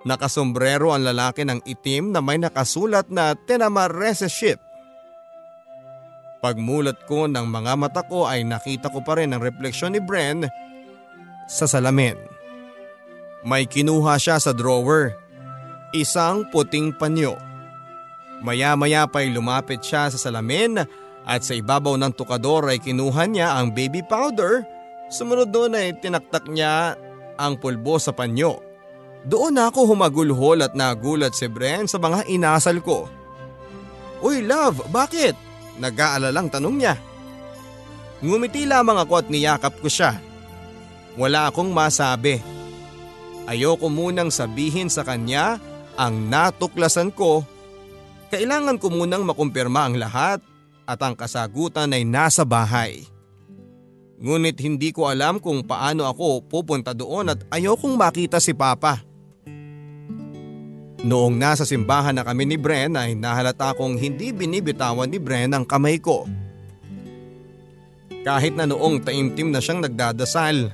Nakasombrero 0.05 0.95
ang 0.95 1.03
lalaki 1.03 1.43
ng 1.43 1.63
itim 1.65 2.13
na 2.13 2.21
may 2.21 2.37
nakasulat 2.39 3.09
na 3.09 3.33
Tenamarese 3.33 4.29
Ship. 4.29 4.59
Pagmulat 6.43 7.09
ko 7.09 7.25
ng 7.25 7.47
mga 7.49 7.73
mata 7.73 8.05
ko 8.05 8.29
ay 8.29 8.45
nakita 8.45 8.93
ko 8.93 9.01
pa 9.01 9.17
rin 9.17 9.33
ang 9.33 9.41
refleksyon 9.41 9.97
ni 9.97 10.01
Bren 10.03 10.45
sa 11.49 11.65
salamin. 11.65 12.34
May 13.45 13.69
kinuha 13.69 14.17
siya 14.17 14.41
sa 14.41 14.57
drawer. 14.57 15.13
Isang 15.93 16.49
puting 16.49 16.97
panyo. 16.97 17.37
Maya-maya 18.41 19.05
pa'y 19.05 19.29
lumapit 19.29 19.85
siya 19.85 20.09
sa 20.09 20.17
salamin 20.17 20.81
at 21.23 21.41
sa 21.45 21.53
ibabaw 21.53 21.93
ng 21.95 22.09
tukador 22.17 22.65
ay 22.67 22.81
kinuha 22.81 23.29
niya 23.29 23.53
ang 23.53 23.69
baby 23.69 24.01
powder. 24.01 24.65
Sumunod 25.13 25.53
doon 25.53 25.77
ay 25.77 25.93
tinaktak 26.01 26.49
niya 26.49 26.97
ang 27.37 27.61
pulbo 27.61 28.01
sa 28.01 28.11
panyo. 28.11 28.65
Doon 29.25 29.61
ako 29.61 29.93
humagulhol 29.93 30.65
at 30.65 30.73
nagulat 30.73 31.37
si 31.37 31.45
Bren 31.45 31.85
sa 31.85 32.01
mga 32.01 32.25
inasal 32.29 32.81
ko. 32.81 33.05
Uy 34.25 34.41
love, 34.41 34.89
bakit? 34.89 35.37
Nag-aalalang 35.77 36.49
tanong 36.49 36.75
niya. 36.81 36.97
Ngumiti 38.25 38.65
lamang 38.65 38.97
ako 39.01 39.13
at 39.21 39.27
niyakap 39.29 39.77
ko 39.77 39.85
siya. 39.85 40.17
Wala 41.13 41.53
akong 41.53 41.69
masabi. 41.69 42.41
Ayoko 43.45 43.93
munang 43.93 44.33
sabihin 44.33 44.89
sa 44.89 45.05
kanya 45.05 45.61
ang 45.93 46.29
natuklasan 46.33 47.13
ko. 47.13 47.45
Kailangan 48.33 48.81
ko 48.81 48.89
munang 48.89 49.21
makumpirma 49.21 49.85
ang 49.85 49.95
lahat 50.01 50.41
at 50.89 50.99
ang 51.01 51.13
kasagutan 51.13 51.93
ay 51.93 52.01
nasa 52.01 52.41
bahay. 52.41 53.05
Ngunit 54.17 54.57
hindi 54.63 54.89
ko 54.89 55.05
alam 55.11 55.37
kung 55.37 55.61
paano 55.61 56.09
ako 56.09 56.47
pupunta 56.49 56.95
doon 56.95 57.35
at 57.35 57.39
ayokong 57.53 57.93
makita 57.93 58.41
si 58.41 58.55
Papa. 58.55 59.03
Noong 61.05 61.37
nasa 61.37 61.69
simbahan 61.69 62.17
na 62.17 62.25
kami 62.25 62.49
ni 62.49 62.57
Bren 62.57 62.97
ay 62.97 63.13
nahalata 63.13 63.77
kong 63.77 64.01
hindi 64.01 64.33
binibitawan 64.33 65.05
ni 65.05 65.21
Bren 65.21 65.53
ang 65.53 65.61
kamay 65.61 66.01
ko. 66.01 66.25
Kahit 68.25 68.57
na 68.57 68.65
noong 68.65 69.05
taimtim 69.05 69.53
na 69.53 69.61
siyang 69.61 69.85
nagdadasal. 69.85 70.73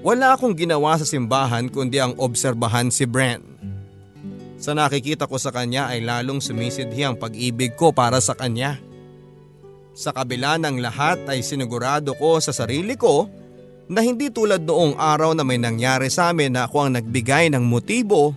Wala 0.00 0.32
akong 0.32 0.56
ginawa 0.56 0.96
sa 0.96 1.04
simbahan 1.04 1.68
kundi 1.68 2.00
ang 2.00 2.16
obserbahan 2.16 2.88
si 2.88 3.04
Bren. 3.04 3.44
Sa 4.56 4.72
nakikita 4.72 5.28
ko 5.28 5.36
sa 5.36 5.52
kanya 5.52 5.92
ay 5.92 6.00
lalong 6.00 6.40
sumisidhi 6.40 7.04
ang 7.04 7.20
pag-ibig 7.20 7.76
ko 7.76 7.92
para 7.92 8.16
sa 8.20 8.32
kanya. 8.32 8.80
Sa 9.92 10.16
kabila 10.16 10.56
ng 10.56 10.80
lahat 10.80 11.20
ay 11.28 11.44
sinigurado 11.44 12.16
ko 12.16 12.40
sa 12.40 12.52
sarili 12.52 12.96
ko 12.96 13.28
na 13.92 14.00
hindi 14.00 14.32
tulad 14.32 14.64
noong 14.64 14.96
araw 14.96 15.36
na 15.36 15.44
may 15.44 15.60
nangyari 15.60 16.08
sa 16.08 16.32
amin 16.32 16.56
na 16.56 16.64
ako 16.64 16.88
ang 16.88 16.92
nagbigay 16.96 17.52
ng 17.52 17.64
motibo. 17.64 18.32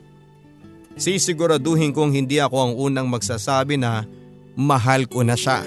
Sisiguraduhin 0.99 1.95
kong 1.95 2.11
hindi 2.11 2.43
ako 2.43 2.57
ang 2.59 2.73
unang 2.75 3.07
magsasabi 3.07 3.79
na 3.79 4.03
mahal 4.59 5.07
ko 5.07 5.23
na 5.23 5.39
siya. 5.39 5.63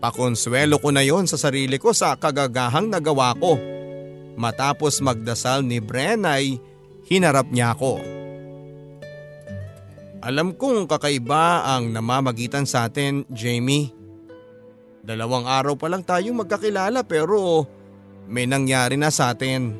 Pakonsuelo 0.00 0.80
ko 0.80 0.88
na 0.96 1.04
yon 1.04 1.28
sa 1.28 1.36
sarili 1.36 1.76
ko 1.76 1.92
sa 1.92 2.16
kagagahang 2.16 2.88
nagawa 2.88 3.36
ko. 3.36 3.75
Matapos 4.36 5.00
magdasal 5.00 5.64
ni 5.64 5.80
Brenay, 5.80 6.60
hinarap 7.08 7.48
niya 7.48 7.72
ako. 7.72 7.98
Alam 10.20 10.52
kong 10.52 10.84
kakaiba 10.84 11.64
ang 11.64 11.88
namamagitan 11.88 12.68
sa 12.68 12.88
atin, 12.88 13.24
Jamie. 13.32 13.96
Dalawang 15.06 15.46
araw 15.46 15.78
pa 15.78 15.86
lang 15.86 16.02
tayong 16.02 16.42
magkakilala 16.42 17.06
pero 17.06 17.64
may 18.26 18.44
nangyari 18.44 18.98
na 18.98 19.08
sa 19.08 19.30
atin. 19.30 19.70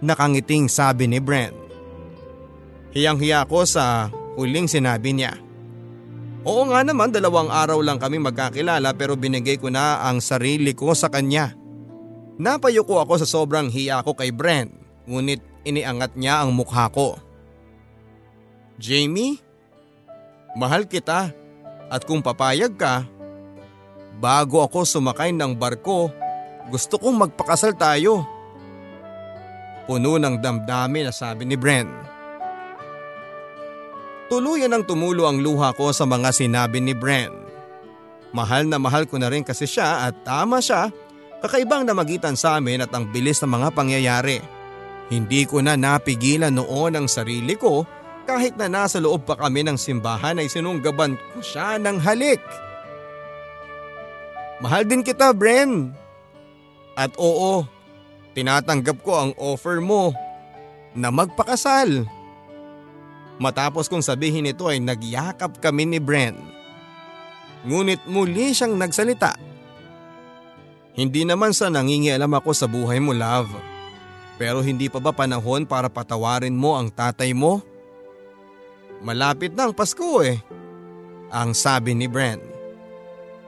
Nakangiting 0.00 0.72
sabi 0.72 1.06
ni 1.06 1.20
Brent. 1.20 1.54
Hiyang-hiya 2.96 3.44
ko 3.44 3.62
sa 3.68 4.08
huling 4.40 4.66
sinabi 4.66 5.12
niya. 5.14 5.36
Oo 6.42 6.66
nga 6.72 6.82
naman 6.82 7.14
dalawang 7.14 7.52
araw 7.52 7.78
lang 7.84 8.02
kami 8.02 8.18
magkakilala 8.18 8.96
pero 8.98 9.14
binigay 9.14 9.60
ko 9.60 9.70
na 9.70 10.02
ang 10.02 10.18
sarili 10.18 10.74
ko 10.74 10.90
sa 10.96 11.06
kanya. 11.06 11.54
Napayuko 12.40 12.96
ako 13.02 13.20
sa 13.20 13.28
sobrang 13.28 13.68
hiya 13.68 14.00
ko 14.00 14.16
kay 14.16 14.32
Bren, 14.32 14.72
ngunit 15.04 15.44
iniangat 15.68 16.16
niya 16.16 16.42
ang 16.42 16.56
mukha 16.56 16.88
ko. 16.88 17.20
Jamie, 18.80 19.36
mahal 20.56 20.88
kita 20.88 21.30
at 21.92 22.02
kung 22.08 22.24
papayag 22.24 22.72
ka, 22.74 23.04
bago 24.16 24.64
ako 24.64 24.88
sumakay 24.88 25.30
ng 25.36 25.52
barko, 25.52 26.08
gusto 26.72 26.96
kong 26.96 27.28
magpakasal 27.28 27.76
tayo. 27.76 28.24
Puno 29.84 30.16
ng 30.16 30.40
damdamin 30.40 31.10
na 31.10 31.12
sabi 31.12 31.44
ni 31.44 31.58
Bren. 31.58 31.90
Tuluyan 34.32 34.72
ang 34.72 34.88
tumulo 34.88 35.28
ang 35.28 35.44
luha 35.44 35.76
ko 35.76 35.92
sa 35.92 36.08
mga 36.08 36.32
sinabi 36.32 36.80
ni 36.80 36.96
Bren. 36.96 37.34
Mahal 38.32 38.64
na 38.64 38.80
mahal 38.80 39.04
ko 39.04 39.20
na 39.20 39.28
rin 39.28 39.44
kasi 39.44 39.68
siya 39.68 40.08
at 40.08 40.24
tama 40.24 40.64
siya, 40.64 40.88
kakaibang 41.42 41.82
namagitan 41.82 42.38
sa 42.38 42.62
amin 42.62 42.86
at 42.86 42.90
ang 42.94 43.10
bilis 43.10 43.42
ng 43.42 43.50
mga 43.50 43.68
pangyayari. 43.74 44.38
Hindi 45.10 45.44
ko 45.44 45.58
na 45.60 45.74
napigilan 45.74 46.54
noon 46.54 46.96
ang 46.96 47.06
sarili 47.10 47.58
ko 47.58 47.82
kahit 48.22 48.54
na 48.54 48.70
nasa 48.70 49.02
loob 49.02 49.26
pa 49.26 49.34
kami 49.34 49.66
ng 49.66 49.74
simbahan 49.74 50.38
ay 50.38 50.46
sinunggaban 50.46 51.18
ko 51.18 51.42
siya 51.42 51.76
ng 51.82 51.98
halik. 51.98 52.40
Mahal 54.62 54.86
din 54.86 55.02
kita, 55.02 55.34
Bren. 55.34 55.90
At 56.94 57.18
oo, 57.18 57.66
tinatanggap 58.32 59.02
ko 59.02 59.12
ang 59.18 59.30
offer 59.34 59.82
mo 59.82 60.14
na 60.94 61.10
magpakasal. 61.10 62.06
Matapos 63.42 63.90
kong 63.90 64.06
sabihin 64.06 64.46
ito 64.46 64.70
ay 64.70 64.78
nagyakap 64.78 65.58
kami 65.58 65.90
ni 65.90 65.98
Bren. 65.98 66.38
Ngunit 67.66 68.06
muli 68.06 68.54
siyang 68.54 68.78
nagsalita. 68.78 69.51
Hindi 70.92 71.24
naman 71.24 71.56
sa 71.56 71.72
nangingialam 71.72 72.28
ako 72.36 72.50
sa 72.52 72.68
buhay 72.68 73.00
mo, 73.00 73.16
love. 73.16 73.48
Pero 74.36 74.60
hindi 74.60 74.92
pa 74.92 75.00
ba 75.00 75.12
panahon 75.12 75.64
para 75.64 75.88
patawarin 75.88 76.52
mo 76.52 76.76
ang 76.76 76.92
tatay 76.92 77.32
mo? 77.32 77.64
Malapit 79.00 79.56
na 79.56 79.68
ang 79.68 79.74
Pasko 79.74 80.20
eh. 80.20 80.38
Ang 81.32 81.56
sabi 81.56 81.96
ni 81.96 82.04
Bren. 82.06 82.38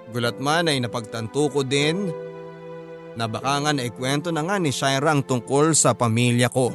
Gulat 0.08 0.40
man 0.40 0.72
ay 0.72 0.80
napagtanto 0.80 1.52
ko 1.52 1.60
din 1.60 2.08
na 3.14 3.30
baka 3.30 3.62
nga 3.62 3.72
naikwento 3.76 4.34
na 4.34 4.42
nga 4.42 4.56
ni 4.58 4.74
Shira 4.74 5.12
ang 5.12 5.22
tungkol 5.22 5.76
sa 5.76 5.94
pamilya 5.94 6.50
ko. 6.50 6.72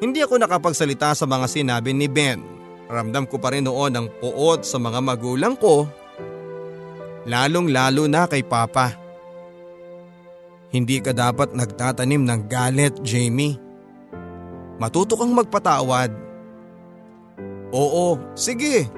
Hindi 0.00 0.24
ako 0.24 0.40
nakapagsalita 0.40 1.12
sa 1.12 1.28
mga 1.28 1.46
sinabi 1.48 1.92
ni 1.92 2.08
Ben. 2.08 2.40
Ramdam 2.88 3.28
ko 3.28 3.36
pa 3.36 3.52
rin 3.52 3.68
noon 3.68 3.92
ang 3.92 4.06
puot 4.08 4.64
sa 4.64 4.80
mga 4.80 4.98
magulang 5.04 5.54
ko. 5.54 5.84
Lalong 7.28 7.68
lalo 7.68 8.08
na 8.08 8.24
kay 8.24 8.40
Papa. 8.40 8.96
Hindi 10.70 11.02
ka 11.02 11.10
dapat 11.10 11.52
nagtatanim 11.52 12.22
ng 12.24 12.40
galit, 12.46 12.94
Jamie. 13.02 13.58
Matuto 14.80 15.18
kang 15.18 15.34
magpatawad. 15.34 16.08
Oo, 17.74 18.16
sige. 18.32 18.88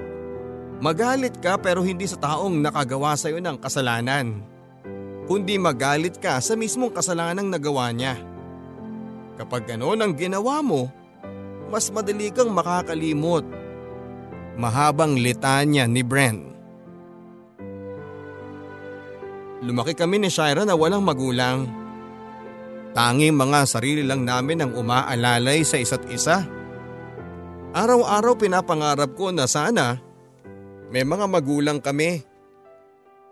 Magalit 0.79 1.41
ka 1.43 1.59
pero 1.59 1.83
hindi 1.83 2.07
sa 2.07 2.15
taong 2.15 2.61
nakagawa 2.61 3.17
sa 3.19 3.27
iyo 3.27 3.43
ng 3.43 3.57
kasalanan. 3.59 4.45
Kundi 5.27 5.55
magalit 5.55 6.19
ka 6.19 6.39
sa 6.39 6.53
mismong 6.55 6.91
kasalanang 6.91 7.47
nagawa 7.47 7.91
niya. 7.91 8.15
Kapag 9.39 9.65
gano'n 9.65 9.99
ang 10.03 10.13
ginawa 10.13 10.61
mo, 10.61 10.91
mas 11.73 11.89
madali 11.89 12.29
kang 12.29 12.53
makakalimot. 12.53 13.43
Mahabang 14.53 15.17
litanya 15.17 15.89
ni 15.89 16.05
Bren. 16.05 16.52
Lumaki 19.63 19.95
kami 19.95 20.19
ni 20.19 20.27
Shira 20.27 20.67
na 20.67 20.75
walang 20.75 21.07
magulang. 21.07 21.71
Tanging 22.91 23.33
mga 23.33 23.65
sarili 23.65 24.03
lang 24.03 24.27
namin 24.27 24.59
ang 24.59 24.71
umaalalay 24.75 25.63
sa 25.63 25.79
isa't 25.79 26.03
isa. 26.11 26.43
Araw-araw 27.73 28.37
pinapangarap 28.37 29.15
ko 29.17 29.33
na 29.33 29.49
sana 29.49 29.97
may 30.93 31.01
mga 31.07 31.25
magulang 31.25 31.79
kami. 31.81 32.21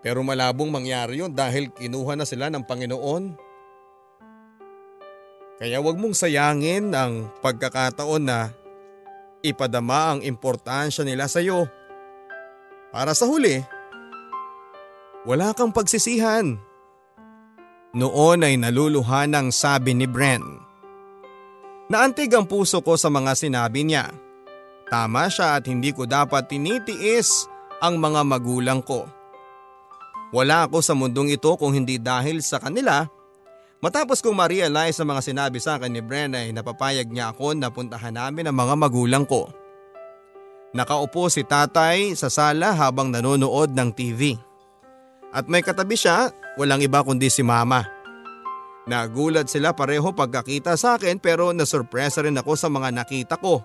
Pero 0.01 0.25
malabong 0.25 0.73
mangyari 0.73 1.21
yun 1.21 1.29
dahil 1.29 1.69
kinuha 1.69 2.17
na 2.17 2.25
sila 2.25 2.49
ng 2.49 2.65
Panginoon. 2.65 3.23
Kaya 5.61 5.77
wag 5.77 5.93
mong 5.93 6.17
sayangin 6.17 6.89
ang 6.89 7.29
pagkakataon 7.45 8.23
na 8.25 8.49
ipadama 9.45 10.17
ang 10.17 10.25
importansya 10.25 11.05
nila 11.05 11.29
sa 11.29 11.37
iyo. 11.37 11.69
Para 12.89 13.13
sa 13.13 13.29
huli, 13.29 13.61
wala 15.27 15.53
kang 15.53 15.69
pagsisihan. 15.69 16.57
Noon 17.91 18.39
ay 18.47 18.55
naluluhan 18.55 19.35
ang 19.35 19.51
sabi 19.51 19.91
ni 19.91 20.07
Bren. 20.07 20.41
Naantig 21.91 22.31
ang 22.31 22.47
puso 22.47 22.79
ko 22.79 22.95
sa 22.95 23.11
mga 23.11 23.35
sinabi 23.35 23.83
niya. 23.83 24.07
Tama 24.87 25.27
siya 25.27 25.59
at 25.59 25.67
hindi 25.67 25.91
ko 25.91 26.07
dapat 26.07 26.47
tinitiis 26.47 27.51
ang 27.83 27.99
mga 27.99 28.23
magulang 28.23 28.79
ko. 28.79 29.03
Wala 30.31 30.71
ako 30.71 30.79
sa 30.79 30.95
mundong 30.95 31.35
ito 31.35 31.51
kung 31.59 31.75
hindi 31.75 31.99
dahil 31.99 32.39
sa 32.39 32.63
kanila. 32.63 33.03
Matapos 33.83 34.23
kong 34.23 34.37
ma-realize 34.39 34.95
sa 34.95 35.03
mga 35.03 35.19
sinabi 35.19 35.59
sa 35.59 35.75
akin 35.75 35.91
ni 35.91 35.99
Bren 35.99 36.31
ay 36.31 36.55
napapayag 36.55 37.11
niya 37.11 37.35
ako 37.35 37.51
na 37.59 37.67
puntahan 37.67 38.15
namin 38.15 38.47
ang 38.47 38.55
mga 38.55 38.75
magulang 38.79 39.25
ko. 39.27 39.51
Nakaupo 40.71 41.27
si 41.27 41.43
tatay 41.43 42.15
sa 42.15 42.31
sala 42.31 42.71
habang 42.71 43.11
nanonood 43.11 43.75
ng 43.75 43.91
TV. 43.91 44.50
At 45.31 45.47
may 45.47 45.63
katabi 45.63 45.95
siya, 45.95 46.31
walang 46.59 46.83
iba 46.83 46.99
kundi 46.99 47.31
si 47.31 47.39
mama. 47.39 47.87
Nagulat 48.83 49.47
sila 49.47 49.71
pareho 49.71 50.11
pagkakita 50.11 50.75
sa 50.75 50.99
akin 50.99 51.21
pero 51.21 51.55
nasurpresa 51.55 52.25
rin 52.25 52.35
ako 52.35 52.59
sa 52.59 52.67
mga 52.67 52.91
nakita 52.91 53.35
ko. 53.39 53.63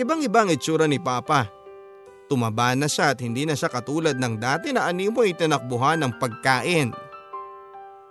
Ibang-ibang 0.00 0.48
itsura 0.48 0.88
ni 0.88 0.96
Papa. 0.96 1.50
Tumaba 2.30 2.72
na 2.78 2.86
siya 2.86 3.12
at 3.12 3.18
hindi 3.20 3.42
na 3.42 3.58
siya 3.58 3.68
katulad 3.68 4.14
ng 4.14 4.34
dati 4.38 4.70
na 4.70 4.86
animo 4.86 5.26
ay 5.26 5.34
tinakbuhan 5.34 6.00
ng 6.00 6.12
pagkain. 6.16 6.94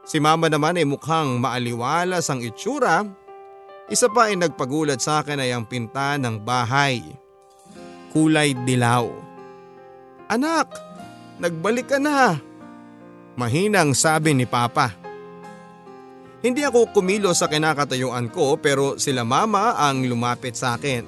Si 0.04 0.20
mama 0.20 0.52
naman 0.52 0.76
ay 0.76 0.84
mukhang 0.84 1.40
maaliwalas 1.40 2.28
ang 2.28 2.44
itsura. 2.44 3.08
Isa 3.88 4.12
pa 4.12 4.28
ay 4.28 4.36
nagpagulat 4.38 5.00
sa 5.00 5.24
akin 5.24 5.40
ay 5.40 5.56
ang 5.56 5.64
pinta 5.64 6.20
ng 6.20 6.44
bahay. 6.44 7.00
Kulay 8.12 8.54
dilaw. 8.68 9.08
Anak, 10.30 10.89
nagbalik 11.40 11.88
ka 11.88 11.98
na. 11.98 12.38
Mahinang 13.40 13.96
sabi 13.96 14.36
ni 14.36 14.44
Papa. 14.44 14.92
Hindi 16.40 16.64
ako 16.64 16.96
kumilo 16.96 17.32
sa 17.36 17.52
kinakatayuan 17.52 18.32
ko 18.32 18.56
pero 18.56 18.96
sila 18.96 19.28
mama 19.28 19.76
ang 19.76 20.04
lumapit 20.08 20.56
sa 20.56 20.80
akin. 20.80 21.04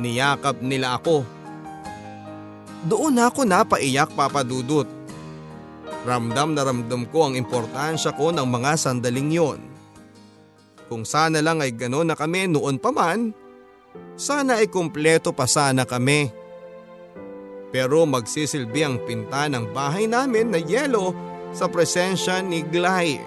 Niyakap 0.00 0.60
nila 0.60 1.00
ako. 1.00 1.24
Doon 2.84 3.16
ako 3.20 3.48
napaiyak 3.48 4.12
papadudot. 4.12 4.88
Ramdam 6.04 6.54
na 6.56 6.62
ramdam 6.64 7.08
ko 7.08 7.28
ang 7.28 7.34
importansya 7.36 8.14
ko 8.16 8.32
ng 8.32 8.44
mga 8.44 8.72
sandaling 8.76 9.32
yon. 9.32 9.60
Kung 10.88 11.04
sana 11.04 11.44
lang 11.44 11.60
ay 11.60 11.76
gano'n 11.76 12.08
na 12.08 12.16
kami 12.16 12.48
noon 12.48 12.80
pa 12.80 12.88
man, 12.88 13.36
sana 14.16 14.62
ay 14.62 14.72
kumpleto 14.72 15.36
pa 15.36 15.44
sana 15.44 15.84
kami. 15.84 16.32
Pero 17.68 18.08
magsisilbi 18.08 18.80
ang 18.80 18.96
pinta 19.04 19.44
ng 19.48 19.76
bahay 19.76 20.08
namin 20.08 20.52
na 20.52 20.60
yelo 20.60 21.12
sa 21.52 21.68
presensya 21.68 22.40
ni 22.40 22.64
Glay. 22.64 23.20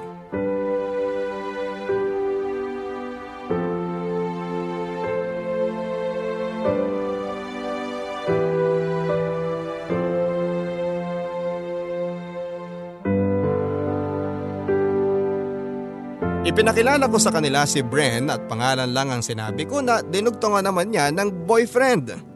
Ipinakilala 16.41 17.05
ko 17.07 17.15
sa 17.21 17.31
kanila 17.31 17.63
si 17.63 17.79
Bren 17.85 18.27
at 18.27 18.49
pangalan 18.49 18.89
lang 18.91 19.13
ang 19.13 19.21
sinabi 19.23 19.63
ko 19.69 19.79
na 19.79 20.01
dinugtungan 20.01 20.65
naman 20.65 20.89
niya 20.89 21.13
ng 21.13 21.47
boyfriend. 21.47 22.30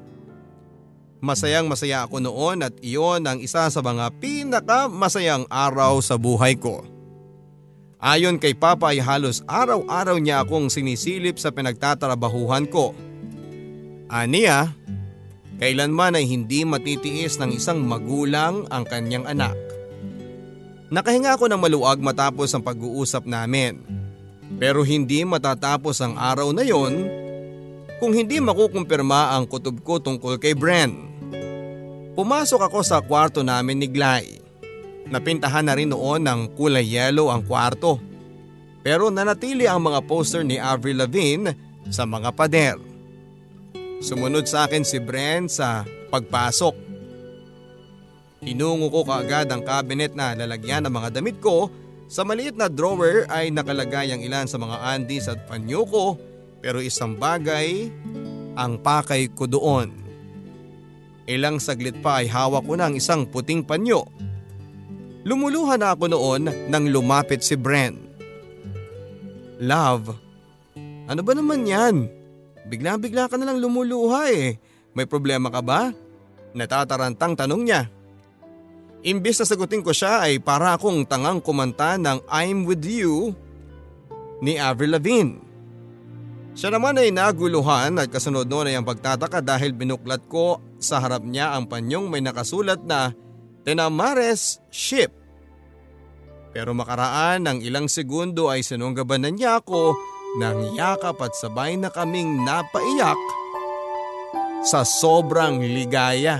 Masayang 1.25 1.65
masaya 1.65 2.05
ako 2.05 2.21
noon 2.21 2.61
at 2.61 2.77
iyon 2.85 3.25
ang 3.25 3.41
isa 3.41 3.65
sa 3.65 3.81
mga 3.81 4.13
pinaka 4.21 4.85
masayang 4.85 5.49
araw 5.49 5.97
sa 5.97 6.21
buhay 6.21 6.53
ko. 6.53 6.85
Ayon 7.97 8.37
kay 8.37 8.53
Papa 8.53 8.93
ay 8.93 9.01
halos 9.01 9.41
araw-araw 9.49 10.21
niya 10.21 10.45
akong 10.45 10.69
sinisilip 10.69 11.41
sa 11.41 11.49
pinagtatrabahuhan 11.49 12.69
ko. 12.69 12.93
Aniya, 14.05 14.69
kailanman 15.57 16.13
ay 16.13 16.29
hindi 16.29 16.61
matitiis 16.61 17.41
ng 17.41 17.57
isang 17.57 17.81
magulang 17.81 18.69
ang 18.69 18.85
kanyang 18.85 19.25
anak. 19.25 19.57
Nakahinga 20.93 21.41
ako 21.41 21.49
ng 21.49 21.57
maluag 21.57 22.05
matapos 22.05 22.53
ang 22.53 22.61
pag-uusap 22.61 23.25
namin. 23.25 23.81
Pero 24.61 24.85
hindi 24.85 25.25
matatapos 25.25 26.05
ang 26.05 26.21
araw 26.21 26.53
na 26.53 26.61
yon 26.61 27.09
kung 27.97 28.13
hindi 28.13 28.37
makukumpirma 28.37 29.33
ang 29.33 29.49
kutob 29.49 29.81
ko 29.81 29.97
tungkol 29.97 30.37
kay 30.37 30.53
Bren. 30.53 31.14
Pumasok 32.15 32.71
ako 32.71 32.79
sa 32.79 33.03
kwarto 33.03 33.43
namin 33.43 33.75
ni 33.75 33.91
Glay. 33.91 34.39
Napintahan 35.11 35.67
na 35.67 35.75
rin 35.75 35.91
noon 35.91 36.23
ng 36.23 36.55
kulay 36.55 36.87
yellow 36.87 37.27
ang 37.27 37.43
kwarto. 37.43 37.99
Pero 38.79 39.11
nanatili 39.11 39.67
ang 39.67 39.83
mga 39.83 39.99
poster 40.07 40.47
ni 40.47 40.55
Avril 40.55 41.03
Lavigne 41.03 41.51
sa 41.91 42.07
mga 42.07 42.31
pader. 42.31 42.79
Sumunod 43.99 44.47
sa 44.47 44.63
akin 44.63 44.87
si 44.87 45.03
Bren 45.03 45.51
sa 45.51 45.83
pagpasok. 46.07 46.75
Tinungo 48.47 48.87
ko 48.93 49.03
kaagad 49.03 49.51
ang 49.51 49.67
cabinet 49.67 50.15
na 50.15 50.39
lalagyan 50.39 50.87
ng 50.87 50.93
mga 50.95 51.19
damit 51.19 51.43
ko. 51.43 51.67
Sa 52.07 52.23
maliit 52.23 52.55
na 52.55 52.71
drawer 52.71 53.27
ay 53.27 53.51
nakalagay 53.51 54.15
ang 54.15 54.23
ilan 54.23 54.47
sa 54.47 54.55
mga 54.55 54.77
undies 54.95 55.27
at 55.27 55.43
panyo 55.49 55.83
ko 55.83 56.15
pero 56.63 56.79
isang 56.79 57.19
bagay 57.19 57.91
ang 58.55 58.79
pakay 58.79 59.27
ko 59.35 59.49
doon. 59.51 60.04
Ilang 61.25 61.57
saglit 61.57 61.97
pa 62.05 62.21
ay 62.21 62.29
hawak 62.29 62.65
ko 62.65 62.77
ng 62.77 62.97
isang 62.97 63.25
puting 63.25 63.65
panyo. 63.65 64.05
Lumuluhan 65.25 65.81
na 65.81 65.97
ako 65.97 66.05
noon 66.13 66.69
nang 66.69 66.85
lumapit 66.85 67.41
si 67.41 67.57
Bren. 67.57 67.97
Love, 69.57 70.13
ano 71.09 71.21
ba 71.25 71.33
naman 71.33 71.65
yan? 71.65 72.05
Bigla-bigla 72.65 73.29
ka 73.29 73.37
na 73.37 73.49
lang 73.49 73.61
lumuluha 73.61 74.29
eh. 74.29 74.57
May 74.93 75.05
problema 75.05 75.53
ka 75.53 75.61
ba? 75.61 75.93
Natatarantang 76.53 77.37
tanong 77.37 77.61
niya. 77.61 77.89
Imbis 79.05 79.37
na 79.37 79.45
sagutin 79.45 79.85
ko 79.85 79.93
siya 79.93 80.25
ay 80.25 80.41
para 80.41 80.73
akong 80.73 81.05
tangang 81.05 81.37
kumanta 81.37 81.93
ng 81.93 82.25
I'm 82.25 82.65
With 82.65 82.81
You 82.81 83.37
ni 84.41 84.57
Avril 84.57 84.97
Lavigne. 84.97 85.44
Siya 86.55 86.71
naman 86.71 86.95
ay 86.95 87.11
naguluhan 87.11 87.99
at 87.99 88.07
kasunod 88.07 88.47
noon 88.47 88.71
ay 88.71 88.79
ang 88.79 88.87
pagtataka 88.87 89.43
dahil 89.43 89.75
binuklat 89.75 90.23
ko 90.31 90.63
sa 90.79 91.03
harap 91.03 91.27
niya 91.27 91.51
ang 91.51 91.67
panyong 91.67 92.07
may 92.07 92.23
nakasulat 92.23 92.79
na 92.87 93.11
Tenamares 93.67 94.63
Ship. 94.71 95.11
Pero 96.55 96.71
makaraan 96.71 97.43
ng 97.43 97.59
ilang 97.59 97.91
segundo 97.91 98.47
ay 98.47 98.63
sinunggabanan 98.63 99.35
niya 99.35 99.59
ako 99.59 99.99
ng 100.39 100.79
yakap 100.79 101.19
at 101.19 101.35
sabay 101.35 101.75
na 101.75 101.91
kaming 101.91 102.47
napaiyak 102.47 103.19
sa 104.63 104.87
sobrang 104.87 105.59
ligaya. 105.59 106.39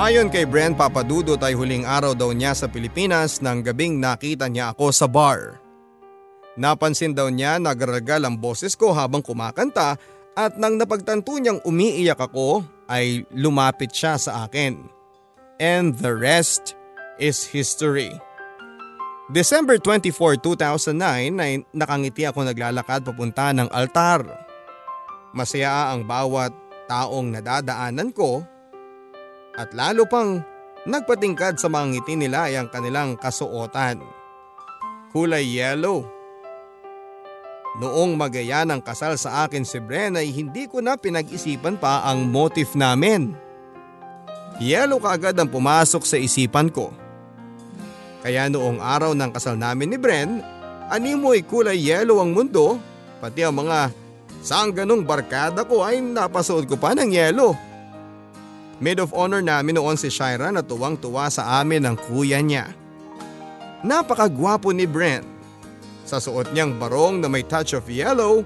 Ayon 0.00 0.32
kay 0.32 0.48
Brent 0.48 0.80
Papadudot 0.80 1.36
ay 1.44 1.52
huling 1.52 1.84
araw 1.84 2.16
daw 2.16 2.32
niya 2.32 2.56
sa 2.56 2.72
Pilipinas 2.72 3.44
nang 3.44 3.60
gabing 3.60 4.00
nakita 4.00 4.48
niya 4.48 4.72
ako 4.72 4.96
sa 4.96 5.04
bar. 5.04 5.60
Napansin 6.56 7.12
daw 7.12 7.28
niya 7.28 7.60
nagragal 7.60 8.24
ang 8.24 8.40
boses 8.40 8.72
ko 8.80 8.96
habang 8.96 9.20
kumakanta 9.20 10.00
at 10.32 10.56
nang 10.56 10.80
napagtanto 10.80 11.36
niyang 11.36 11.60
umiiyak 11.68 12.16
ako 12.16 12.64
ay 12.88 13.28
lumapit 13.36 13.92
siya 13.92 14.16
sa 14.16 14.48
akin. 14.48 14.80
And 15.60 15.92
the 15.92 16.16
rest 16.16 16.72
is 17.20 17.44
history. 17.44 18.08
December 19.28 19.76
24, 19.76 20.40
2009 20.40 20.96
ay 21.44 21.60
nakangiti 21.76 22.24
ako 22.24 22.48
naglalakad 22.48 23.04
papunta 23.04 23.52
ng 23.52 23.68
altar. 23.68 24.24
Masaya 25.36 25.92
ang 25.92 26.08
bawat 26.08 26.56
taong 26.88 27.36
nadadaanan 27.36 28.16
ko 28.16 28.48
at 29.60 29.76
lalo 29.76 30.08
pang 30.08 30.40
nagpatingkad 30.88 31.60
sa 31.60 31.68
mga 31.68 31.92
ngiti 31.92 32.14
nila 32.16 32.48
ay 32.48 32.56
ang 32.56 32.72
kanilang 32.72 33.20
kasuotan. 33.20 34.00
Kulay 35.12 35.44
yellow. 35.44 36.08
Noong 37.76 38.16
magaya 38.16 38.64
ng 38.64 38.80
kasal 38.80 39.20
sa 39.20 39.44
akin 39.44 39.68
si 39.68 39.76
Bren 39.78 40.16
ay 40.16 40.32
hindi 40.32 40.64
ko 40.64 40.80
na 40.80 40.96
pinag-isipan 40.96 41.76
pa 41.76 42.08
ang 42.08 42.24
motif 42.24 42.72
namin. 42.72 43.36
Yellow 44.56 44.96
kaagad 44.96 45.36
ang 45.36 45.52
pumasok 45.52 46.02
sa 46.08 46.16
isipan 46.16 46.72
ko. 46.72 46.90
Kaya 48.24 48.48
noong 48.48 48.80
araw 48.80 49.12
ng 49.12 49.30
kasal 49.32 49.60
namin 49.60 49.92
ni 49.92 49.98
Bren, 50.00 50.40
animoy 50.88 51.44
kulay 51.44 51.76
yellow 51.76 52.20
ang 52.20 52.32
mundo, 52.32 52.76
pati 53.20 53.44
ang 53.44 53.56
mga 53.56 53.92
sangganong 54.40 55.04
barkada 55.04 55.64
ko 55.64 55.84
ay 55.84 56.00
napasuot 56.00 56.64
ko 56.64 56.76
pa 56.80 56.96
ng 56.96 57.12
yellow. 57.12 57.69
Maid 58.80 58.96
of 58.96 59.12
honor 59.12 59.44
namin 59.44 59.76
noon 59.76 60.00
si 60.00 60.08
Shira 60.08 60.48
na 60.48 60.64
tuwang-tuwa 60.64 61.28
sa 61.28 61.60
amin 61.60 61.84
ng 61.84 61.96
kuya 62.08 62.40
niya. 62.40 62.72
Napakagwapo 63.84 64.72
ni 64.72 64.88
Brent. 64.88 65.28
Sa 66.08 66.16
suot 66.16 66.56
niyang 66.56 66.80
barong 66.80 67.20
na 67.20 67.28
may 67.28 67.44
touch 67.44 67.76
of 67.76 67.84
yellow, 67.92 68.40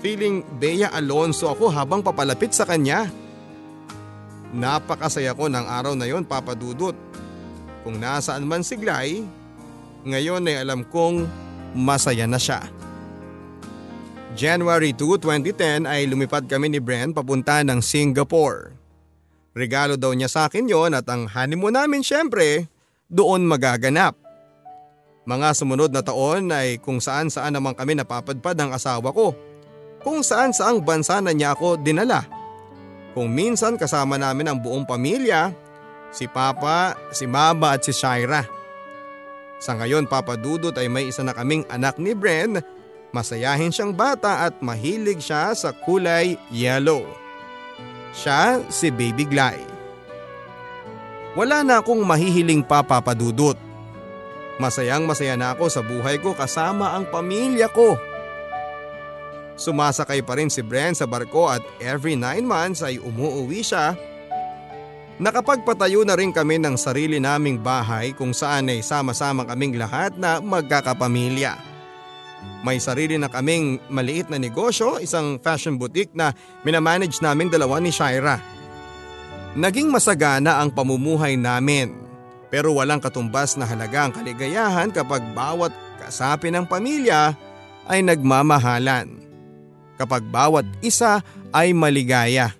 feeling 0.00 0.40
Bea 0.56 0.88
Alonso 0.96 1.52
ako 1.52 1.68
habang 1.68 2.00
papalapit 2.00 2.56
sa 2.56 2.64
kanya. 2.64 3.04
Napakasaya 4.56 5.36
ko 5.36 5.52
ng 5.52 5.66
araw 5.68 5.92
na 5.92 6.08
yon 6.08 6.24
papadudot. 6.24 6.96
Kung 7.84 8.00
nasaan 8.00 8.48
man 8.48 8.64
si 8.64 8.80
Glay, 8.80 9.28
ngayon 10.08 10.48
ay 10.48 10.64
alam 10.64 10.88
kong 10.88 11.28
masaya 11.76 12.24
na 12.24 12.40
siya. 12.40 12.64
January 14.36 14.92
2, 14.92 15.20
2010 15.20 15.88
ay 15.88 16.08
lumipad 16.08 16.44
kami 16.48 16.72
ni 16.72 16.80
Brent 16.80 17.12
papunta 17.16 17.60
ng 17.60 17.80
Singapore. 17.80 18.75
Regalo 19.56 19.96
daw 19.96 20.12
niya 20.12 20.28
sa 20.28 20.52
akin 20.52 20.68
yon 20.68 20.92
at 20.92 21.08
ang 21.08 21.24
honeymoon 21.32 21.72
namin 21.72 22.04
syempre 22.04 22.68
doon 23.08 23.48
magaganap. 23.48 24.12
Mga 25.24 25.48
sumunod 25.56 25.90
na 25.96 26.04
taon 26.04 26.52
ay 26.52 26.76
kung 26.76 27.00
saan 27.00 27.32
saan 27.32 27.56
naman 27.56 27.72
kami 27.72 27.96
napapadpad 27.96 28.52
ng 28.52 28.70
asawa 28.76 29.08
ko. 29.16 29.32
Kung 30.04 30.20
saan 30.20 30.52
saang 30.52 30.84
bansa 30.84 31.24
na 31.24 31.32
niya 31.32 31.56
ako 31.56 31.80
dinala. 31.80 32.28
Kung 33.16 33.32
minsan 33.32 33.80
kasama 33.80 34.20
namin 34.20 34.44
ang 34.44 34.60
buong 34.60 34.84
pamilya, 34.84 35.50
si 36.12 36.28
Papa, 36.28 36.92
si 37.08 37.24
Mama 37.24 37.74
at 37.74 37.82
si 37.82 37.96
Shaira. 37.96 38.44
Sa 39.56 39.72
ngayon 39.72 40.04
Papa 40.04 40.36
Dudut 40.36 40.76
ay 40.76 40.92
may 40.92 41.08
isa 41.08 41.24
na 41.24 41.32
kaming 41.32 41.64
anak 41.72 41.96
ni 41.96 42.12
Bren, 42.12 42.60
masayahin 43.16 43.72
siyang 43.72 43.96
bata 43.96 44.44
at 44.44 44.60
mahilig 44.60 45.24
siya 45.24 45.56
sa 45.56 45.72
kulay 45.72 46.36
yellow. 46.52 47.25
Siya 48.14 48.62
si 48.68 48.90
Baby 48.90 49.26
Glay. 49.26 49.62
Wala 51.36 51.60
na 51.66 51.84
akong 51.84 52.00
mahihiling 52.00 52.64
pa 52.64 52.80
papadudot. 52.80 53.56
Masayang 54.56 55.04
masaya 55.04 55.36
na 55.36 55.52
ako 55.52 55.68
sa 55.68 55.84
buhay 55.84 56.16
ko 56.16 56.32
kasama 56.32 56.96
ang 56.96 57.04
pamilya 57.12 57.68
ko. 57.68 58.00
Sumasakay 59.56 60.24
pa 60.24 60.36
rin 60.36 60.48
si 60.48 60.64
Bren 60.64 60.96
sa 60.96 61.04
barko 61.04 61.48
at 61.48 61.64
every 61.80 62.16
9 62.16 62.44
months 62.44 62.80
ay 62.80 62.96
umuuwi 63.00 63.60
siya. 63.60 63.96
Nakapagpatayo 65.16 66.04
na 66.04 66.12
rin 66.12 66.28
kami 66.28 66.60
ng 66.60 66.76
sarili 66.76 67.16
naming 67.16 67.56
bahay 67.56 68.12
kung 68.12 68.36
saan 68.36 68.68
ay 68.68 68.84
sama-sama 68.84 69.48
kaming 69.48 69.80
lahat 69.80 70.12
na 70.20 70.44
magkakapamilya. 70.44 71.75
May 72.66 72.82
sarili 72.82 73.14
na 73.14 73.30
kaming 73.30 73.78
maliit 73.86 74.26
na 74.26 74.42
negosyo, 74.42 74.98
isang 74.98 75.38
fashion 75.38 75.78
boutique 75.78 76.10
na 76.16 76.34
minamanage 76.66 77.22
namin 77.22 77.46
dalawa 77.46 77.78
ni 77.78 77.94
Shaira. 77.94 78.42
Naging 79.56 79.88
masagana 79.88 80.60
ang 80.60 80.74
pamumuhay 80.74 81.38
namin 81.38 82.06
pero 82.50 82.74
walang 82.74 83.02
katumbas 83.02 83.58
na 83.58 83.66
halaga 83.66 84.06
ang 84.06 84.12
kaligayahan 84.14 84.90
kapag 84.94 85.22
bawat 85.34 85.74
kasapi 85.98 86.52
ng 86.54 86.66
pamilya 86.66 87.34
ay 87.90 88.02
nagmamahalan. 88.02 89.22
Kapag 89.96 90.28
bawat 90.28 90.68
isa 90.84 91.24
ay 91.50 91.72
maligaya. 91.72 92.52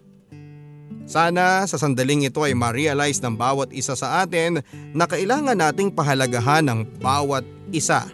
Sana 1.07 1.63
sa 1.71 1.79
sandaling 1.79 2.27
ito 2.27 2.43
ay 2.43 2.57
ma-realize 2.57 3.23
ng 3.23 3.39
bawat 3.39 3.71
isa 3.71 3.95
sa 3.95 4.25
atin 4.25 4.65
na 4.91 5.07
kailangan 5.07 5.55
nating 5.55 5.95
pahalagahan 5.95 6.67
ng 6.67 6.81
bawat 6.99 7.47
isa 7.71 8.11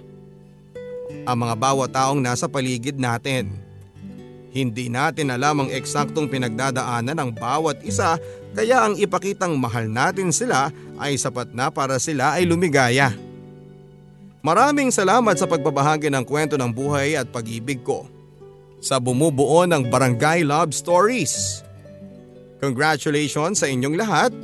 ang 1.22 1.38
mga 1.38 1.54
bawat 1.54 1.90
taong 1.94 2.18
nasa 2.18 2.50
paligid 2.50 2.98
natin. 2.98 3.50
Hindi 4.52 4.92
natin 4.92 5.32
alam 5.32 5.64
ang 5.64 5.70
eksaktong 5.72 6.28
pinagdadaanan 6.28 7.16
ng 7.16 7.30
bawat 7.32 7.80
isa 7.88 8.20
kaya 8.52 8.84
ang 8.84 9.00
ipakitang 9.00 9.56
mahal 9.56 9.88
natin 9.88 10.28
sila 10.28 10.68
ay 11.00 11.16
sapat 11.16 11.56
na 11.56 11.72
para 11.72 11.96
sila 11.96 12.36
ay 12.36 12.44
lumigaya. 12.44 13.16
Maraming 14.44 14.92
salamat 14.92 15.40
sa 15.40 15.48
pagbabahagi 15.48 16.12
ng 16.12 16.24
kwento 16.28 16.60
ng 16.60 16.68
buhay 16.68 17.16
at 17.16 17.32
pag-ibig 17.32 17.80
ko 17.80 18.04
sa 18.82 19.00
bumubuo 19.00 19.64
ng 19.64 19.88
Barangay 19.88 20.44
Love 20.44 20.76
Stories. 20.76 21.64
Congratulations 22.60 23.62
sa 23.62 23.70
inyong 23.70 23.96
lahat 23.96 24.34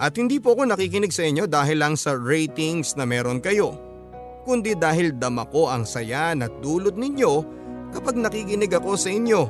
at 0.00 0.12
hindi 0.18 0.42
po 0.42 0.58
ako 0.58 0.74
nakikinig 0.74 1.14
sa 1.14 1.22
inyo 1.22 1.46
dahil 1.46 1.78
lang 1.78 1.94
sa 1.94 2.18
ratings 2.18 2.98
na 2.98 3.06
meron 3.06 3.38
kayo 3.38 3.85
kundi 4.46 4.78
dahil 4.78 5.10
dama 5.18 5.42
ko 5.50 5.66
ang 5.66 5.82
saya 5.82 6.30
na 6.38 6.46
dulot 6.46 6.94
ninyo 6.94 7.32
kapag 7.90 8.14
nakikinig 8.14 8.70
ako 8.70 8.94
sa 8.94 9.10
inyo. 9.10 9.42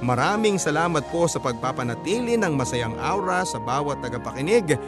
Maraming 0.00 0.56
salamat 0.56 1.04
po 1.12 1.28
sa 1.28 1.40
pagpapanatili 1.40 2.40
ng 2.40 2.56
masayang 2.56 2.96
aura 2.96 3.44
sa 3.44 3.60
bawat 3.60 4.00
tagapakinig 4.00 4.80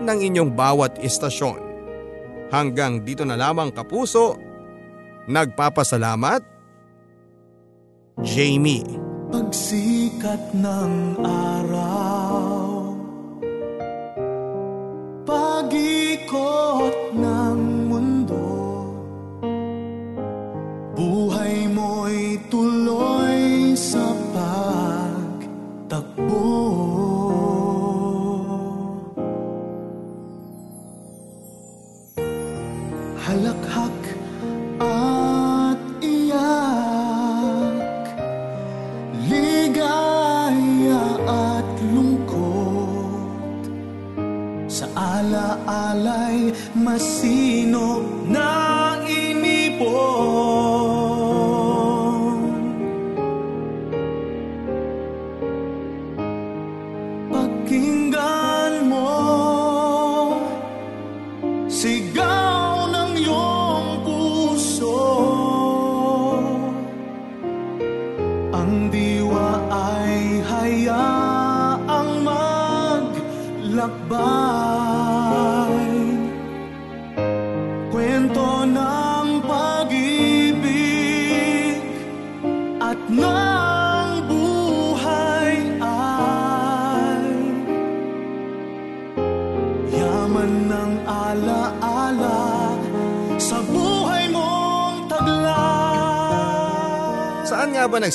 ng 0.00 0.18
inyong 0.18 0.50
bawat 0.56 0.96
istasyon. 1.04 1.60
Hanggang 2.48 3.04
dito 3.04 3.28
na 3.28 3.36
lamang 3.36 3.68
kapuso, 3.68 4.40
nagpapasalamat, 5.28 6.40
Jamie. 8.24 8.84
pagsikat 9.28 10.56
ng 10.56 11.20
araw 11.22 12.27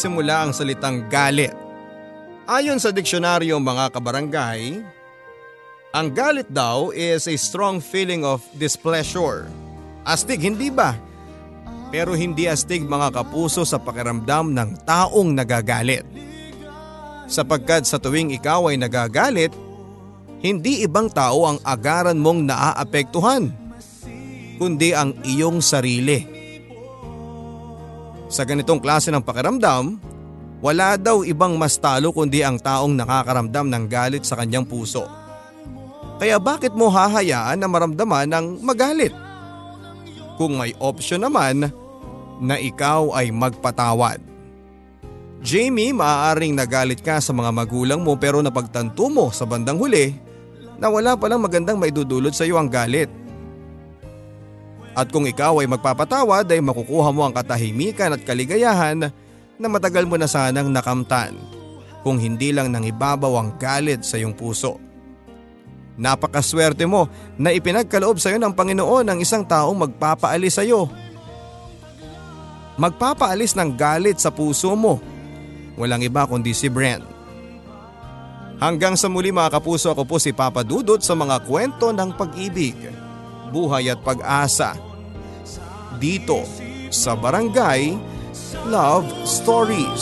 nagsimula 0.03 0.35
ang 0.35 0.51
salitang 0.51 1.07
galit? 1.07 1.55
Ayon 2.43 2.75
sa 2.75 2.91
diksyonaryo 2.91 3.55
mga 3.55 3.87
kabarangay, 3.87 4.83
ang 5.95 6.11
galit 6.11 6.51
daw 6.51 6.91
is 6.91 7.23
a 7.31 7.39
strong 7.39 7.79
feeling 7.79 8.27
of 8.27 8.43
displeasure. 8.59 9.47
Astig, 10.03 10.43
hindi 10.43 10.67
ba? 10.67 10.99
Pero 11.87 12.19
hindi 12.19 12.51
astig 12.51 12.83
mga 12.83 13.15
kapuso 13.15 13.63
sa 13.63 13.79
pakiramdam 13.79 14.51
ng 14.51 14.83
taong 14.83 15.31
nagagalit. 15.31 16.03
Sapagkat 17.31 17.87
sa 17.87 17.95
tuwing 17.95 18.35
ikaw 18.35 18.67
ay 18.67 18.75
nagagalit, 18.75 19.55
hindi 20.43 20.83
ibang 20.83 21.07
tao 21.07 21.47
ang 21.47 21.63
agaran 21.63 22.19
mong 22.19 22.43
naaapektuhan, 22.43 23.55
kundi 24.59 24.91
ang 24.91 25.15
iyong 25.23 25.63
sarili. 25.63 26.32
Sa 28.33 28.41
ganitong 28.41 28.81
klase 28.81 29.13
ng 29.13 29.21
pakiramdam, 29.21 30.01
wala 30.57 30.97
daw 30.97 31.21
ibang 31.21 31.53
mas 31.53 31.77
talo 31.77 32.09
kundi 32.09 32.41
ang 32.41 32.57
taong 32.57 32.97
nakakaramdam 32.97 33.69
ng 33.69 33.85
galit 33.85 34.25
sa 34.25 34.33
kanyang 34.33 34.65
puso. 34.65 35.05
Kaya 36.17 36.41
bakit 36.41 36.73
mo 36.73 36.89
hahayaan 36.89 37.61
na 37.61 37.69
maramdaman 37.69 38.25
ng 38.25 38.45
magalit? 38.65 39.13
Kung 40.41 40.57
may 40.57 40.73
option 40.81 41.21
naman 41.21 41.69
na 42.41 42.57
ikaw 42.57 43.13
ay 43.13 43.29
magpatawad. 43.29 44.17
Jamie, 45.45 45.93
maaaring 45.93 46.57
nagalit 46.57 47.05
ka 47.05 47.21
sa 47.21 47.37
mga 47.37 47.53
magulang 47.53 48.01
mo 48.01 48.17
pero 48.17 48.41
napagtanto 48.41 49.13
mo 49.13 49.29
sa 49.29 49.45
bandang 49.45 49.77
huli 49.77 50.15
na 50.81 50.89
wala 50.89 51.13
palang 51.13 51.43
magandang 51.43 51.77
maidudulot 51.77 52.33
sa 52.33 52.49
iyo 52.49 52.57
ang 52.57 52.71
galit. 52.71 53.13
At 54.93 55.09
kung 55.09 55.25
ikaw 55.25 55.61
ay 55.61 55.67
magpapatawad 55.69 56.45
ay 56.53 56.61
makukuha 56.61 57.09
mo 57.09 57.25
ang 57.25 57.33
katahimikan 57.33 58.13
at 58.13 58.21
kaligayahan 58.21 59.09
na 59.57 59.67
matagal 59.69 60.05
mo 60.05 60.17
na 60.17 60.29
sanang 60.29 60.69
nakamtan 60.69 61.33
kung 62.05 62.21
hindi 62.21 62.53
lang 62.53 62.69
nang 62.69 62.85
ibabaw 62.85 63.39
ang 63.39 63.49
galit 63.57 64.05
sa 64.05 64.19
iyong 64.21 64.37
puso. 64.37 64.77
Napakaswerte 65.93 66.89
mo 66.89 67.09
na 67.37 67.53
ipinagkaloob 67.53 68.17
sa 68.17 68.33
iyo 68.33 68.41
ng 68.41 68.53
Panginoon 68.53 69.05
ang 69.07 69.19
isang 69.21 69.45
taong 69.45 69.77
magpapaalis 69.77 70.57
sa 70.57 70.65
iyo. 70.65 70.89
Magpapaalis 72.77 73.53
ng 73.53 73.77
galit 73.77 74.17
sa 74.17 74.33
puso 74.33 74.73
mo. 74.73 74.97
Walang 75.77 76.01
iba 76.05 76.25
kundi 76.25 76.53
si 76.53 76.69
Brent. 76.69 77.05
Hanggang 78.57 78.97
sa 78.97 79.09
muli 79.09 79.33
mga 79.33 79.59
kapuso 79.59 79.93
ako 79.93 80.05
po 80.05 80.15
si 80.17 80.33
Papa 80.33 80.61
Dudut 80.61 81.01
sa 81.01 81.13
mga 81.17 81.45
kwento 81.45 81.89
ng 81.89 82.09
pag-ibig, 82.13 82.77
buhay 83.53 83.93
at 83.93 84.01
pag-asa. 84.01 84.73
Dito 86.01 86.41
sa 86.89 87.13
Barangay 87.13 87.93
Love 88.65 89.05
Stories. 89.29 90.01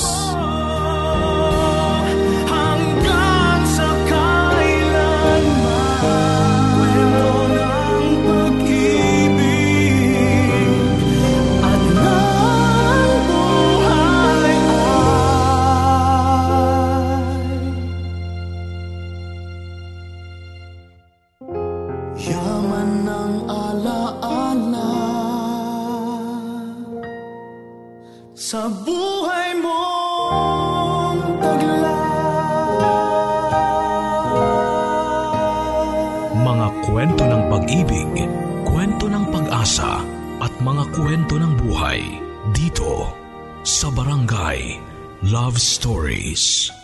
Ng 39.11 39.27
pag-asa 39.27 39.99
at 40.39 40.53
mga 40.63 40.87
kwento 40.95 41.35
ng 41.35 41.53
buhay 41.59 41.99
dito 42.55 43.11
sa 43.61 43.91
Barangay 43.91 44.79
Love 45.27 45.59
Stories. 45.59 46.80